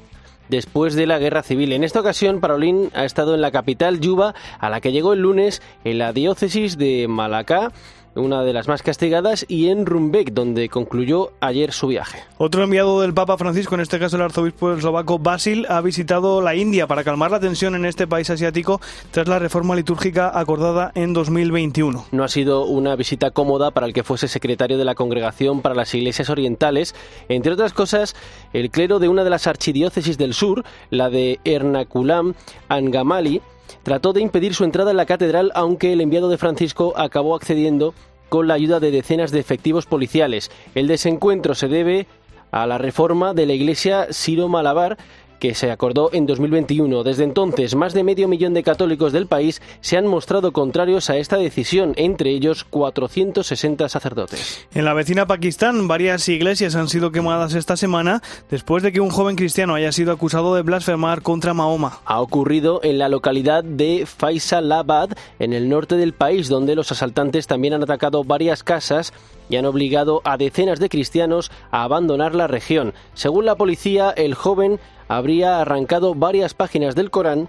después 0.51 0.95
de 0.95 1.07
la 1.07 1.19
guerra 1.19 1.43
civil. 1.43 1.73
En 1.73 1.85
esta 1.85 2.01
ocasión, 2.01 2.41
Parolín 2.41 2.91
ha 2.95 3.05
estado 3.05 3.35
en 3.35 3.41
la 3.41 3.51
capital, 3.51 4.01
Yuba, 4.01 4.35
a 4.59 4.69
la 4.69 4.81
que 4.81 4.93
llegó 4.93 5.13
el 5.13 5.21
lunes 5.21 5.63
en 5.85 5.99
la 5.99 6.13
diócesis 6.13 6.77
de 6.77 7.07
Malacá 7.09 7.73
una 8.15 8.43
de 8.43 8.53
las 8.53 8.69
más 8.69 8.83
castigadas, 8.83 9.45
y 9.49 9.69
en 9.69 9.87
Rumbek, 9.87 10.33
donde 10.33 10.69
concluyó 10.69 11.33
ayer 11.41 11.73
su 11.73 11.87
viaje. 11.89 12.23
Otro 12.39 12.65
enviado 12.65 13.01
del 13.01 13.15
Papa 13.15 13.39
Francisco, 13.39 13.75
en 13.75 13.81
este 13.81 13.99
caso 13.99 14.17
el 14.17 14.23
arzobispo 14.23 14.73
eslovaco 14.73 15.19
Basil, 15.19 15.67
ha 15.69 15.81
visitado 15.81 16.41
la 16.43 16.55
India 16.55 16.87
para 16.87 17.05
calmar 17.05 17.31
la 17.31 17.41
tensión 17.41 17.75
en 17.75 17.85
este 17.85 18.07
país 18.07 18.31
asiático 18.31 18.81
tras 19.11 19.29
la 19.29 19.39
reforma 19.39 19.77
litúrgica 19.77 20.31
acordada 20.39 20.93
en 20.95 21.13
2021. 21.13 22.07
No 22.11 22.25
ha 22.25 22.29
sido 22.29 22.65
una 22.65 22.97
visita 22.97 23.31
cómoda 23.31 23.71
para 23.71 23.87
el 23.87 23.93
que 23.93 24.05
fuese 24.05 24.29
secretario 24.29 24.79
de 24.79 24.85
la 24.85 24.95
Congregación 24.95 25.61
para 25.61 25.75
las 25.75 25.95
Iglesias 25.95 26.31
Orientales. 26.31 26.95
Entre 27.29 27.53
otras 27.53 27.73
cosas, 27.73 28.17
el 28.53 28.71
clero 28.71 28.99
de 28.99 29.09
una 29.09 29.25
de 29.25 29.31
las 29.31 29.47
archidiócesis 29.47 30.19
del 30.19 30.35
sur, 30.35 30.65
la 30.91 31.11
de 31.11 31.41
Ernakulam 31.45 32.35
Angamali, 32.69 33.41
trató 33.83 34.13
de 34.13 34.21
impedir 34.21 34.55
su 34.55 34.65
entrada 34.65 34.91
en 34.91 34.97
la 34.97 35.07
catedral, 35.07 35.53
aunque 35.55 35.93
el 35.93 36.01
enviado 36.01 36.29
de 36.29 36.39
Francisco 36.39 36.93
acabó 36.97 37.35
accediendo 37.35 37.95
con 38.29 38.49
la 38.49 38.55
ayuda 38.55 38.81
de 38.81 38.91
decenas 38.91 39.33
de 39.33 39.41
efectivos 39.41 39.87
policiales. 39.87 40.51
El 40.75 40.87
desencuentro 40.87 41.55
se 41.55 41.69
debe 41.69 42.07
a 42.51 42.67
la 42.67 42.79
reforma 42.79 43.35
de 43.35 43.47
la 43.47 43.53
iglesia 43.53 44.07
Siro 44.11 44.49
Malabar 44.49 44.99
que 45.41 45.55
se 45.55 45.73
acordó 45.73 46.11
en 46.13 46.27
2021. 46.27 47.03
Desde 47.03 47.25
entonces, 47.25 47.75
más 47.75 47.95
de 47.95 48.05
medio 48.05 48.29
millón 48.29 48.55
de 48.55 48.63
católicos 48.63 49.13
del 49.13 49.27
país 49.27 49.61
se 49.81 49.97
han 49.97 50.07
mostrado 50.07 50.53
contrarios 50.53 51.11
a 51.11 51.17
esta 51.17 51.37
decisión, 51.37 51.95
entre 51.97 52.31
ellos 52.31 52.63
460 52.65 53.89
sacerdotes. 53.89 54.69
En 54.73 54.85
la 54.85 54.95
vecina 54.95 55.27
Pakistán, 55.27 55.89
varias 55.89 56.29
iglesias 56.29 56.77
han 56.77 56.89
sido 56.89 57.11
quemadas 57.11 57.55
esta 57.55 57.77
semana 57.77 58.23
después 58.51 58.83
de 58.83 58.93
que 58.93 59.01
un 59.01 59.11
joven 59.11 59.35
cristiano 59.35 59.75
haya 59.75 59.91
sido 59.91 60.13
acusado 60.13 60.55
de 60.55 60.63
blasfemar 60.63 61.23
contra 61.23 61.55
Mahoma. 61.55 62.01
Ha 62.05 62.21
ocurrido 62.21 62.81
en 62.85 62.99
la 62.99 63.09
localidad 63.09 63.65
de 63.65 64.05
Faisalabad, 64.07 65.11
en 65.39 65.55
el 65.55 65.69
norte 65.69 65.97
del 65.97 66.13
país, 66.13 66.49
donde 66.49 66.77
los 66.77 66.93
asaltantes 66.93 67.47
también 67.47 67.75
han 67.75 67.83
atacado 67.83 68.23
varias 68.25 68.63
casas 68.63 69.15
y 69.49 69.57
han 69.57 69.65
obligado 69.65 70.21
a 70.25 70.37
decenas 70.37 70.79
de 70.79 70.89
cristianos 70.89 71.51
a 71.71 71.83
abandonar 71.83 72.35
la 72.35 72.47
región. 72.47 72.95
Según 73.15 73.47
la 73.47 73.57
policía, 73.57 74.11
el 74.11 74.35
joven 74.35 74.79
habría 75.11 75.61
arrancado 75.61 76.15
varias 76.15 76.55
páginas 76.55 76.95
del 76.95 77.11
Corán 77.11 77.49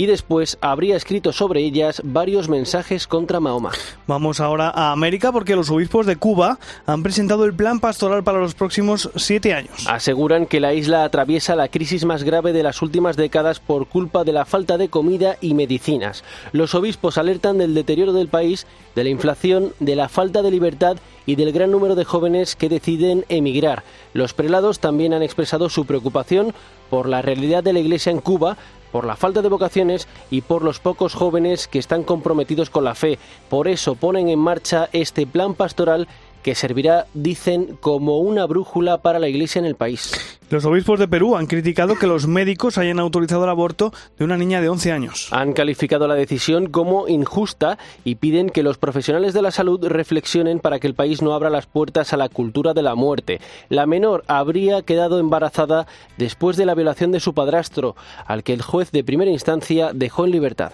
y 0.00 0.06
después 0.06 0.56
habría 0.62 0.96
escrito 0.96 1.30
sobre 1.30 1.60
ellas 1.60 2.00
varios 2.02 2.48
mensajes 2.48 3.06
contra 3.06 3.38
Mahoma. 3.38 3.72
Vamos 4.06 4.40
ahora 4.40 4.70
a 4.70 4.92
América 4.92 5.30
porque 5.30 5.54
los 5.54 5.68
obispos 5.68 6.06
de 6.06 6.16
Cuba 6.16 6.58
han 6.86 7.02
presentado 7.02 7.44
el 7.44 7.52
plan 7.52 7.80
pastoral 7.80 8.24
para 8.24 8.38
los 8.38 8.54
próximos 8.54 9.10
siete 9.16 9.52
años. 9.52 9.86
Aseguran 9.86 10.46
que 10.46 10.58
la 10.58 10.72
isla 10.72 11.04
atraviesa 11.04 11.54
la 11.54 11.68
crisis 11.68 12.06
más 12.06 12.22
grave 12.22 12.54
de 12.54 12.62
las 12.62 12.80
últimas 12.80 13.18
décadas 13.18 13.60
por 13.60 13.88
culpa 13.88 14.24
de 14.24 14.32
la 14.32 14.46
falta 14.46 14.78
de 14.78 14.88
comida 14.88 15.36
y 15.42 15.52
medicinas. 15.52 16.24
Los 16.52 16.74
obispos 16.74 17.18
alertan 17.18 17.58
del 17.58 17.74
deterioro 17.74 18.14
del 18.14 18.28
país, 18.28 18.66
de 18.94 19.04
la 19.04 19.10
inflación, 19.10 19.74
de 19.80 19.96
la 19.96 20.08
falta 20.08 20.40
de 20.40 20.50
libertad 20.50 20.96
y 21.26 21.36
del 21.36 21.52
gran 21.52 21.70
número 21.70 21.94
de 21.94 22.06
jóvenes 22.06 22.56
que 22.56 22.70
deciden 22.70 23.26
emigrar. 23.28 23.84
Los 24.14 24.32
prelados 24.32 24.80
también 24.80 25.12
han 25.12 25.22
expresado 25.22 25.68
su 25.68 25.84
preocupación 25.84 26.54
por 26.88 27.08
la 27.08 27.22
realidad 27.22 27.62
de 27.62 27.72
la 27.72 27.78
Iglesia 27.78 28.10
en 28.10 28.20
Cuba, 28.20 28.56
por 28.90 29.06
la 29.06 29.16
falta 29.16 29.42
de 29.42 29.48
vocaciones 29.48 30.08
y 30.30 30.40
por 30.42 30.62
los 30.62 30.80
pocos 30.80 31.14
jóvenes 31.14 31.68
que 31.68 31.78
están 31.78 32.02
comprometidos 32.02 32.70
con 32.70 32.84
la 32.84 32.94
fe. 32.94 33.18
Por 33.48 33.68
eso 33.68 33.94
ponen 33.94 34.28
en 34.28 34.38
marcha 34.38 34.88
este 34.92 35.26
plan 35.26 35.54
pastoral 35.54 36.08
que 36.42 36.54
servirá, 36.54 37.06
dicen, 37.14 37.76
como 37.80 38.18
una 38.18 38.46
brújula 38.46 38.98
para 38.98 39.18
la 39.18 39.28
Iglesia 39.28 39.58
en 39.58 39.66
el 39.66 39.76
país. 39.76 40.12
Los 40.50 40.64
obispos 40.64 40.98
de 40.98 41.06
Perú 41.06 41.36
han 41.36 41.46
criticado 41.46 41.94
que 41.94 42.08
los 42.08 42.26
médicos 42.26 42.76
hayan 42.76 42.98
autorizado 42.98 43.44
el 43.44 43.50
aborto 43.50 43.92
de 44.18 44.24
una 44.24 44.36
niña 44.36 44.60
de 44.60 44.68
11 44.68 44.90
años. 44.90 45.28
Han 45.30 45.52
calificado 45.52 46.08
la 46.08 46.16
decisión 46.16 46.66
como 46.66 47.06
injusta 47.06 47.78
y 48.02 48.16
piden 48.16 48.50
que 48.50 48.64
los 48.64 48.76
profesionales 48.76 49.32
de 49.32 49.42
la 49.42 49.52
salud 49.52 49.86
reflexionen 49.86 50.58
para 50.58 50.80
que 50.80 50.88
el 50.88 50.94
país 50.94 51.22
no 51.22 51.34
abra 51.34 51.50
las 51.50 51.66
puertas 51.66 52.12
a 52.12 52.16
la 52.16 52.28
cultura 52.28 52.74
de 52.74 52.82
la 52.82 52.96
muerte. 52.96 53.40
La 53.68 53.86
menor 53.86 54.24
habría 54.26 54.82
quedado 54.82 55.20
embarazada 55.20 55.86
después 56.18 56.56
de 56.56 56.66
la 56.66 56.74
violación 56.74 57.12
de 57.12 57.20
su 57.20 57.32
padrastro, 57.32 57.94
al 58.26 58.42
que 58.42 58.52
el 58.52 58.62
juez 58.62 58.90
de 58.90 59.04
primera 59.04 59.30
instancia 59.30 59.92
dejó 59.94 60.24
en 60.24 60.32
libertad. 60.32 60.72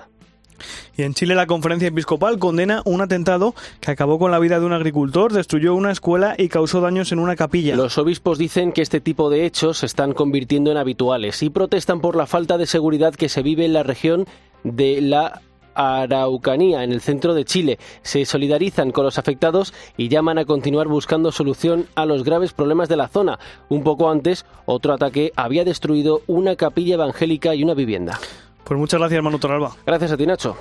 Y 0.97 1.03
en 1.03 1.15
Chile 1.15 1.35
la 1.35 1.47
conferencia 1.47 1.89
episcopal 1.89 2.39
condena 2.39 2.83
un 2.85 3.01
atentado 3.01 3.55
que 3.81 3.91
acabó 3.91 4.19
con 4.19 4.31
la 4.31 4.39
vida 4.39 4.59
de 4.59 4.67
un 4.67 4.73
agricultor, 4.73 5.33
destruyó 5.33 5.75
una 5.75 5.91
escuela 5.91 6.35
y 6.39 6.49
causó 6.49 6.81
daños 6.81 7.13
en 7.13 7.19
una 7.19 7.37
capilla. 7.37 7.77
Los 7.77 7.99
obispos 7.99 8.39
dicen 8.39 8.73
que 8.73 8.83
este 8.83 9.01
tipo 9.01 9.31
de 9.31 9.47
hechos 9.47 9.79
se 9.79 9.87
están 9.87 10.13
convirtiendo 10.13 10.71
en 10.71 10.77
habituales 10.77 11.43
y 11.43 11.51
protestan 11.51 12.01
por 12.01 12.17
la 12.17 12.27
falta 12.27 12.59
de 12.59 12.67
seguridad 12.67 13.15
que 13.15 13.29
se 13.29 13.43
vive 13.43 13.65
en 13.65 13.73
la 13.73 13.83
región 13.83 14.27
de 14.65 15.01
la 15.01 15.43
Araucanía, 15.77 16.83
en 16.83 16.93
el 16.93 17.01
centro 17.01 17.35
de 17.35 17.45
Chile. 17.45 17.79
Se 18.03 18.25
solidarizan 18.25 18.91
con 18.91 19.05
los 19.05 19.19
afectados 19.19 19.75
y 19.97 20.09
llaman 20.09 20.39
a 20.39 20.45
continuar 20.45 20.89
buscando 20.89 21.31
solución 21.31 21.87
a 21.95 22.07
los 22.07 22.25
graves 22.25 22.53
problemas 22.53 22.89
de 22.89 22.97
la 22.97 23.09
zona. 23.09 23.39
Un 23.69 23.85
poco 23.85 24.11
antes, 24.11 24.47
otro 24.65 24.95
ataque 24.95 25.33
había 25.37 25.65
destruido 25.65 26.23
una 26.27 26.57
capilla 26.57 26.95
evangélica 26.95 27.55
y 27.55 27.63
una 27.63 27.75
vivienda. 27.75 28.19
Pues 28.67 28.81
muchas 28.81 28.99
gracias, 28.99 29.23
Manu 29.23 29.39
Torralba. 29.39 29.77
Gracias 29.87 30.11
a 30.11 30.17
ti, 30.17 30.27
Nacho. 30.27 30.57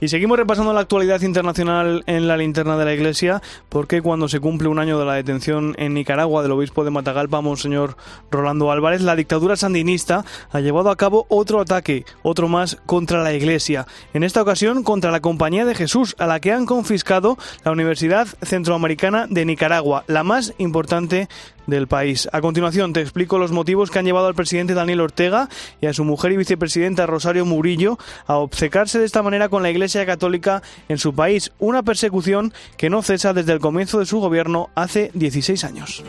Y 0.00 0.08
seguimos 0.08 0.38
repasando 0.38 0.72
la 0.72 0.80
actualidad 0.80 1.20
internacional 1.20 2.04
en 2.06 2.26
la 2.26 2.38
linterna 2.38 2.78
de 2.78 2.86
la 2.86 2.94
Iglesia, 2.94 3.42
porque 3.68 4.00
cuando 4.00 4.28
se 4.28 4.40
cumple 4.40 4.68
un 4.68 4.78
año 4.78 4.98
de 4.98 5.04
la 5.04 5.12
detención 5.12 5.74
en 5.76 5.92
Nicaragua 5.92 6.42
del 6.42 6.52
obispo 6.52 6.84
de 6.84 6.90
Matagalpa, 6.90 7.42
Monseñor 7.42 7.98
Rolando 8.30 8.72
Álvarez, 8.72 9.02
la 9.02 9.14
dictadura 9.14 9.56
sandinista 9.56 10.24
ha 10.52 10.60
llevado 10.60 10.88
a 10.88 10.96
cabo 10.96 11.26
otro 11.28 11.60
ataque, 11.60 12.06
otro 12.22 12.48
más 12.48 12.78
contra 12.86 13.22
la 13.22 13.34
Iglesia. 13.34 13.86
En 14.14 14.22
esta 14.22 14.40
ocasión 14.40 14.84
contra 14.84 15.10
la 15.10 15.20
Compañía 15.20 15.66
de 15.66 15.74
Jesús, 15.74 16.16
a 16.18 16.26
la 16.26 16.40
que 16.40 16.52
han 16.52 16.64
confiscado 16.64 17.36
la 17.62 17.72
Universidad 17.72 18.26
Centroamericana 18.40 19.26
de 19.28 19.44
Nicaragua, 19.44 20.04
la 20.06 20.24
más 20.24 20.54
importante 20.56 21.28
del 21.66 21.86
país. 21.86 22.28
A 22.32 22.40
continuación 22.40 22.92
te 22.92 23.00
explico 23.00 23.38
los 23.38 23.52
motivos 23.52 23.90
que 23.90 23.98
han 23.98 24.04
llevado 24.04 24.26
al 24.26 24.34
presidente 24.34 24.74
Daniel 24.74 25.00
Ortega 25.00 25.48
y 25.80 25.86
a 25.86 25.94
su 25.94 26.04
mujer 26.04 26.32
y 26.32 26.36
vicepresidenta 26.36 27.06
Rosario 27.06 27.46
Murillo 27.46 27.98
a 28.26 28.36
obcecarse 28.36 28.98
de 28.98 29.04
esta 29.04 29.22
manera 29.22 29.48
con 29.48 29.62
la 29.62 29.70
Iglesia 29.70 29.89
Católica 30.06 30.62
en 30.88 30.98
su 30.98 31.14
país, 31.14 31.52
una 31.58 31.82
persecución 31.82 32.52
que 32.76 32.90
no 32.90 33.02
cesa 33.02 33.32
desde 33.32 33.52
el 33.52 33.60
comienzo 33.60 33.98
de 33.98 34.06
su 34.06 34.20
gobierno 34.20 34.70
hace 34.74 35.10
16 35.14 35.64
años. 35.64 36.04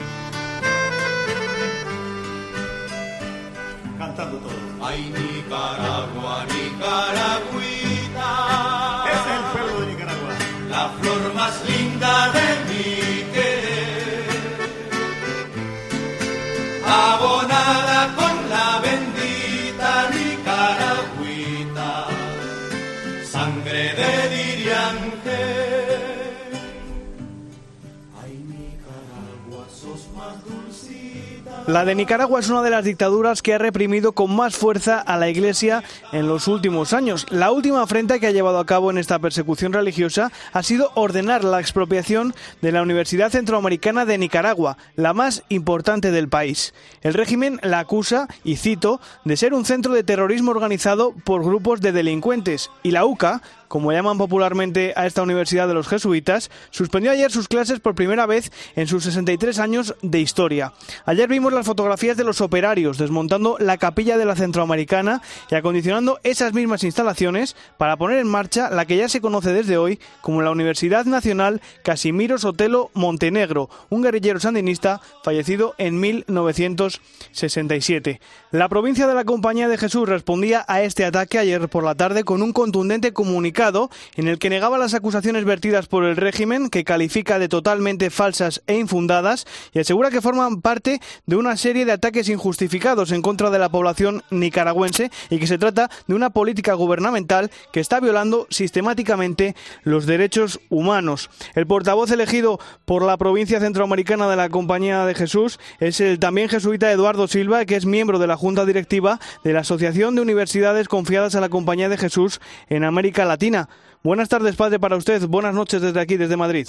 La 31.67 31.85
de 31.85 31.93
Nicaragua 31.93 32.39
es 32.39 32.49
una 32.49 32.63
de 32.63 32.71
las 32.71 32.83
dictaduras 32.83 33.43
que 33.43 33.53
ha 33.53 33.59
reprimido 33.59 34.13
con 34.13 34.35
más 34.35 34.55
fuerza 34.55 34.99
a 34.99 35.17
la 35.17 35.29
Iglesia 35.29 35.83
en 36.11 36.27
los 36.27 36.47
últimos 36.47 36.91
años. 36.91 37.27
La 37.29 37.51
última 37.51 37.83
afrenta 37.83 38.17
que 38.17 38.25
ha 38.25 38.31
llevado 38.31 38.57
a 38.57 38.65
cabo 38.65 38.89
en 38.89 38.97
esta 38.97 39.19
persecución 39.19 39.71
religiosa 39.71 40.31
ha 40.53 40.63
sido 40.63 40.91
ordenar 40.95 41.43
la 41.43 41.59
expropiación 41.59 42.33
de 42.61 42.71
la 42.71 42.81
Universidad 42.81 43.29
Centroamericana 43.29 44.05
de 44.05 44.17
Nicaragua, 44.17 44.77
la 44.95 45.13
más 45.13 45.43
importante 45.49 46.11
del 46.11 46.29
país. 46.29 46.73
El 47.03 47.13
régimen 47.13 47.59
la 47.61 47.79
acusa, 47.79 48.27
y 48.43 48.55
cito, 48.55 48.99
de 49.23 49.37
ser 49.37 49.53
un 49.53 49.65
centro 49.65 49.93
de 49.93 50.03
terrorismo 50.03 50.51
organizado 50.51 51.13
por 51.23 51.43
grupos 51.43 51.79
de 51.79 51.91
delincuentes, 51.91 52.71
y 52.81 52.89
la 52.89 53.05
UCA, 53.05 53.41
como 53.67 53.93
llaman 53.93 54.17
popularmente 54.17 54.91
a 54.97 55.05
esta 55.05 55.21
universidad 55.21 55.65
de 55.67 55.73
los 55.73 55.87
jesuitas, 55.87 56.51
suspendió 56.71 57.11
ayer 57.11 57.31
sus 57.31 57.47
clases 57.47 57.79
por 57.79 57.95
primera 57.95 58.25
vez 58.25 58.51
en 58.75 58.87
sus 58.87 59.05
63 59.05 59.59
años 59.59 59.95
de 60.01 60.19
historia. 60.19 60.73
Ayer 61.05 61.29
vimos 61.29 61.53
fotografías 61.63 62.17
de 62.17 62.23
los 62.23 62.41
operarios 62.41 62.97
desmontando 62.97 63.57
la 63.59 63.77
capilla 63.77 64.17
de 64.17 64.25
la 64.25 64.35
Centroamericana 64.35 65.21
y 65.49 65.55
acondicionando 65.55 66.19
esas 66.23 66.53
mismas 66.53 66.83
instalaciones 66.83 67.55
para 67.77 67.97
poner 67.97 68.19
en 68.19 68.27
marcha 68.27 68.69
la 68.69 68.85
que 68.85 68.97
ya 68.97 69.09
se 69.09 69.21
conoce 69.21 69.53
desde 69.53 69.77
hoy 69.77 69.99
como 70.21 70.41
la 70.41 70.51
Universidad 70.51 71.05
Nacional 71.05 71.61
Casimiro 71.83 72.37
Sotelo 72.37 72.91
Montenegro, 72.93 73.69
un 73.89 74.01
guerrillero 74.01 74.39
sandinista 74.39 75.01
fallecido 75.23 75.75
en 75.77 75.99
1967. 75.99 78.19
La 78.51 78.69
provincia 78.69 79.07
de 79.07 79.15
la 79.15 79.25
Compañía 79.25 79.67
de 79.67 79.77
Jesús 79.77 80.07
respondía 80.07 80.65
a 80.67 80.81
este 80.81 81.05
ataque 81.05 81.39
ayer 81.39 81.69
por 81.69 81.83
la 81.83 81.95
tarde 81.95 82.23
con 82.23 82.41
un 82.41 82.53
contundente 82.53 83.13
comunicado 83.13 83.89
en 84.15 84.27
el 84.27 84.39
que 84.39 84.49
negaba 84.49 84.77
las 84.77 84.93
acusaciones 84.93 85.45
vertidas 85.45 85.87
por 85.87 86.03
el 86.03 86.17
régimen, 86.17 86.69
que 86.69 86.83
califica 86.83 87.39
de 87.39 87.47
totalmente 87.47 88.09
falsas 88.09 88.61
e 88.67 88.77
infundadas, 88.77 89.45
y 89.73 89.79
asegura 89.79 90.11
que 90.11 90.21
forman 90.21 90.61
parte 90.61 90.99
de 91.25 91.35
una 91.41 91.57
serie 91.57 91.85
de 91.85 91.91
ataques 91.91 92.29
injustificados 92.29 93.11
en 93.11 93.21
contra 93.21 93.49
de 93.49 93.59
la 93.59 93.69
población 93.69 94.23
nicaragüense 94.29 95.11
y 95.29 95.39
que 95.39 95.47
se 95.47 95.57
trata 95.57 95.89
de 96.07 96.13
una 96.13 96.29
política 96.29 96.73
gubernamental 96.73 97.51
que 97.73 97.79
está 97.79 97.99
violando 97.99 98.47
sistemáticamente 98.49 99.55
los 99.83 100.05
derechos 100.05 100.59
humanos. 100.69 101.29
El 101.55 101.67
portavoz 101.67 102.11
elegido 102.11 102.59
por 102.85 103.03
la 103.03 103.17
provincia 103.17 103.59
centroamericana 103.59 104.29
de 104.29 104.35
la 104.35 104.49
Compañía 104.49 105.05
de 105.05 105.15
Jesús 105.15 105.59
es 105.79 105.99
el 105.99 106.19
también 106.19 106.47
jesuita 106.47 106.91
Eduardo 106.91 107.27
Silva, 107.27 107.65
que 107.65 107.75
es 107.75 107.85
miembro 107.85 108.19
de 108.19 108.27
la 108.27 108.37
Junta 108.37 108.65
Directiva 108.65 109.19
de 109.43 109.53
la 109.53 109.61
Asociación 109.61 110.15
de 110.15 110.21
Universidades 110.21 110.87
Confiadas 110.87 111.35
a 111.35 111.41
la 111.41 111.49
Compañía 111.49 111.89
de 111.89 111.97
Jesús 111.97 112.39
en 112.69 112.83
América 112.83 113.25
Latina. 113.25 113.67
Buenas 114.03 114.29
tardes, 114.29 114.55
padre, 114.55 114.79
para 114.79 114.95
usted. 114.95 115.25
Buenas 115.27 115.53
noches 115.53 115.81
desde 115.81 115.99
aquí, 115.99 116.17
desde 116.17 116.37
Madrid. 116.37 116.67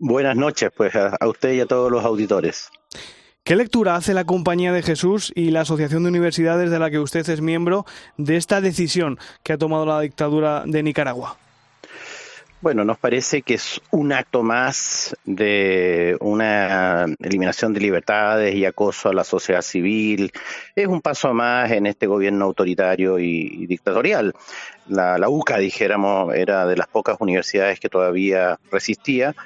Buenas 0.00 0.36
noches, 0.36 0.70
pues 0.76 0.94
a, 0.94 1.18
usted 1.26 1.54
y 1.54 1.60
a 1.60 1.66
todos 1.66 1.90
los 1.90 2.04
auditores. 2.04 2.70
¿Qué 3.44 3.56
lectura 3.56 3.96
hace 3.96 4.12
la 4.12 4.24
Compañía 4.24 4.72
de 4.72 4.82
Jesús 4.82 5.32
y 5.34 5.50
la 5.50 5.62
Asociación 5.62 6.02
de 6.02 6.10
Universidades 6.10 6.70
de 6.70 6.78
la 6.78 6.90
que 6.90 6.98
usted 6.98 7.28
es 7.28 7.40
miembro 7.40 7.86
de 8.16 8.36
esta 8.36 8.60
decisión 8.60 9.18
que 9.42 9.54
ha 9.54 9.58
tomado 9.58 9.86
la 9.86 10.00
dictadura 10.00 10.64
de 10.66 10.82
Nicaragua? 10.82 11.38
Bueno, 12.60 12.84
nos 12.84 12.98
parece 12.98 13.42
que 13.42 13.54
es 13.54 13.80
un 13.92 14.12
acto 14.12 14.42
más 14.42 15.16
de 15.24 16.16
una 16.20 17.06
eliminación 17.20 17.72
de 17.72 17.78
libertades 17.78 18.52
y 18.56 18.64
acoso 18.64 19.10
a 19.10 19.14
la 19.14 19.22
sociedad 19.22 19.62
civil. 19.62 20.32
Es 20.74 20.88
un 20.88 21.00
paso 21.00 21.32
más 21.32 21.70
en 21.70 21.86
este 21.86 22.08
gobierno 22.08 22.46
autoritario 22.46 23.20
y, 23.20 23.64
dictatorial. 23.66 24.34
La, 24.88 25.28
UCA, 25.28 25.58
dijéramos, 25.58 26.34
era 26.34 26.66
de 26.66 26.76
las 26.76 26.88
pocas 26.88 27.18
universidades 27.20 27.78
que 27.78 27.88
todavía 27.88 28.58
resistía 28.72 29.36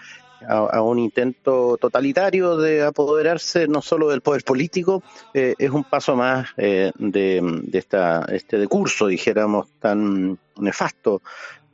a, 0.49 0.59
a 0.59 0.83
un 0.83 0.99
intento 0.99 1.77
totalitario 1.81 2.57
de 2.57 2.83
apoderarse 2.83 3.67
no 3.69 3.83
solo 3.83 4.09
del 4.11 4.21
poder 4.21 4.45
político, 4.45 5.03
eh, 5.35 5.55
es 5.59 5.71
un 5.71 5.85
paso 5.85 6.17
más 6.17 6.49
eh, 6.57 6.93
de, 6.99 7.41
de 7.63 7.79
esta, 7.79 8.25
este 8.33 8.59
decurso, 8.59 9.07
dijéramos, 9.07 9.69
tan 9.81 10.39
nefasto 10.59 11.23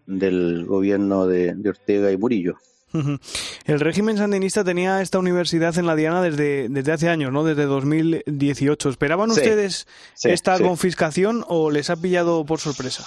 del 0.07 0.65
gobierno 0.65 1.27
de, 1.27 1.55
de, 1.55 1.69
Ortega 1.69 2.11
y 2.11 2.17
Murillo. 2.17 2.57
El 3.67 3.81
régimen 3.81 4.17
sandinista 4.17 4.65
tenía 4.65 5.03
esta 5.03 5.19
universidad 5.19 5.77
en 5.77 5.87
la 5.87 5.95
Diana 5.95 6.23
desde, 6.23 6.71
desde 6.71 6.93
hace 6.93 7.09
años, 7.11 7.31
¿no? 7.31 7.45
Desde 7.45 7.65
2018. 7.67 8.89
¿Esperaban 8.89 9.31
Sí, 9.31 9.41
ustedes 9.41 9.87
sí, 10.15 10.31
esta 10.31 10.57
sí. 10.57 10.63
confiscación 10.63 11.45
o 11.49 11.71
les 11.71 11.91
ha 11.91 11.97
pillado 11.97 12.47
por 12.47 12.61
sorpresa? 12.61 13.07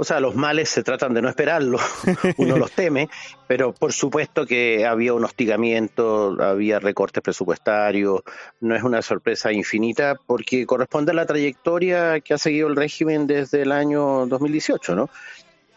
O 0.00 0.04
sea, 0.04 0.18
los 0.18 0.34
males 0.34 0.70
se 0.70 0.82
tratan 0.82 1.12
de 1.12 1.20
no 1.20 1.28
esperarlos, 1.28 1.82
uno 2.38 2.56
los 2.56 2.72
teme, 2.72 3.10
pero 3.46 3.74
por 3.74 3.92
supuesto 3.92 4.46
que 4.46 4.86
había 4.86 5.12
un 5.12 5.26
hostigamiento, 5.26 6.38
había 6.40 6.80
recortes 6.80 7.22
presupuestarios, 7.22 8.22
no 8.60 8.74
es 8.74 8.82
una 8.82 9.02
sorpresa 9.02 9.52
infinita 9.52 10.14
porque 10.14 10.64
corresponde 10.64 11.10
a 11.10 11.14
la 11.16 11.26
trayectoria 11.26 12.20
que 12.20 12.32
ha 12.32 12.38
seguido 12.38 12.68
el 12.68 12.76
régimen 12.76 13.26
desde 13.26 13.60
el 13.60 13.72
año 13.72 14.24
2018, 14.24 14.94
¿no? 14.94 15.10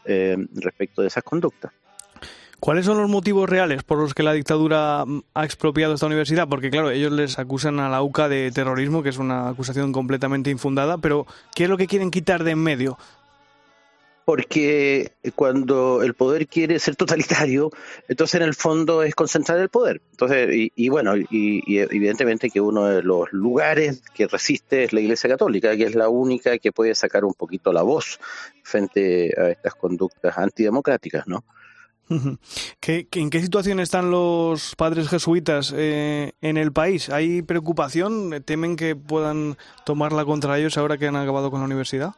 Eh, 0.05 0.37
respecto 0.55 1.01
de 1.01 1.09
esas 1.09 1.23
conductas. 1.25 1.73
¿Cuáles 2.61 2.85
son 2.85 3.01
los 3.01 3.09
motivos 3.09 3.49
reales 3.49 3.83
por 3.83 3.97
los 3.97 4.13
que 4.13 4.23
la 4.23 4.31
dictadura 4.31 5.03
ha 5.33 5.43
expropiado 5.43 5.95
esta 5.95 6.05
universidad? 6.05 6.47
Porque, 6.47 6.69
claro, 6.69 6.91
ellos 6.91 7.11
les 7.11 7.39
acusan 7.39 7.81
a 7.81 7.89
la 7.89 8.01
UCA 8.01 8.29
de 8.29 8.51
terrorismo, 8.51 9.03
que 9.03 9.09
es 9.09 9.17
una 9.17 9.49
acusación 9.49 9.91
completamente 9.91 10.49
infundada, 10.49 10.97
pero 10.97 11.27
¿qué 11.53 11.65
es 11.65 11.69
lo 11.69 11.75
que 11.75 11.87
quieren 11.87 12.09
quitar 12.09 12.45
de 12.45 12.51
en 12.51 12.59
medio? 12.59 12.97
Porque 14.25 15.11
cuando 15.35 16.01
el 16.01 16.13
poder 16.13 16.47
quiere 16.47 16.79
ser 16.79 16.95
totalitario, 16.95 17.71
entonces 18.07 18.39
en 18.39 18.47
el 18.47 18.53
fondo 18.53 19.03
es 19.03 19.15
concentrar 19.15 19.59
el 19.59 19.69
poder. 19.69 20.01
Entonces, 20.11 20.49
y, 20.75 20.89
bueno, 20.89 21.15
y, 21.17 21.77
evidentemente 21.77 22.49
que 22.49 22.61
uno 22.61 22.85
de 22.85 23.03
los 23.03 23.31
lugares 23.31 24.01
que 24.13 24.27
resiste 24.27 24.83
es 24.85 24.93
la 24.93 25.01
Iglesia 25.01 25.29
Católica, 25.29 25.75
que 25.75 25.83
es 25.83 25.95
la 25.95 26.09
única 26.09 26.57
que 26.57 26.71
puede 26.71 26.95
sacar 26.95 27.25
un 27.25 27.33
poquito 27.33 27.73
la 27.73 27.83
voz 27.83 28.19
frente 28.63 29.33
a 29.37 29.49
estas 29.49 29.75
conductas 29.75 30.37
antidemocráticas, 30.37 31.27
¿no? 31.27 31.43
¿Qué, 32.79 33.07
¿En 33.13 33.29
qué 33.29 33.41
situación 33.41 33.79
están 33.79 34.11
los 34.11 34.75
padres 34.75 35.07
jesuitas 35.07 35.73
eh, 35.75 36.33
en 36.41 36.57
el 36.57 36.71
país? 36.71 37.09
¿Hay 37.09 37.41
preocupación? 37.41 38.43
¿Temen 38.43 38.75
que 38.75 38.95
puedan 38.95 39.57
tomarla 39.85 40.25
contra 40.25 40.59
ellos 40.59 40.77
ahora 40.77 40.97
que 40.97 41.07
han 41.07 41.15
acabado 41.15 41.49
con 41.49 41.61
la 41.61 41.65
universidad? 41.65 42.13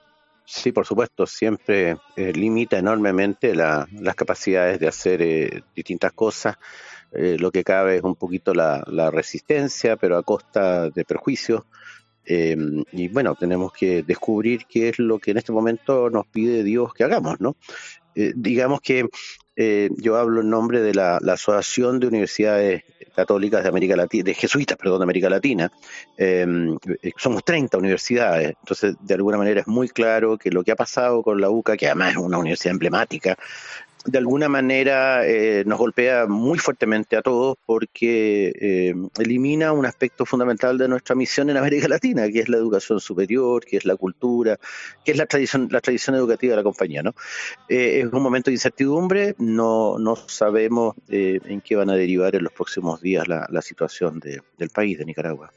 Sí, 0.46 0.72
por 0.72 0.86
supuesto, 0.86 1.26
siempre 1.26 1.98
eh, 2.16 2.32
limita 2.32 2.78
enormemente 2.78 3.56
las 3.56 4.16
capacidades 4.16 4.80
de 4.80 4.88
hacer 4.88 5.22
eh, 5.24 5.64
distintas 5.76 6.14
cosas. 6.14 6.58
Eh, 7.12 7.38
lo 7.40 7.52
que 7.52 7.64
cabe 7.64 7.98
es 7.98 8.04
un 8.04 8.16
poquito 8.16 8.54
la, 8.54 8.84
resistencia, 9.12 9.96
pero 9.98 10.18
a 10.18 10.24
costa 10.24 10.90
de 10.90 11.04
perjuicios. 11.04 11.64
y 12.28 13.08
bueno, 13.10 13.36
tenemos 13.36 13.72
que 13.74 14.04
descubrir 14.04 14.66
qué 14.68 14.90
es 14.90 15.00
lo 15.00 15.20
que 15.20 15.32
en 15.32 15.38
este 15.38 15.52
momento 15.52 16.10
nos 16.10 16.26
pide 16.28 16.64
Dios 16.64 16.94
que 16.94 17.04
hagamos, 17.04 17.40
¿no? 17.40 17.56
digamos 18.16 18.80
que 18.82 19.08
yo 19.58 20.18
hablo 20.18 20.42
en 20.42 20.50
nombre 20.50 20.82
de 20.82 20.94
la 20.94 21.18
Asociación 21.18 22.00
de 22.00 22.08
Universidades 22.08 22.84
católicas 23.16 23.64
de 23.64 23.70
América 23.70 23.96
Latina, 23.96 24.26
de 24.26 24.34
jesuitas, 24.34 24.78
perdón, 24.78 25.00
de 25.00 25.04
América 25.04 25.30
Latina. 25.30 25.72
Em, 26.18 26.78
somos 27.18 27.44
30 27.44 27.78
universidades, 27.78 28.56
entonces 28.60 28.96
de 29.00 29.14
alguna 29.14 29.38
manera 29.38 29.62
es 29.62 29.68
muy 29.68 29.88
claro 29.88 30.38
que 30.38 30.52
lo 30.52 30.64
que 30.64 30.72
ha 30.72 30.76
pasado 30.76 31.24
con 31.24 31.40
la 31.40 31.50
UCA, 31.50 31.78
que 31.78 31.88
además 31.88 32.12
es 32.12 32.18
una 32.18 32.38
universidad 32.38 32.74
emblemática, 32.74 33.38
de 34.06 34.18
alguna 34.18 34.48
manera 34.50 35.28
eh, 35.28 35.64
nos 35.66 35.80
golpea 35.80 36.28
muy 36.28 36.58
fuertemente 36.58 37.18
a 37.18 37.22
todos 37.22 37.58
porque 37.66 38.54
eh, 38.60 38.94
elimina 39.20 39.74
un 39.74 39.86
aspecto 39.86 40.26
fundamental 40.26 40.78
de 40.78 40.88
nuestra 40.88 41.16
misión 41.16 41.50
en 41.50 41.58
América 41.58 41.88
Latina, 41.88 42.30
que 42.30 42.40
es 42.40 42.50
la 42.50 42.58
educación 42.58 43.00
superior, 43.00 43.66
que 43.66 43.78
es 43.78 43.86
la 43.86 43.96
cultura, 43.96 44.58
que 45.04 45.12
es 45.12 45.18
la 45.18 45.26
tradición, 45.26 45.68
la 45.72 45.82
tradición 45.82 46.16
educativa 46.16 46.52
de 46.52 46.58
la 46.58 46.64
compañía. 46.64 47.04
¿no? 47.04 47.16
Eh, 47.68 48.02
es 48.06 48.14
un 48.14 48.22
momento 48.22 48.50
de 48.50 48.56
incertidumbre, 48.56 49.36
no, 49.40 49.98
no 49.98 50.16
sabemos 50.16 50.96
en 51.08 51.62
qué 51.62 51.76
van 51.76 51.90
a 51.90 51.96
derivar 51.96 52.36
en 52.36 52.44
los 52.44 52.54
próximos 52.54 53.02
días 53.02 53.28
la, 53.28 53.48
la 53.50 53.62
situación 53.62 54.20
de, 54.20 54.42
del 54.58 54.70
país, 54.70 54.98
de 54.98 55.06
Nicaragua. 55.06 55.52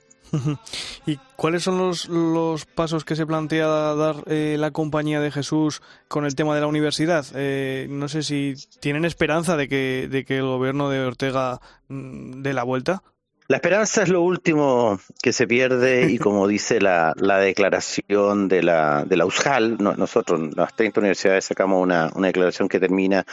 ¿Y 1.06 1.18
cuáles 1.36 1.62
son 1.62 1.78
los, 1.78 2.08
los, 2.08 2.66
pasos 2.66 3.04
que 3.04 3.16
se 3.16 3.26
plantea 3.26 3.66
dar 3.66 4.16
eh, 4.26 4.56
la 4.58 4.70
Compañía 4.70 5.20
de 5.20 5.30
Jesús 5.30 5.82
con 6.08 6.24
el 6.24 6.34
tema 6.34 6.54
de 6.54 6.60
la 6.60 6.66
universidad? 6.66 7.26
Eh, 7.34 7.86
no 7.90 8.08
sé 8.08 8.22
si 8.22 8.54
tienen 8.80 9.04
esperanza 9.04 9.56
de 9.56 9.68
que, 9.68 10.08
de 10.10 10.24
que 10.24 10.38
el 10.38 10.46
gobierno 10.46 10.90
de 10.90 11.00
Ortega 11.00 11.60
mm, 11.88 12.42
dé 12.42 12.52
la 12.52 12.64
vuelta. 12.64 13.02
La 13.50 13.56
esperanza 13.56 14.02
es 14.02 14.10
lo 14.10 14.20
último 14.20 15.00
que 15.22 15.32
se 15.32 15.46
pierde 15.46 16.10
y 16.10 16.18
como 16.18 16.46
dice 16.46 16.82
la, 16.82 17.14
declaración 17.16 18.46
de 18.46 18.62
la, 18.62 19.06
de 19.06 19.16
la 19.16 19.24
USJAL, 19.24 19.78
nosotros, 19.78 20.54
las 20.54 20.76
30 20.76 21.00
universidades, 21.00 21.46
sacamos 21.46 21.82
una, 21.82 22.10
declaración 22.10 22.68
que 22.68 22.78
termina, 22.78 23.24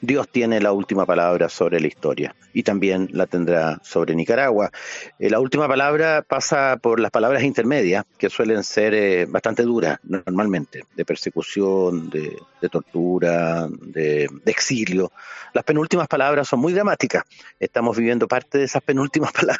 Dios 0.00 0.28
tiene 0.28 0.60
la 0.60 0.72
última 0.72 1.06
palabra 1.06 1.48
sobre 1.48 1.78
la 1.78 1.86
historia 1.86 2.34
y 2.52 2.64
también 2.64 3.10
la 3.12 3.26
tendrá 3.26 3.78
sobre 3.84 4.16
Nicaragua. 4.16 4.72
Eh, 5.20 5.30
la 5.30 5.38
última 5.38 5.68
palabra 5.68 6.22
pasa 6.26 6.76
por 6.82 6.98
las 6.98 7.12
palabras 7.12 7.44
intermedias, 7.44 8.04
que 8.18 8.28
suelen 8.28 8.64
ser 8.64 8.92
eh, 8.92 9.26
bastante 9.26 9.62
duras 9.62 10.00
normalmente, 10.02 10.84
de 10.96 11.04
persecución, 11.04 12.10
de, 12.10 12.42
tortura, 12.68 13.68
de, 13.68 14.28
de 14.44 14.50
exilio. 14.50 15.12
Las 15.52 15.62
penúltimas 15.62 16.08
palabras 16.08 16.48
son 16.48 16.58
muy 16.58 16.72
dramáticas. 16.72 17.24
Estamos 17.58 17.96
viviendo 17.96 18.26
parte 18.26 18.58
de 18.58 18.64
esas 18.64 18.82
penúltimas 18.82 19.32
palabras 19.40 19.59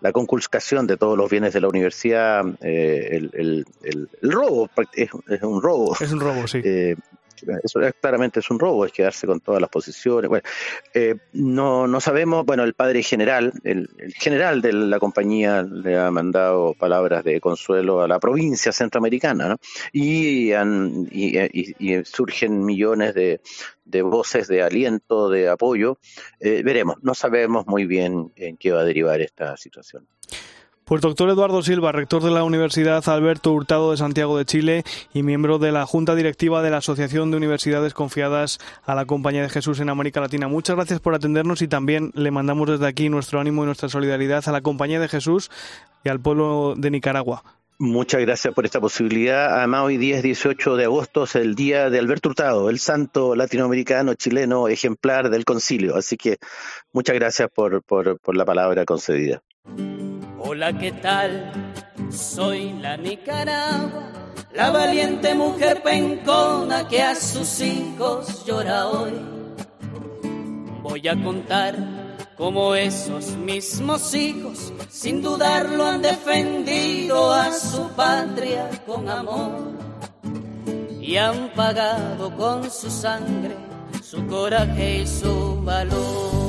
la 0.00 0.12
conculcación 0.12 0.86
de 0.86 0.96
todos 0.96 1.16
los 1.16 1.30
bienes 1.30 1.52
de 1.52 1.60
la 1.60 1.68
universidad, 1.68 2.44
eh, 2.62 3.28
el, 3.32 3.66
robo, 4.22 4.70
es, 4.94 5.12
un 5.42 5.62
robo. 5.62 5.96
Es 6.00 6.12
un 6.12 6.20
robo, 6.20 6.46
sí. 6.46 6.60
Eh, 6.64 6.96
eso 7.62 7.80
claramente 8.00 8.40
es 8.40 8.50
un 8.50 8.58
robo, 8.58 8.84
es 8.84 8.92
quedarse 8.92 9.26
con 9.26 9.40
todas 9.40 9.60
las 9.60 9.70
posiciones. 9.70 10.28
Bueno, 10.28 10.44
eh, 10.94 11.16
no, 11.32 11.86
no 11.86 12.00
sabemos, 12.00 12.44
bueno, 12.44 12.64
el 12.64 12.74
padre 12.74 13.02
general, 13.02 13.52
el, 13.64 13.88
general 14.14 14.62
de 14.62 14.72
la 14.72 14.98
compañía 14.98 15.62
le 15.62 15.98
ha 15.98 16.10
mandado 16.10 16.74
palabras 16.74 17.24
de 17.24 17.40
consuelo 17.40 18.00
a 18.02 18.08
la 18.08 18.18
provincia 18.18 18.72
centroamericana, 18.72 19.48
¿no? 19.48 19.56
Y, 19.92 20.52
y, 20.52 22.04
surgen 22.04 22.64
millones 22.64 23.14
de, 23.14 23.40
de, 23.84 24.02
voces 24.02 24.48
de 24.48 24.62
aliento, 24.62 25.28
de 25.28 25.48
apoyo. 25.48 25.98
Eh, 26.38 26.62
veremos, 26.64 26.96
no 27.02 27.14
sabemos 27.14 27.66
muy 27.66 27.86
bien 27.86 28.32
en 28.36 28.56
qué 28.56 28.72
va 28.72 28.80
a 28.80 28.84
derivar 28.84 29.20
esta 29.20 29.56
situación. 29.56 30.06
Pues 30.90 31.02
doctor 31.02 31.30
Eduardo 31.30 31.62
Silva, 31.62 31.92
rector 31.92 32.20
de 32.20 32.32
la 32.32 32.42
Universidad 32.42 33.08
Alberto 33.08 33.52
Hurtado 33.52 33.92
de 33.92 33.96
Santiago 33.96 34.36
de 34.36 34.44
Chile 34.44 34.82
y 35.14 35.22
miembro 35.22 35.60
de 35.60 35.70
la 35.70 35.86
Junta 35.86 36.16
Directiva 36.16 36.62
de 36.62 36.70
la 36.70 36.78
Asociación 36.78 37.30
de 37.30 37.36
Universidades 37.36 37.94
Confiadas 37.94 38.58
a 38.82 38.96
la 38.96 39.04
Compañía 39.04 39.42
de 39.42 39.50
Jesús 39.50 39.78
en 39.78 39.88
América 39.88 40.20
Latina. 40.20 40.48
Muchas 40.48 40.74
gracias 40.74 40.98
por 40.98 41.14
atendernos 41.14 41.62
y 41.62 41.68
también 41.68 42.10
le 42.14 42.32
mandamos 42.32 42.68
desde 42.68 42.88
aquí 42.88 43.08
nuestro 43.08 43.38
ánimo 43.38 43.62
y 43.62 43.66
nuestra 43.66 43.88
solidaridad 43.88 44.42
a 44.48 44.50
la 44.50 44.62
Compañía 44.62 44.98
de 44.98 45.06
Jesús 45.06 45.48
y 46.02 46.08
al 46.08 46.18
pueblo 46.18 46.74
de 46.76 46.90
Nicaragua. 46.90 47.44
Muchas 47.78 48.22
gracias 48.22 48.52
por 48.52 48.64
esta 48.64 48.80
posibilidad. 48.80 49.58
Además, 49.58 49.84
hoy 49.84 49.96
día 49.96 50.16
es 50.16 50.24
18 50.24 50.74
de 50.74 50.86
agosto, 50.86 51.22
es 51.22 51.36
el 51.36 51.54
día 51.54 51.88
de 51.88 52.00
Alberto 52.00 52.30
Hurtado, 52.30 52.68
el 52.68 52.80
santo 52.80 53.36
latinoamericano 53.36 54.14
chileno 54.14 54.66
ejemplar 54.66 55.30
del 55.30 55.44
concilio. 55.44 55.94
Así 55.94 56.16
que 56.16 56.38
muchas 56.92 57.14
gracias 57.14 57.48
por, 57.48 57.80
por, 57.84 58.18
por 58.18 58.36
la 58.36 58.44
palabra 58.44 58.84
concedida. 58.84 59.40
Hola, 60.52 60.76
¿qué 60.76 60.90
tal? 60.90 61.52
Soy 62.10 62.72
la 62.72 62.96
Nicaragua, 62.96 64.10
la 64.52 64.72
valiente 64.72 65.32
mujer 65.32 65.80
pencona 65.80 66.88
que 66.88 67.00
a 67.00 67.14
sus 67.14 67.60
hijos 67.60 68.44
llora 68.44 68.88
hoy. 68.88 69.12
Voy 70.82 71.06
a 71.06 71.14
contar 71.22 71.76
cómo 72.36 72.74
esos 72.74 73.36
mismos 73.36 74.12
hijos, 74.12 74.72
sin 74.88 75.22
dudarlo, 75.22 75.86
han 75.86 76.02
defendido 76.02 77.32
a 77.32 77.52
su 77.52 77.88
patria 77.90 78.68
con 78.84 79.08
amor 79.08 79.52
y 81.00 81.16
han 81.16 81.50
pagado 81.54 82.36
con 82.36 82.68
su 82.68 82.90
sangre 82.90 83.54
su 84.02 84.26
coraje 84.26 85.02
y 85.02 85.06
su 85.06 85.62
valor. 85.62 86.39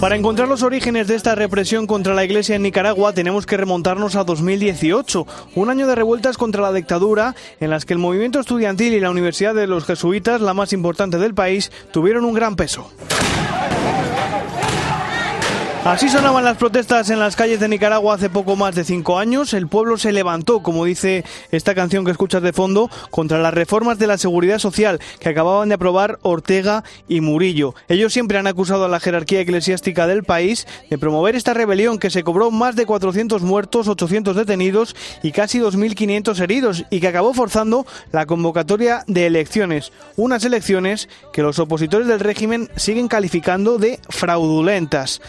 Para 0.00 0.16
encontrar 0.16 0.48
los 0.48 0.62
orígenes 0.62 1.06
de 1.06 1.14
esta 1.14 1.34
represión 1.34 1.86
contra 1.86 2.12
la 2.12 2.24
Iglesia 2.24 2.56
en 2.56 2.62
Nicaragua 2.62 3.14
tenemos 3.14 3.46
que 3.46 3.56
remontarnos 3.56 4.16
a 4.16 4.24
2018, 4.24 5.26
un 5.54 5.70
año 5.70 5.86
de 5.86 5.94
revueltas 5.94 6.36
contra 6.36 6.60
la 6.60 6.72
dictadura 6.72 7.34
en 7.60 7.70
las 7.70 7.86
que 7.86 7.94
el 7.94 7.98
movimiento 7.98 8.38
estudiantil 8.38 8.92
y 8.94 9.00
la 9.00 9.10
Universidad 9.10 9.54
de 9.54 9.66
los 9.66 9.86
Jesuitas, 9.86 10.40
la 10.40 10.54
más 10.54 10.72
importante 10.72 11.18
del 11.18 11.34
país, 11.34 11.72
tuvieron 11.92 12.24
un 12.24 12.34
gran 12.34 12.56
peso. 12.56 12.90
Así 15.86 16.08
sonaban 16.08 16.42
las 16.42 16.56
protestas 16.56 17.10
en 17.10 17.20
las 17.20 17.36
calles 17.36 17.60
de 17.60 17.68
Nicaragua 17.68 18.16
hace 18.16 18.28
poco 18.28 18.56
más 18.56 18.74
de 18.74 18.82
cinco 18.82 19.20
años. 19.20 19.54
El 19.54 19.68
pueblo 19.68 19.96
se 19.98 20.10
levantó, 20.10 20.60
como 20.60 20.84
dice 20.84 21.24
esta 21.52 21.76
canción 21.76 22.04
que 22.04 22.10
escuchas 22.10 22.42
de 22.42 22.52
fondo, 22.52 22.90
contra 23.12 23.38
las 23.38 23.54
reformas 23.54 23.96
de 23.96 24.08
la 24.08 24.18
seguridad 24.18 24.58
social 24.58 24.98
que 25.20 25.28
acababan 25.28 25.68
de 25.68 25.76
aprobar 25.76 26.18
Ortega 26.22 26.82
y 27.06 27.20
Murillo. 27.20 27.76
Ellos 27.86 28.12
siempre 28.12 28.36
han 28.36 28.48
acusado 28.48 28.84
a 28.84 28.88
la 28.88 28.98
jerarquía 28.98 29.40
eclesiástica 29.40 30.08
del 30.08 30.24
país 30.24 30.66
de 30.90 30.98
promover 30.98 31.36
esta 31.36 31.54
rebelión 31.54 32.00
que 32.00 32.10
se 32.10 32.24
cobró 32.24 32.50
más 32.50 32.74
de 32.74 32.84
400 32.84 33.42
muertos, 33.42 33.86
800 33.86 34.34
detenidos 34.34 34.96
y 35.22 35.30
casi 35.30 35.60
2.500 35.60 36.40
heridos 36.40 36.84
y 36.90 36.98
que 36.98 37.06
acabó 37.06 37.32
forzando 37.32 37.86
la 38.10 38.26
convocatoria 38.26 39.04
de 39.06 39.26
elecciones. 39.26 39.92
Unas 40.16 40.44
elecciones 40.44 41.08
que 41.32 41.42
los 41.42 41.60
opositores 41.60 42.08
del 42.08 42.18
régimen 42.18 42.70
siguen 42.74 43.06
calificando 43.06 43.78
de 43.78 44.00
fraudulentas. 44.08 45.20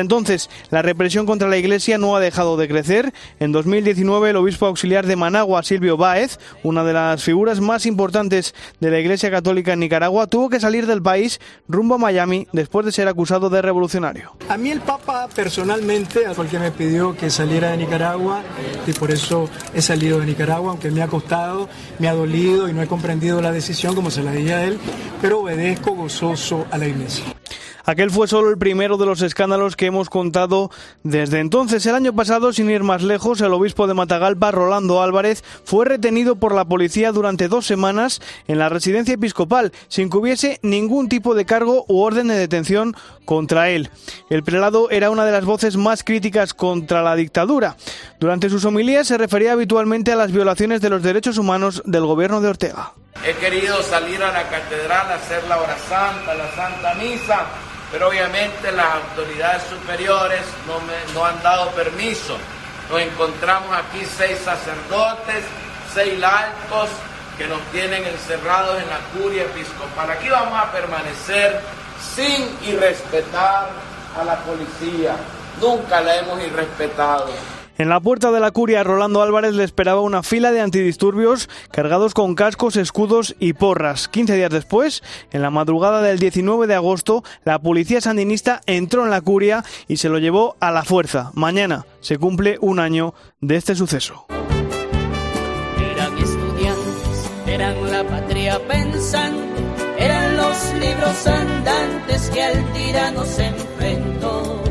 Entonces, 0.00 0.50
la 0.70 0.82
represión 0.82 1.26
contra 1.26 1.48
la 1.48 1.56
Iglesia 1.56 1.98
no 1.98 2.16
ha 2.16 2.20
dejado 2.20 2.56
de 2.56 2.68
crecer. 2.68 3.12
En 3.38 3.52
2019, 3.52 4.30
el 4.30 4.36
obispo 4.36 4.66
auxiliar 4.66 5.06
de 5.06 5.16
Managua, 5.16 5.62
Silvio 5.62 5.96
Báez, 5.96 6.38
una 6.62 6.84
de 6.84 6.92
las 6.92 7.22
figuras 7.22 7.60
más 7.60 7.86
importantes 7.86 8.54
de 8.80 8.90
la 8.90 8.98
Iglesia 8.98 9.30
Católica 9.30 9.72
en 9.72 9.80
Nicaragua, 9.80 10.26
tuvo 10.26 10.48
que 10.48 10.60
salir 10.60 10.86
del 10.86 11.02
país 11.02 11.40
rumbo 11.68 11.94
a 11.94 11.98
Miami 11.98 12.48
después 12.52 12.84
de 12.86 12.92
ser 12.92 13.08
acusado 13.08 13.50
de 13.50 13.62
revolucionario. 13.62 14.32
A 14.48 14.56
mí 14.56 14.70
el 14.70 14.80
Papa 14.80 15.28
personalmente, 15.34 16.26
al 16.26 16.48
que 16.48 16.58
me 16.58 16.70
pidió 16.70 17.16
que 17.16 17.30
saliera 17.30 17.70
de 17.70 17.76
Nicaragua, 17.76 18.42
y 18.86 18.92
por 18.92 19.10
eso 19.10 19.48
he 19.74 19.82
salido 19.82 20.20
de 20.20 20.26
Nicaragua, 20.26 20.70
aunque 20.70 20.90
me 20.90 21.02
ha 21.02 21.08
costado, 21.08 21.68
me 21.98 22.08
ha 22.08 22.14
dolido 22.14 22.68
y 22.68 22.72
no 22.72 22.82
he 22.82 22.86
comprendido 22.86 23.40
la 23.40 23.52
decisión 23.52 23.94
como 23.94 24.10
se 24.10 24.22
la 24.22 24.32
dije 24.32 24.54
a 24.54 24.64
él, 24.64 24.78
pero 25.20 25.40
obedezco 25.40 25.94
gozoso 25.94 26.66
a 26.70 26.78
la 26.78 26.88
Iglesia. 26.88 27.24
Aquel 27.90 28.12
fue 28.12 28.28
solo 28.28 28.50
el 28.50 28.56
primero 28.56 28.98
de 28.98 29.06
los 29.06 29.20
escándalos 29.20 29.74
que 29.74 29.86
hemos 29.86 30.08
contado 30.08 30.70
desde 31.02 31.40
entonces. 31.40 31.84
El 31.86 31.96
año 31.96 32.14
pasado, 32.14 32.52
sin 32.52 32.70
ir 32.70 32.84
más 32.84 33.02
lejos, 33.02 33.40
el 33.40 33.52
obispo 33.52 33.88
de 33.88 33.94
Matagalpa, 33.94 34.52
Rolando 34.52 35.02
Álvarez, 35.02 35.42
fue 35.64 35.86
retenido 35.86 36.36
por 36.36 36.54
la 36.54 36.64
policía 36.64 37.10
durante 37.10 37.48
dos 37.48 37.66
semanas 37.66 38.22
en 38.46 38.60
la 38.60 38.68
residencia 38.68 39.14
episcopal, 39.14 39.72
sin 39.88 40.08
que 40.08 40.18
hubiese 40.18 40.60
ningún 40.62 41.08
tipo 41.08 41.34
de 41.34 41.46
cargo 41.46 41.84
u 41.88 42.02
orden 42.02 42.28
de 42.28 42.38
detención 42.38 42.94
contra 43.24 43.70
él. 43.70 43.90
El 44.28 44.44
prelado 44.44 44.88
era 44.90 45.10
una 45.10 45.24
de 45.24 45.32
las 45.32 45.44
voces 45.44 45.76
más 45.76 46.04
críticas 46.04 46.54
contra 46.54 47.02
la 47.02 47.16
dictadura. 47.16 47.76
Durante 48.20 48.50
sus 48.50 48.64
homilías 48.64 49.08
se 49.08 49.18
refería 49.18 49.50
habitualmente 49.50 50.12
a 50.12 50.16
las 50.16 50.30
violaciones 50.30 50.80
de 50.80 50.90
los 50.90 51.02
derechos 51.02 51.38
humanos 51.38 51.82
del 51.86 52.06
gobierno 52.06 52.40
de 52.40 52.50
Ortega. 52.50 52.92
He 53.26 53.34
querido 53.34 53.82
salir 53.82 54.22
a 54.22 54.30
la 54.32 54.48
catedral 54.48 55.10
a 55.10 55.14
hacer 55.16 55.42
la 55.48 55.58
hora 55.58 55.76
santa, 55.88 56.34
la 56.34 56.50
santa 56.54 56.94
misa, 56.94 57.46
pero 57.90 58.08
obviamente 58.08 58.70
las 58.72 58.94
autoridades 58.94 59.62
superiores 59.64 60.42
no, 60.66 60.80
me, 60.80 61.14
no 61.14 61.24
han 61.24 61.42
dado 61.42 61.70
permiso. 61.72 62.36
Nos 62.90 63.00
encontramos 63.00 63.76
aquí 63.76 64.04
seis 64.16 64.38
sacerdotes, 64.44 65.44
seis 65.92 66.18
laicos 66.18 66.88
que 67.36 67.46
nos 67.46 67.60
tienen 67.72 68.04
encerrados 68.04 68.80
en 68.80 68.88
la 68.88 68.98
curia 69.14 69.42
episcopal. 69.42 70.10
Aquí 70.10 70.28
vamos 70.28 70.58
a 70.58 70.70
permanecer 70.72 71.60
sin 72.14 72.56
irrespetar 72.68 73.70
a 74.18 74.24
la 74.24 74.36
policía. 74.40 75.16
Nunca 75.60 76.00
la 76.00 76.16
hemos 76.16 76.40
irrespetado. 76.42 77.28
En 77.80 77.88
la 77.88 77.98
puerta 77.98 78.30
de 78.30 78.40
la 78.40 78.50
curia, 78.50 78.84
Rolando 78.84 79.22
Álvarez 79.22 79.54
le 79.54 79.64
esperaba 79.64 80.02
una 80.02 80.22
fila 80.22 80.52
de 80.52 80.60
antidisturbios 80.60 81.48
cargados 81.72 82.12
con 82.12 82.34
cascos, 82.34 82.76
escudos 82.76 83.34
y 83.38 83.54
porras. 83.54 84.06
15 84.08 84.36
días 84.36 84.50
después, 84.50 85.02
en 85.32 85.40
la 85.40 85.48
madrugada 85.48 86.02
del 86.02 86.18
19 86.18 86.66
de 86.66 86.74
agosto, 86.74 87.24
la 87.42 87.58
policía 87.58 88.02
sandinista 88.02 88.60
entró 88.66 89.04
en 89.04 89.10
la 89.10 89.22
curia 89.22 89.64
y 89.88 89.96
se 89.96 90.10
lo 90.10 90.18
llevó 90.18 90.56
a 90.60 90.70
la 90.70 90.84
fuerza. 90.84 91.30
Mañana 91.32 91.86
se 92.00 92.18
cumple 92.18 92.58
un 92.60 92.80
año 92.80 93.14
de 93.40 93.56
este 93.56 93.74
suceso. 93.74 94.26
Eran 95.78 96.18
estudiantes, 96.18 97.30
eran 97.46 97.90
la 97.90 98.04
patria 98.04 98.60
pensante, 98.68 99.62
eran 99.96 100.36
los 100.36 100.74
libros 100.74 101.26
andantes 101.26 102.28
que 102.28 102.42
al 102.42 102.72
tirano 102.74 103.24
se 103.24 103.46
enfrentó. 103.46 104.62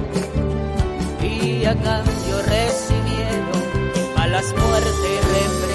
Y 1.23 1.65
a 1.65 1.73
cambio 4.41 4.79
recibieron 4.79 5.68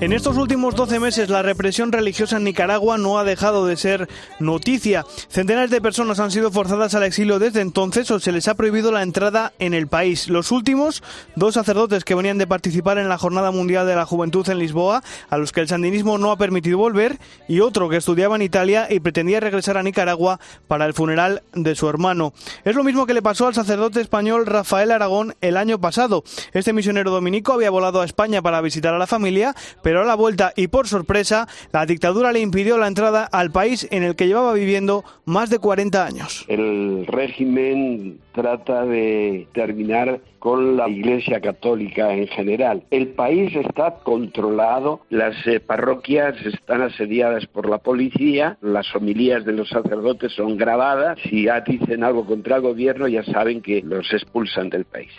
En 0.00 0.14
estos 0.14 0.38
últimos 0.38 0.74
12 0.76 0.98
meses 0.98 1.28
la 1.28 1.42
represión 1.42 1.92
religiosa 1.92 2.38
en 2.38 2.44
Nicaragua 2.44 2.96
no 2.96 3.18
ha 3.18 3.24
dejado 3.24 3.66
de 3.66 3.76
ser 3.76 4.08
noticia. 4.38 5.04
Centenares 5.28 5.70
de 5.70 5.82
personas 5.82 6.18
han 6.20 6.30
sido 6.30 6.50
forzadas 6.50 6.94
al 6.94 7.02
exilio 7.02 7.38
desde 7.38 7.60
entonces 7.60 8.10
o 8.10 8.18
se 8.18 8.32
les 8.32 8.48
ha 8.48 8.54
prohibido 8.54 8.92
la 8.92 9.02
entrada 9.02 9.52
en 9.58 9.74
el 9.74 9.88
país. 9.88 10.28
Los 10.28 10.52
últimos, 10.52 11.02
dos 11.36 11.52
sacerdotes 11.52 12.04
que 12.04 12.14
venían 12.14 12.38
de 12.38 12.46
participar 12.46 12.96
en 12.96 13.10
la 13.10 13.18
Jornada 13.18 13.50
Mundial 13.50 13.86
de 13.86 13.94
la 13.94 14.06
Juventud 14.06 14.48
en 14.48 14.58
Lisboa, 14.58 15.02
a 15.28 15.36
los 15.36 15.52
que 15.52 15.60
el 15.60 15.68
sandinismo 15.68 16.16
no 16.16 16.30
ha 16.30 16.38
permitido 16.38 16.78
volver, 16.78 17.18
y 17.46 17.60
otro 17.60 17.90
que 17.90 17.98
estudiaba 17.98 18.36
en 18.36 18.42
Italia 18.42 18.86
y 18.88 19.00
pretendía 19.00 19.38
regresar 19.38 19.76
a 19.76 19.82
Nicaragua 19.82 20.40
para 20.66 20.86
el 20.86 20.94
funeral 20.94 21.42
de 21.52 21.74
su 21.74 21.90
hermano. 21.90 22.32
Es 22.64 22.74
lo 22.74 22.84
mismo 22.84 23.04
que 23.04 23.12
le 23.12 23.20
pasó 23.20 23.48
al 23.48 23.54
sacerdote 23.54 24.00
español 24.00 24.46
Rafael 24.46 24.92
Aragón 24.92 25.34
el 25.42 25.58
año 25.58 25.78
pasado. 25.78 26.24
Este 26.54 26.72
misionero 26.72 27.10
dominico 27.10 27.52
había 27.52 27.68
volado 27.68 28.00
a 28.00 28.06
España 28.06 28.40
para 28.40 28.62
visitar 28.62 28.94
a 28.94 28.98
la 28.98 29.06
familia, 29.06 29.54
pero 29.82 29.89
a 29.96 30.04
la 30.04 30.14
vuelta 30.14 30.52
y 30.56 30.68
por 30.68 30.88
sorpresa, 30.88 31.48
la 31.72 31.86
dictadura 31.86 32.32
le 32.32 32.40
impidió 32.40 32.78
la 32.78 32.86
entrada 32.86 33.24
al 33.24 33.50
país 33.50 33.86
en 33.90 34.02
el 34.02 34.16
que 34.16 34.26
llevaba 34.26 34.52
viviendo 34.52 35.04
más 35.24 35.50
de 35.50 35.58
40 35.58 36.04
años. 36.04 36.44
El 36.48 37.06
régimen 37.06 38.18
trata 38.32 38.84
de 38.84 39.48
terminar 39.52 40.20
con 40.38 40.76
la 40.76 40.88
Iglesia 40.88 41.40
Católica 41.40 42.14
en 42.14 42.26
general. 42.28 42.82
El 42.90 43.08
país 43.08 43.54
está 43.54 43.96
controlado, 44.02 45.00
las 45.10 45.34
eh, 45.46 45.60
parroquias 45.60 46.34
están 46.44 46.82
asediadas 46.82 47.46
por 47.46 47.68
la 47.68 47.78
policía, 47.78 48.56
las 48.62 48.94
homilías 48.94 49.44
de 49.44 49.52
los 49.52 49.68
sacerdotes 49.68 50.32
son 50.32 50.56
grabadas, 50.56 51.18
si 51.28 51.46
dicen 51.66 52.04
algo 52.04 52.24
contra 52.24 52.56
el 52.56 52.62
gobierno 52.62 53.06
ya 53.06 53.22
saben 53.24 53.60
que 53.60 53.82
los 53.82 54.10
expulsan 54.12 54.70
del 54.70 54.84
país. 54.84 55.12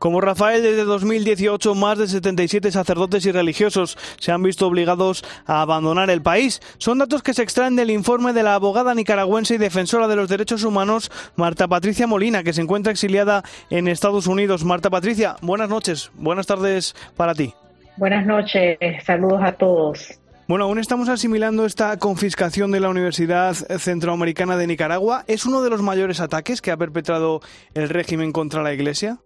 Como 0.00 0.22
Rafael, 0.22 0.62
desde 0.62 0.84
2018 0.84 1.74
más 1.74 1.98
de 1.98 2.08
77 2.08 2.72
sacerdotes 2.72 3.26
y 3.26 3.32
religiosos 3.32 3.98
se 4.18 4.32
han 4.32 4.42
visto 4.42 4.66
obligados 4.66 5.22
a 5.44 5.60
abandonar 5.60 6.08
el 6.08 6.22
país. 6.22 6.62
Son 6.78 6.96
datos 6.96 7.22
que 7.22 7.34
se 7.34 7.42
extraen 7.42 7.76
del 7.76 7.90
informe 7.90 8.32
de 8.32 8.42
la 8.42 8.54
abogada 8.54 8.94
nicaragüense 8.94 9.56
y 9.56 9.58
defensora 9.58 10.08
de 10.08 10.16
los 10.16 10.30
derechos 10.30 10.64
humanos 10.64 11.12
Marta 11.36 11.68
Patricia 11.68 12.06
Molina, 12.06 12.42
que 12.42 12.54
se 12.54 12.62
encuentra 12.62 12.92
exiliada 12.92 13.42
en 13.68 13.88
Estados 13.88 14.26
Unidos. 14.26 14.64
Marta 14.64 14.88
Patricia, 14.88 15.36
buenas 15.42 15.68
noches, 15.68 16.10
buenas 16.14 16.46
tardes 16.46 16.96
para 17.14 17.34
ti. 17.34 17.52
Buenas 17.98 18.24
noches, 18.24 18.78
saludos 19.04 19.42
a 19.44 19.52
todos. 19.52 20.18
Bueno, 20.48 20.64
aún 20.64 20.78
estamos 20.78 21.10
asimilando 21.10 21.66
esta 21.66 21.98
confiscación 21.98 22.70
de 22.70 22.80
la 22.80 22.88
Universidad 22.88 23.52
Centroamericana 23.52 24.56
de 24.56 24.66
Nicaragua. 24.66 25.24
¿Es 25.26 25.44
uno 25.44 25.60
de 25.60 25.68
los 25.68 25.82
mayores 25.82 26.20
ataques 26.20 26.62
que 26.62 26.70
ha 26.70 26.78
perpetrado 26.78 27.42
el 27.74 27.90
régimen 27.90 28.32
contra 28.32 28.62
la 28.62 28.72
Iglesia? 28.72 29.18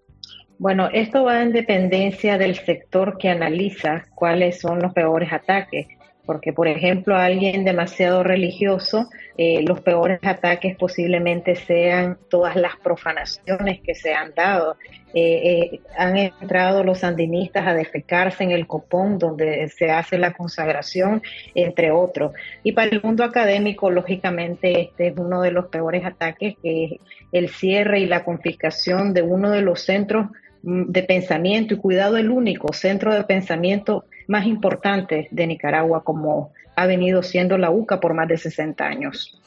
Bueno, 0.65 0.89
esto 0.91 1.25
va 1.25 1.43
en 1.43 1.53
dependencia 1.53 2.39
del 2.39 2.55
sector 2.55 3.19
que 3.19 3.29
analiza 3.29 4.07
cuáles 4.15 4.61
son 4.61 4.79
los 4.81 4.95
peores 4.95 5.31
ataques, 5.31 5.89
porque 6.25 6.55
por 6.55 6.69
ejemplo 6.69 7.17
alguien 7.17 7.67
demasiado 7.67 8.23
religioso, 8.23 9.11
eh, 9.37 9.61
los 9.61 9.83
peores 9.83 10.21
ataques 10.23 10.75
posiblemente 10.75 11.55
sean 11.55 12.17
todas 12.31 12.57
las 12.57 12.77
profanaciones 12.77 13.83
que 13.83 13.95
se 13.95 14.15
han 14.15 14.33
dado. 14.35 14.79
Eh, 15.12 15.73
eh, 15.75 15.81
han 15.99 16.17
entrado 16.17 16.83
los 16.83 17.01
sandinistas 17.01 17.67
a 17.67 17.75
defecarse 17.75 18.43
en 18.43 18.51
el 18.51 18.67
copón 18.67 19.19
donde 19.19 19.69
se 19.69 19.91
hace 19.91 20.17
la 20.17 20.33
consagración, 20.33 21.23
entre 21.55 21.91
otros. 21.91 22.33
Y 22.62 22.73
para 22.73 22.91
el 22.91 23.03
mundo 23.03 23.23
académico, 23.23 23.91
lógicamente, 23.91 24.81
este 24.81 25.09
es 25.09 25.19
uno 25.19 25.43
de 25.43 25.51
los 25.51 25.67
peores 25.67 26.07
ataques, 26.07 26.55
que 26.62 26.85
es 26.85 26.93
el 27.33 27.51
cierre 27.51 28.01
y 28.01 28.07
la 28.07 28.25
confiscación 28.25 29.12
de 29.12 29.21
uno 29.21 29.51
de 29.51 29.61
los 29.61 29.83
centros 29.83 30.29
de 30.65 31.03
pensamiento 31.03 31.75
y 31.75 31.77
cuidado 31.77 32.17
el 32.17 32.31
único 32.31 32.73
centro 32.73 33.15
de 33.15 33.25
pensamiento 33.25 34.05
más 34.29 34.47
importante 34.47 35.29
de 35.31 35.47
Nicaragua 35.47 36.03
como 36.03 36.53
ha 36.77 36.87
venido 36.87 37.23
siendo 37.23 37.59
la 37.59 37.71
UCA 37.71 38.01
por 38.01 38.15
más 38.15 38.27
de 38.29 38.39
60 38.39 38.85
años. 38.85 39.39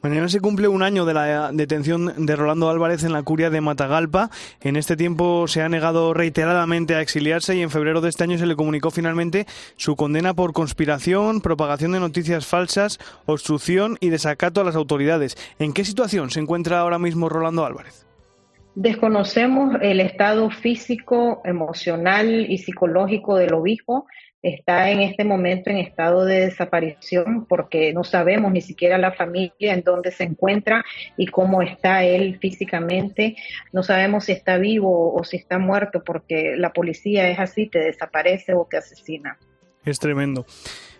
Mañana 0.00 0.28
se 0.28 0.40
cumple 0.40 0.68
un 0.68 0.82
año 0.82 1.04
de 1.04 1.12
la 1.12 1.52
detención 1.52 2.24
de 2.24 2.36
Rolando 2.36 2.70
Álvarez 2.70 3.04
en 3.04 3.12
la 3.12 3.22
curia 3.22 3.50
de 3.50 3.60
Matagalpa. 3.60 4.30
En 4.62 4.76
este 4.76 4.96
tiempo 4.96 5.46
se 5.48 5.60
ha 5.60 5.68
negado 5.68 6.14
reiteradamente 6.14 6.94
a 6.94 7.02
exiliarse 7.02 7.56
y 7.56 7.62
en 7.62 7.70
febrero 7.70 8.00
de 8.00 8.08
este 8.08 8.24
año 8.24 8.38
se 8.38 8.46
le 8.46 8.56
comunicó 8.56 8.90
finalmente 8.90 9.46
su 9.76 9.96
condena 9.96 10.34
por 10.34 10.52
conspiración, 10.52 11.40
propagación 11.40 11.92
de 11.92 12.00
noticias 12.00 12.46
falsas, 12.46 12.98
obstrucción 13.26 13.98
y 14.00 14.08
desacato 14.08 14.60
a 14.60 14.64
las 14.64 14.76
autoridades. 14.76 15.36
¿En 15.58 15.72
qué 15.72 15.84
situación 15.84 16.30
se 16.30 16.40
encuentra 16.40 16.80
ahora 16.80 16.98
mismo 16.98 17.28
Rolando 17.28 17.66
Álvarez? 17.66 18.07
Desconocemos 18.80 19.74
el 19.82 19.98
estado 19.98 20.50
físico, 20.50 21.42
emocional 21.44 22.46
y 22.48 22.58
psicológico 22.58 23.34
del 23.34 23.52
obispo. 23.54 24.06
Está 24.40 24.92
en 24.92 25.00
este 25.00 25.24
momento 25.24 25.68
en 25.68 25.78
estado 25.78 26.24
de 26.24 26.42
desaparición 26.42 27.44
porque 27.46 27.92
no 27.92 28.04
sabemos 28.04 28.52
ni 28.52 28.60
siquiera 28.60 28.96
la 28.96 29.10
familia 29.10 29.74
en 29.74 29.82
dónde 29.82 30.12
se 30.12 30.22
encuentra 30.22 30.84
y 31.16 31.26
cómo 31.26 31.60
está 31.60 32.04
él 32.04 32.38
físicamente. 32.38 33.34
No 33.72 33.82
sabemos 33.82 34.26
si 34.26 34.32
está 34.32 34.58
vivo 34.58 35.12
o 35.12 35.24
si 35.24 35.38
está 35.38 35.58
muerto 35.58 36.04
porque 36.04 36.54
la 36.56 36.72
policía 36.72 37.28
es 37.30 37.40
así, 37.40 37.66
te 37.66 37.80
desaparece 37.80 38.54
o 38.54 38.64
te 38.70 38.76
asesina. 38.76 39.38
Es 39.84 39.98
tremendo. 39.98 40.46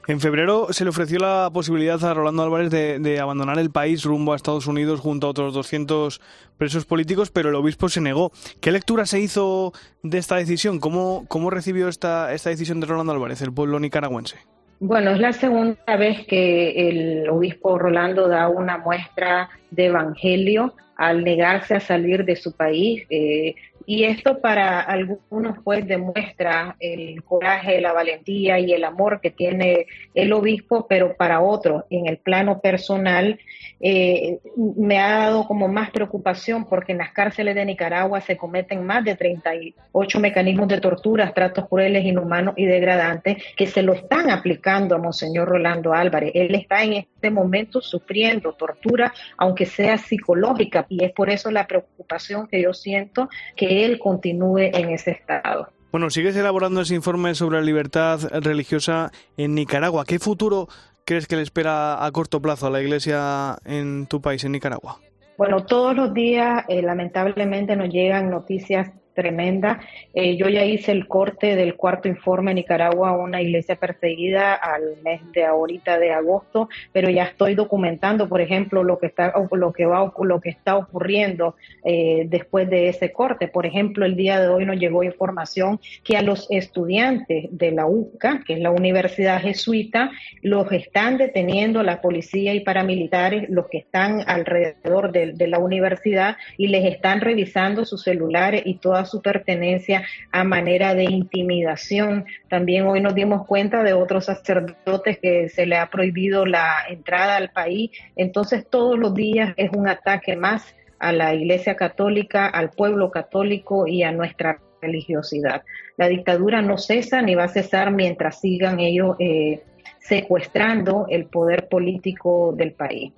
En 0.08 0.20
febrero 0.20 0.68
se 0.70 0.84
le 0.84 0.90
ofreció 0.90 1.18
la 1.18 1.50
posibilidad 1.52 2.02
a 2.02 2.14
Rolando 2.14 2.42
Álvarez 2.42 2.70
de, 2.70 3.20
abandonar 3.20 3.58
el 3.58 3.70
país 3.70 4.04
rumbo 4.04 4.32
a 4.32 4.36
Estados 4.36 4.66
Unidos 4.66 5.00
junto 5.00 5.26
a 5.26 5.30
otros 5.30 5.52
200 5.52 6.22
presos 6.56 6.86
políticos, 6.86 7.30
pero 7.30 7.50
el 7.50 7.54
obispo 7.54 7.90
se 7.90 8.00
negó. 8.00 8.32
¿Qué 8.62 8.72
lectura 8.72 9.04
se 9.04 9.20
hizo 9.20 9.74
de 10.02 10.16
esta 10.16 10.36
decisión? 10.36 10.80
¿Cómo, 10.80 11.26
cómo 11.28 11.50
recibió 11.50 11.88
esta, 11.88 12.32
esta 12.32 12.48
decisión 12.48 12.80
de 12.80 12.86
Rolando 12.86 13.12
Álvarez, 13.12 13.42
el 13.42 13.52
pueblo 13.52 13.78
nicaragüense? 13.80 14.38
Bueno, 14.80 15.10
es 15.10 15.20
la 15.20 15.34
segunda 15.34 15.96
vez 15.98 16.26
que 16.26 16.88
el 16.88 17.28
obispo 17.28 17.78
Rolando 17.78 18.28
da 18.28 18.48
una 18.48 18.78
muestra 18.78 19.50
de 19.70 19.86
evangelio 19.86 20.72
al 20.96 21.22
negarse 21.22 21.74
a 21.74 21.80
salir 21.80 22.24
de 22.24 22.36
su 22.36 22.56
país. 22.56 23.04
Eh, 23.10 23.56
y 23.90 24.04
esto 24.04 24.38
para 24.42 24.80
algunos 24.80 25.56
pues 25.64 25.86
demuestra 25.86 26.76
el 26.78 27.24
coraje, 27.24 27.80
la 27.80 27.94
valentía 27.94 28.58
y 28.58 28.74
el 28.74 28.84
amor 28.84 29.18
que 29.22 29.30
tiene 29.30 29.86
el 30.12 30.30
obispo, 30.34 30.86
pero 30.86 31.16
para 31.16 31.40
otros, 31.40 31.84
en 31.88 32.06
el 32.06 32.18
plano 32.18 32.60
personal, 32.60 33.40
eh, 33.80 34.40
me 34.76 34.98
ha 34.98 35.20
dado 35.20 35.46
como 35.46 35.68
más 35.68 35.90
preocupación 35.90 36.66
porque 36.66 36.92
en 36.92 36.98
las 36.98 37.12
cárceles 37.12 37.54
de 37.54 37.64
Nicaragua 37.64 38.20
se 38.20 38.36
cometen 38.36 38.84
más 38.84 39.04
de 39.04 39.14
38 39.14 40.20
mecanismos 40.20 40.68
de 40.68 40.82
tortura, 40.82 41.32
tratos 41.32 41.66
crueles, 41.66 42.04
inhumanos 42.04 42.54
y 42.58 42.66
degradantes 42.66 43.42
que 43.56 43.66
se 43.66 43.82
lo 43.82 43.94
están 43.94 44.30
aplicando 44.30 44.96
a 44.96 44.98
Monseñor 44.98 45.48
Rolando 45.48 45.94
Álvarez. 45.94 46.32
Él 46.34 46.54
está 46.54 46.82
en 46.82 46.92
este 46.92 47.30
momento 47.30 47.80
sufriendo 47.80 48.52
tortura, 48.52 49.14
aunque 49.38 49.64
sea 49.64 49.96
psicológica, 49.96 50.84
y 50.90 51.04
es 51.04 51.12
por 51.12 51.30
eso 51.30 51.50
la 51.50 51.66
preocupación 51.66 52.48
que 52.48 52.60
yo 52.60 52.74
siento 52.74 53.30
que 53.56 53.77
él 53.78 53.98
continúe 53.98 54.70
en 54.72 54.90
ese 54.90 55.12
estado. 55.12 55.68
Bueno, 55.90 56.10
sigues 56.10 56.36
elaborando 56.36 56.82
ese 56.82 56.94
informe 56.94 57.34
sobre 57.34 57.58
la 57.58 57.64
libertad 57.64 58.20
religiosa 58.42 59.10
en 59.36 59.54
Nicaragua. 59.54 60.04
¿Qué 60.04 60.18
futuro 60.18 60.68
crees 61.06 61.26
que 61.26 61.36
le 61.36 61.42
espera 61.42 62.04
a 62.04 62.12
corto 62.12 62.42
plazo 62.42 62.66
a 62.66 62.70
la 62.70 62.82
Iglesia 62.82 63.56
en 63.64 64.06
tu 64.06 64.20
país, 64.20 64.44
en 64.44 64.52
Nicaragua? 64.52 65.00
Bueno, 65.38 65.64
todos 65.64 65.96
los 65.96 66.12
días 66.12 66.64
eh, 66.68 66.82
lamentablemente 66.82 67.76
nos 67.76 67.88
llegan 67.88 68.28
noticias 68.28 68.90
tremenda. 69.18 69.80
Eh, 70.14 70.36
yo 70.36 70.48
ya 70.48 70.64
hice 70.64 70.92
el 70.92 71.08
corte 71.08 71.56
del 71.56 71.74
cuarto 71.74 72.06
informe 72.06 72.54
Nicaragua, 72.54 73.16
una 73.16 73.42
iglesia 73.42 73.74
perseguida 73.74 74.54
al 74.54 75.02
mes 75.02 75.20
de 75.32 75.44
ahorita 75.44 75.98
de 75.98 76.12
agosto, 76.12 76.68
pero 76.92 77.10
ya 77.10 77.24
estoy 77.24 77.56
documentando, 77.56 78.28
por 78.28 78.40
ejemplo, 78.40 78.84
lo 78.84 79.00
que 79.00 79.06
está 79.06 79.34
lo 79.50 79.72
que 79.72 79.86
va 79.86 80.12
lo 80.22 80.40
que 80.40 80.50
está 80.50 80.76
ocurriendo 80.76 81.56
eh, 81.84 82.26
después 82.28 82.70
de 82.70 82.90
ese 82.90 83.10
corte. 83.10 83.48
Por 83.48 83.66
ejemplo, 83.66 84.06
el 84.06 84.14
día 84.14 84.40
de 84.40 84.46
hoy 84.46 84.64
nos 84.64 84.78
llegó 84.78 85.02
información 85.02 85.80
que 86.04 86.16
a 86.16 86.22
los 86.22 86.46
estudiantes 86.50 87.46
de 87.50 87.72
la 87.72 87.86
UCA, 87.86 88.42
que 88.46 88.52
es 88.52 88.60
la 88.60 88.70
Universidad 88.70 89.42
Jesuita, 89.42 90.12
los 90.42 90.70
están 90.70 91.18
deteniendo 91.18 91.82
la 91.82 92.00
policía 92.00 92.54
y 92.54 92.60
paramilitares, 92.60 93.50
los 93.50 93.66
que 93.66 93.78
están 93.78 94.22
alrededor 94.28 95.10
de, 95.10 95.32
de 95.32 95.48
la 95.48 95.58
universidad 95.58 96.36
y 96.56 96.68
les 96.68 96.84
están 96.84 97.20
revisando 97.20 97.84
sus 97.84 98.04
celulares 98.04 98.62
y 98.64 98.74
todas 98.74 99.07
su 99.08 99.20
pertenencia 99.20 100.04
a 100.30 100.44
manera 100.44 100.94
de 100.94 101.04
intimidación. 101.04 102.26
También 102.48 102.86
hoy 102.86 103.00
nos 103.00 103.14
dimos 103.14 103.46
cuenta 103.46 103.82
de 103.82 103.94
otros 103.94 104.26
sacerdotes 104.26 105.18
que 105.18 105.48
se 105.48 105.66
le 105.66 105.76
ha 105.76 105.90
prohibido 105.90 106.46
la 106.46 106.84
entrada 106.88 107.36
al 107.36 107.50
país. 107.50 107.90
Entonces 108.16 108.66
todos 108.68 108.98
los 108.98 109.14
días 109.14 109.54
es 109.56 109.70
un 109.72 109.88
ataque 109.88 110.36
más 110.36 110.74
a 110.98 111.12
la 111.12 111.34
Iglesia 111.34 111.76
Católica, 111.76 112.46
al 112.46 112.70
pueblo 112.70 113.10
católico 113.10 113.86
y 113.86 114.02
a 114.02 114.12
nuestra 114.12 114.60
religiosidad. 114.80 115.62
La 115.96 116.08
dictadura 116.08 116.62
no 116.62 116.78
cesa 116.78 117.22
ni 117.22 117.34
va 117.34 117.44
a 117.44 117.48
cesar 117.48 117.92
mientras 117.92 118.40
sigan 118.40 118.80
ellos 118.80 119.16
eh, 119.18 119.62
secuestrando 119.98 121.06
el 121.08 121.26
poder 121.26 121.68
político 121.68 122.52
del 122.56 122.72
país. 122.72 123.12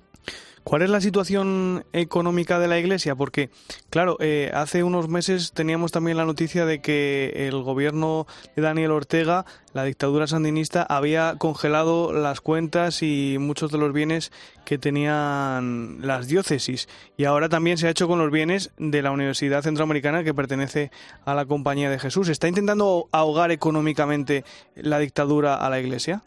¿Cuál 0.63 0.83
es 0.83 0.91
la 0.91 1.01
situación 1.01 1.85
económica 1.93 2.59
de 2.59 2.69
la 2.69 2.79
Iglesia? 2.79 3.15
Porque, 3.15 3.51
claro, 3.89 4.19
eh, 4.21 4.51
hace 4.55 4.85
unos 4.85 5.09
meses 5.09 5.53
teníamos 5.53 5.91
también 5.91 6.19
la 6.19 6.27
noticia 6.27 6.67
de 6.67 6.81
que 6.81 7.49
el 7.49 7.63
gobierno 7.63 8.27
de 8.55 8.63
Daniel 8.63 8.91
Ortega, 8.91 9.47
la 9.73 9.85
dictadura 9.85 10.27
sandinista, 10.27 10.83
había 10.83 11.37
congelado 11.39 12.13
las 12.13 12.43
cuentas 12.43 13.03
y 13.03 13.39
muchos 13.41 13.73
de 13.73 13.79
los 13.79 13.93
bienes 13.95 14.33
que 14.67 14.77
tenían 14.77 15.99
las 16.03 16.29
diócesis. 16.29 16.89
Y 17.17 17.25
ahora 17.25 17.49
también 17.49 17.79
se 17.79 17.87
ha 17.87 17.91
hecho 17.91 18.07
con 18.07 18.19
los 18.19 18.31
bienes 18.31 18.71
de 18.79 19.01
la 19.01 19.13
Universidad 19.13 19.63
Centroamericana 19.63 20.25
que 20.25 20.35
pertenece 20.35 20.91
a 21.25 21.35
la 21.35 21.47
Compañía 21.47 21.89
de 21.89 21.99
Jesús. 21.99 22.29
¿Está 22.29 22.49
intentando 22.49 23.09
ahogar 23.13 23.51
económicamente 23.51 24.45
la 24.75 24.99
dictadura 24.99 25.55
a 25.55 25.71
la 25.71 25.81
Iglesia? 25.81 26.23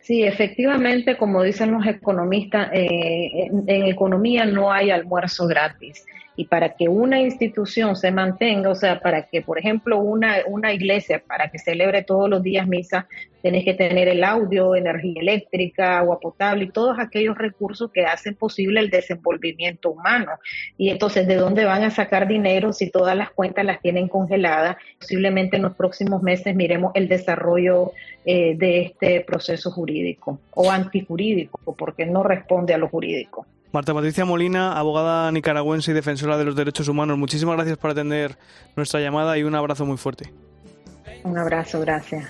Sí, 0.00 0.22
efectivamente, 0.22 1.16
como 1.16 1.42
dicen 1.42 1.72
los 1.72 1.86
economistas, 1.86 2.70
eh, 2.72 3.50
en, 3.66 3.84
economía 3.86 4.44
no 4.46 4.72
hay 4.72 4.90
almuerzo 4.90 5.46
gratis. 5.46 6.06
Y 6.36 6.44
para 6.46 6.76
que 6.76 6.88
una 6.88 7.20
institución 7.20 7.96
se 7.96 8.12
mantenga, 8.12 8.70
o 8.70 8.74
sea, 8.74 9.00
para 9.00 9.26
que, 9.26 9.42
por 9.42 9.58
ejemplo, 9.58 9.98
una, 9.98 10.36
una 10.46 10.72
iglesia, 10.72 11.22
para 11.26 11.50
que 11.50 11.58
celebre 11.58 12.04
todos 12.04 12.30
los 12.30 12.42
días 12.42 12.66
misa, 12.68 13.08
tenés 13.42 13.64
que 13.64 13.74
tener 13.74 14.08
el 14.08 14.24
audio, 14.24 14.74
energía 14.74 15.20
eléctrica, 15.20 15.98
agua 15.98 16.20
potable 16.20 16.64
y 16.64 16.70
todos 16.70 16.98
aquellos 16.98 17.36
recursos 17.36 17.90
que 17.92 18.04
hacen 18.04 18.34
posible 18.34 18.80
el 18.80 18.90
desenvolvimiento 18.90 19.90
humano. 19.90 20.32
Y 20.76 20.90
entonces, 20.90 21.26
¿de 21.26 21.36
dónde 21.36 21.64
van 21.64 21.84
a 21.84 21.90
sacar 21.90 22.26
dinero 22.26 22.72
si 22.72 22.90
todas 22.90 23.16
las 23.16 23.30
cuentas 23.30 23.64
las 23.64 23.80
tienen 23.80 24.08
congeladas? 24.08 24.76
Posiblemente 24.98 25.56
en 25.56 25.62
los 25.62 25.74
próximos 25.74 26.22
meses 26.22 26.54
miremos 26.54 26.92
el 26.94 27.08
desarrollo 27.08 27.92
eh, 28.24 28.56
de 28.56 28.82
este 28.82 29.20
proceso 29.20 29.70
jurídico 29.70 30.40
o 30.54 30.70
antijurídico, 30.70 31.60
porque 31.76 32.06
no 32.06 32.22
responde 32.22 32.74
a 32.74 32.78
lo 32.78 32.88
jurídico. 32.88 33.46
Marta 33.70 33.92
Patricia 33.92 34.24
Molina, 34.24 34.78
abogada 34.78 35.30
nicaragüense 35.30 35.90
y 35.90 35.94
defensora 35.94 36.38
de 36.38 36.44
los 36.44 36.56
derechos 36.56 36.88
humanos, 36.88 37.18
muchísimas 37.18 37.56
gracias 37.56 37.76
por 37.76 37.90
atender 37.90 38.36
nuestra 38.76 39.00
llamada 39.00 39.36
y 39.36 39.42
un 39.42 39.54
abrazo 39.54 39.84
muy 39.84 39.98
fuerte. 39.98 40.32
Un 41.24 41.38
abrazo, 41.38 41.80
gracias. 41.80 42.26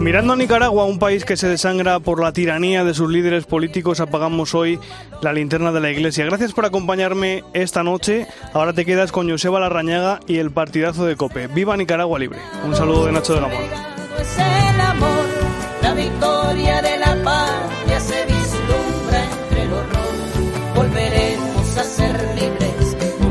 Mirando 0.00 0.32
a 0.32 0.36
Nicaragua, 0.36 0.86
un 0.86 0.98
país 0.98 1.26
que 1.26 1.36
se 1.36 1.46
desangra 1.46 2.00
por 2.00 2.22
la 2.22 2.32
tiranía 2.32 2.84
de 2.84 2.94
sus 2.94 3.10
líderes 3.10 3.44
políticos, 3.44 4.00
apagamos 4.00 4.54
hoy 4.54 4.80
la 5.20 5.34
linterna 5.34 5.72
de 5.72 5.80
la 5.80 5.90
iglesia. 5.90 6.24
Gracias 6.24 6.54
por 6.54 6.64
acompañarme 6.64 7.44
esta 7.52 7.82
noche. 7.82 8.26
Ahora 8.54 8.72
te 8.72 8.86
quedas 8.86 9.12
con 9.12 9.28
Joseba 9.28 9.60
Larrañaga 9.60 10.20
y 10.26 10.38
el 10.38 10.52
partidazo 10.52 11.04
de 11.04 11.16
Cope. 11.16 11.48
¡Viva 11.48 11.76
Nicaragua 11.76 12.18
Libre! 12.18 12.38
Un 12.64 12.74
saludo 12.74 13.04
de 13.04 13.12
Nacho 13.12 13.34
de 13.34 13.42
la 13.42 13.48
victoria 15.94 16.80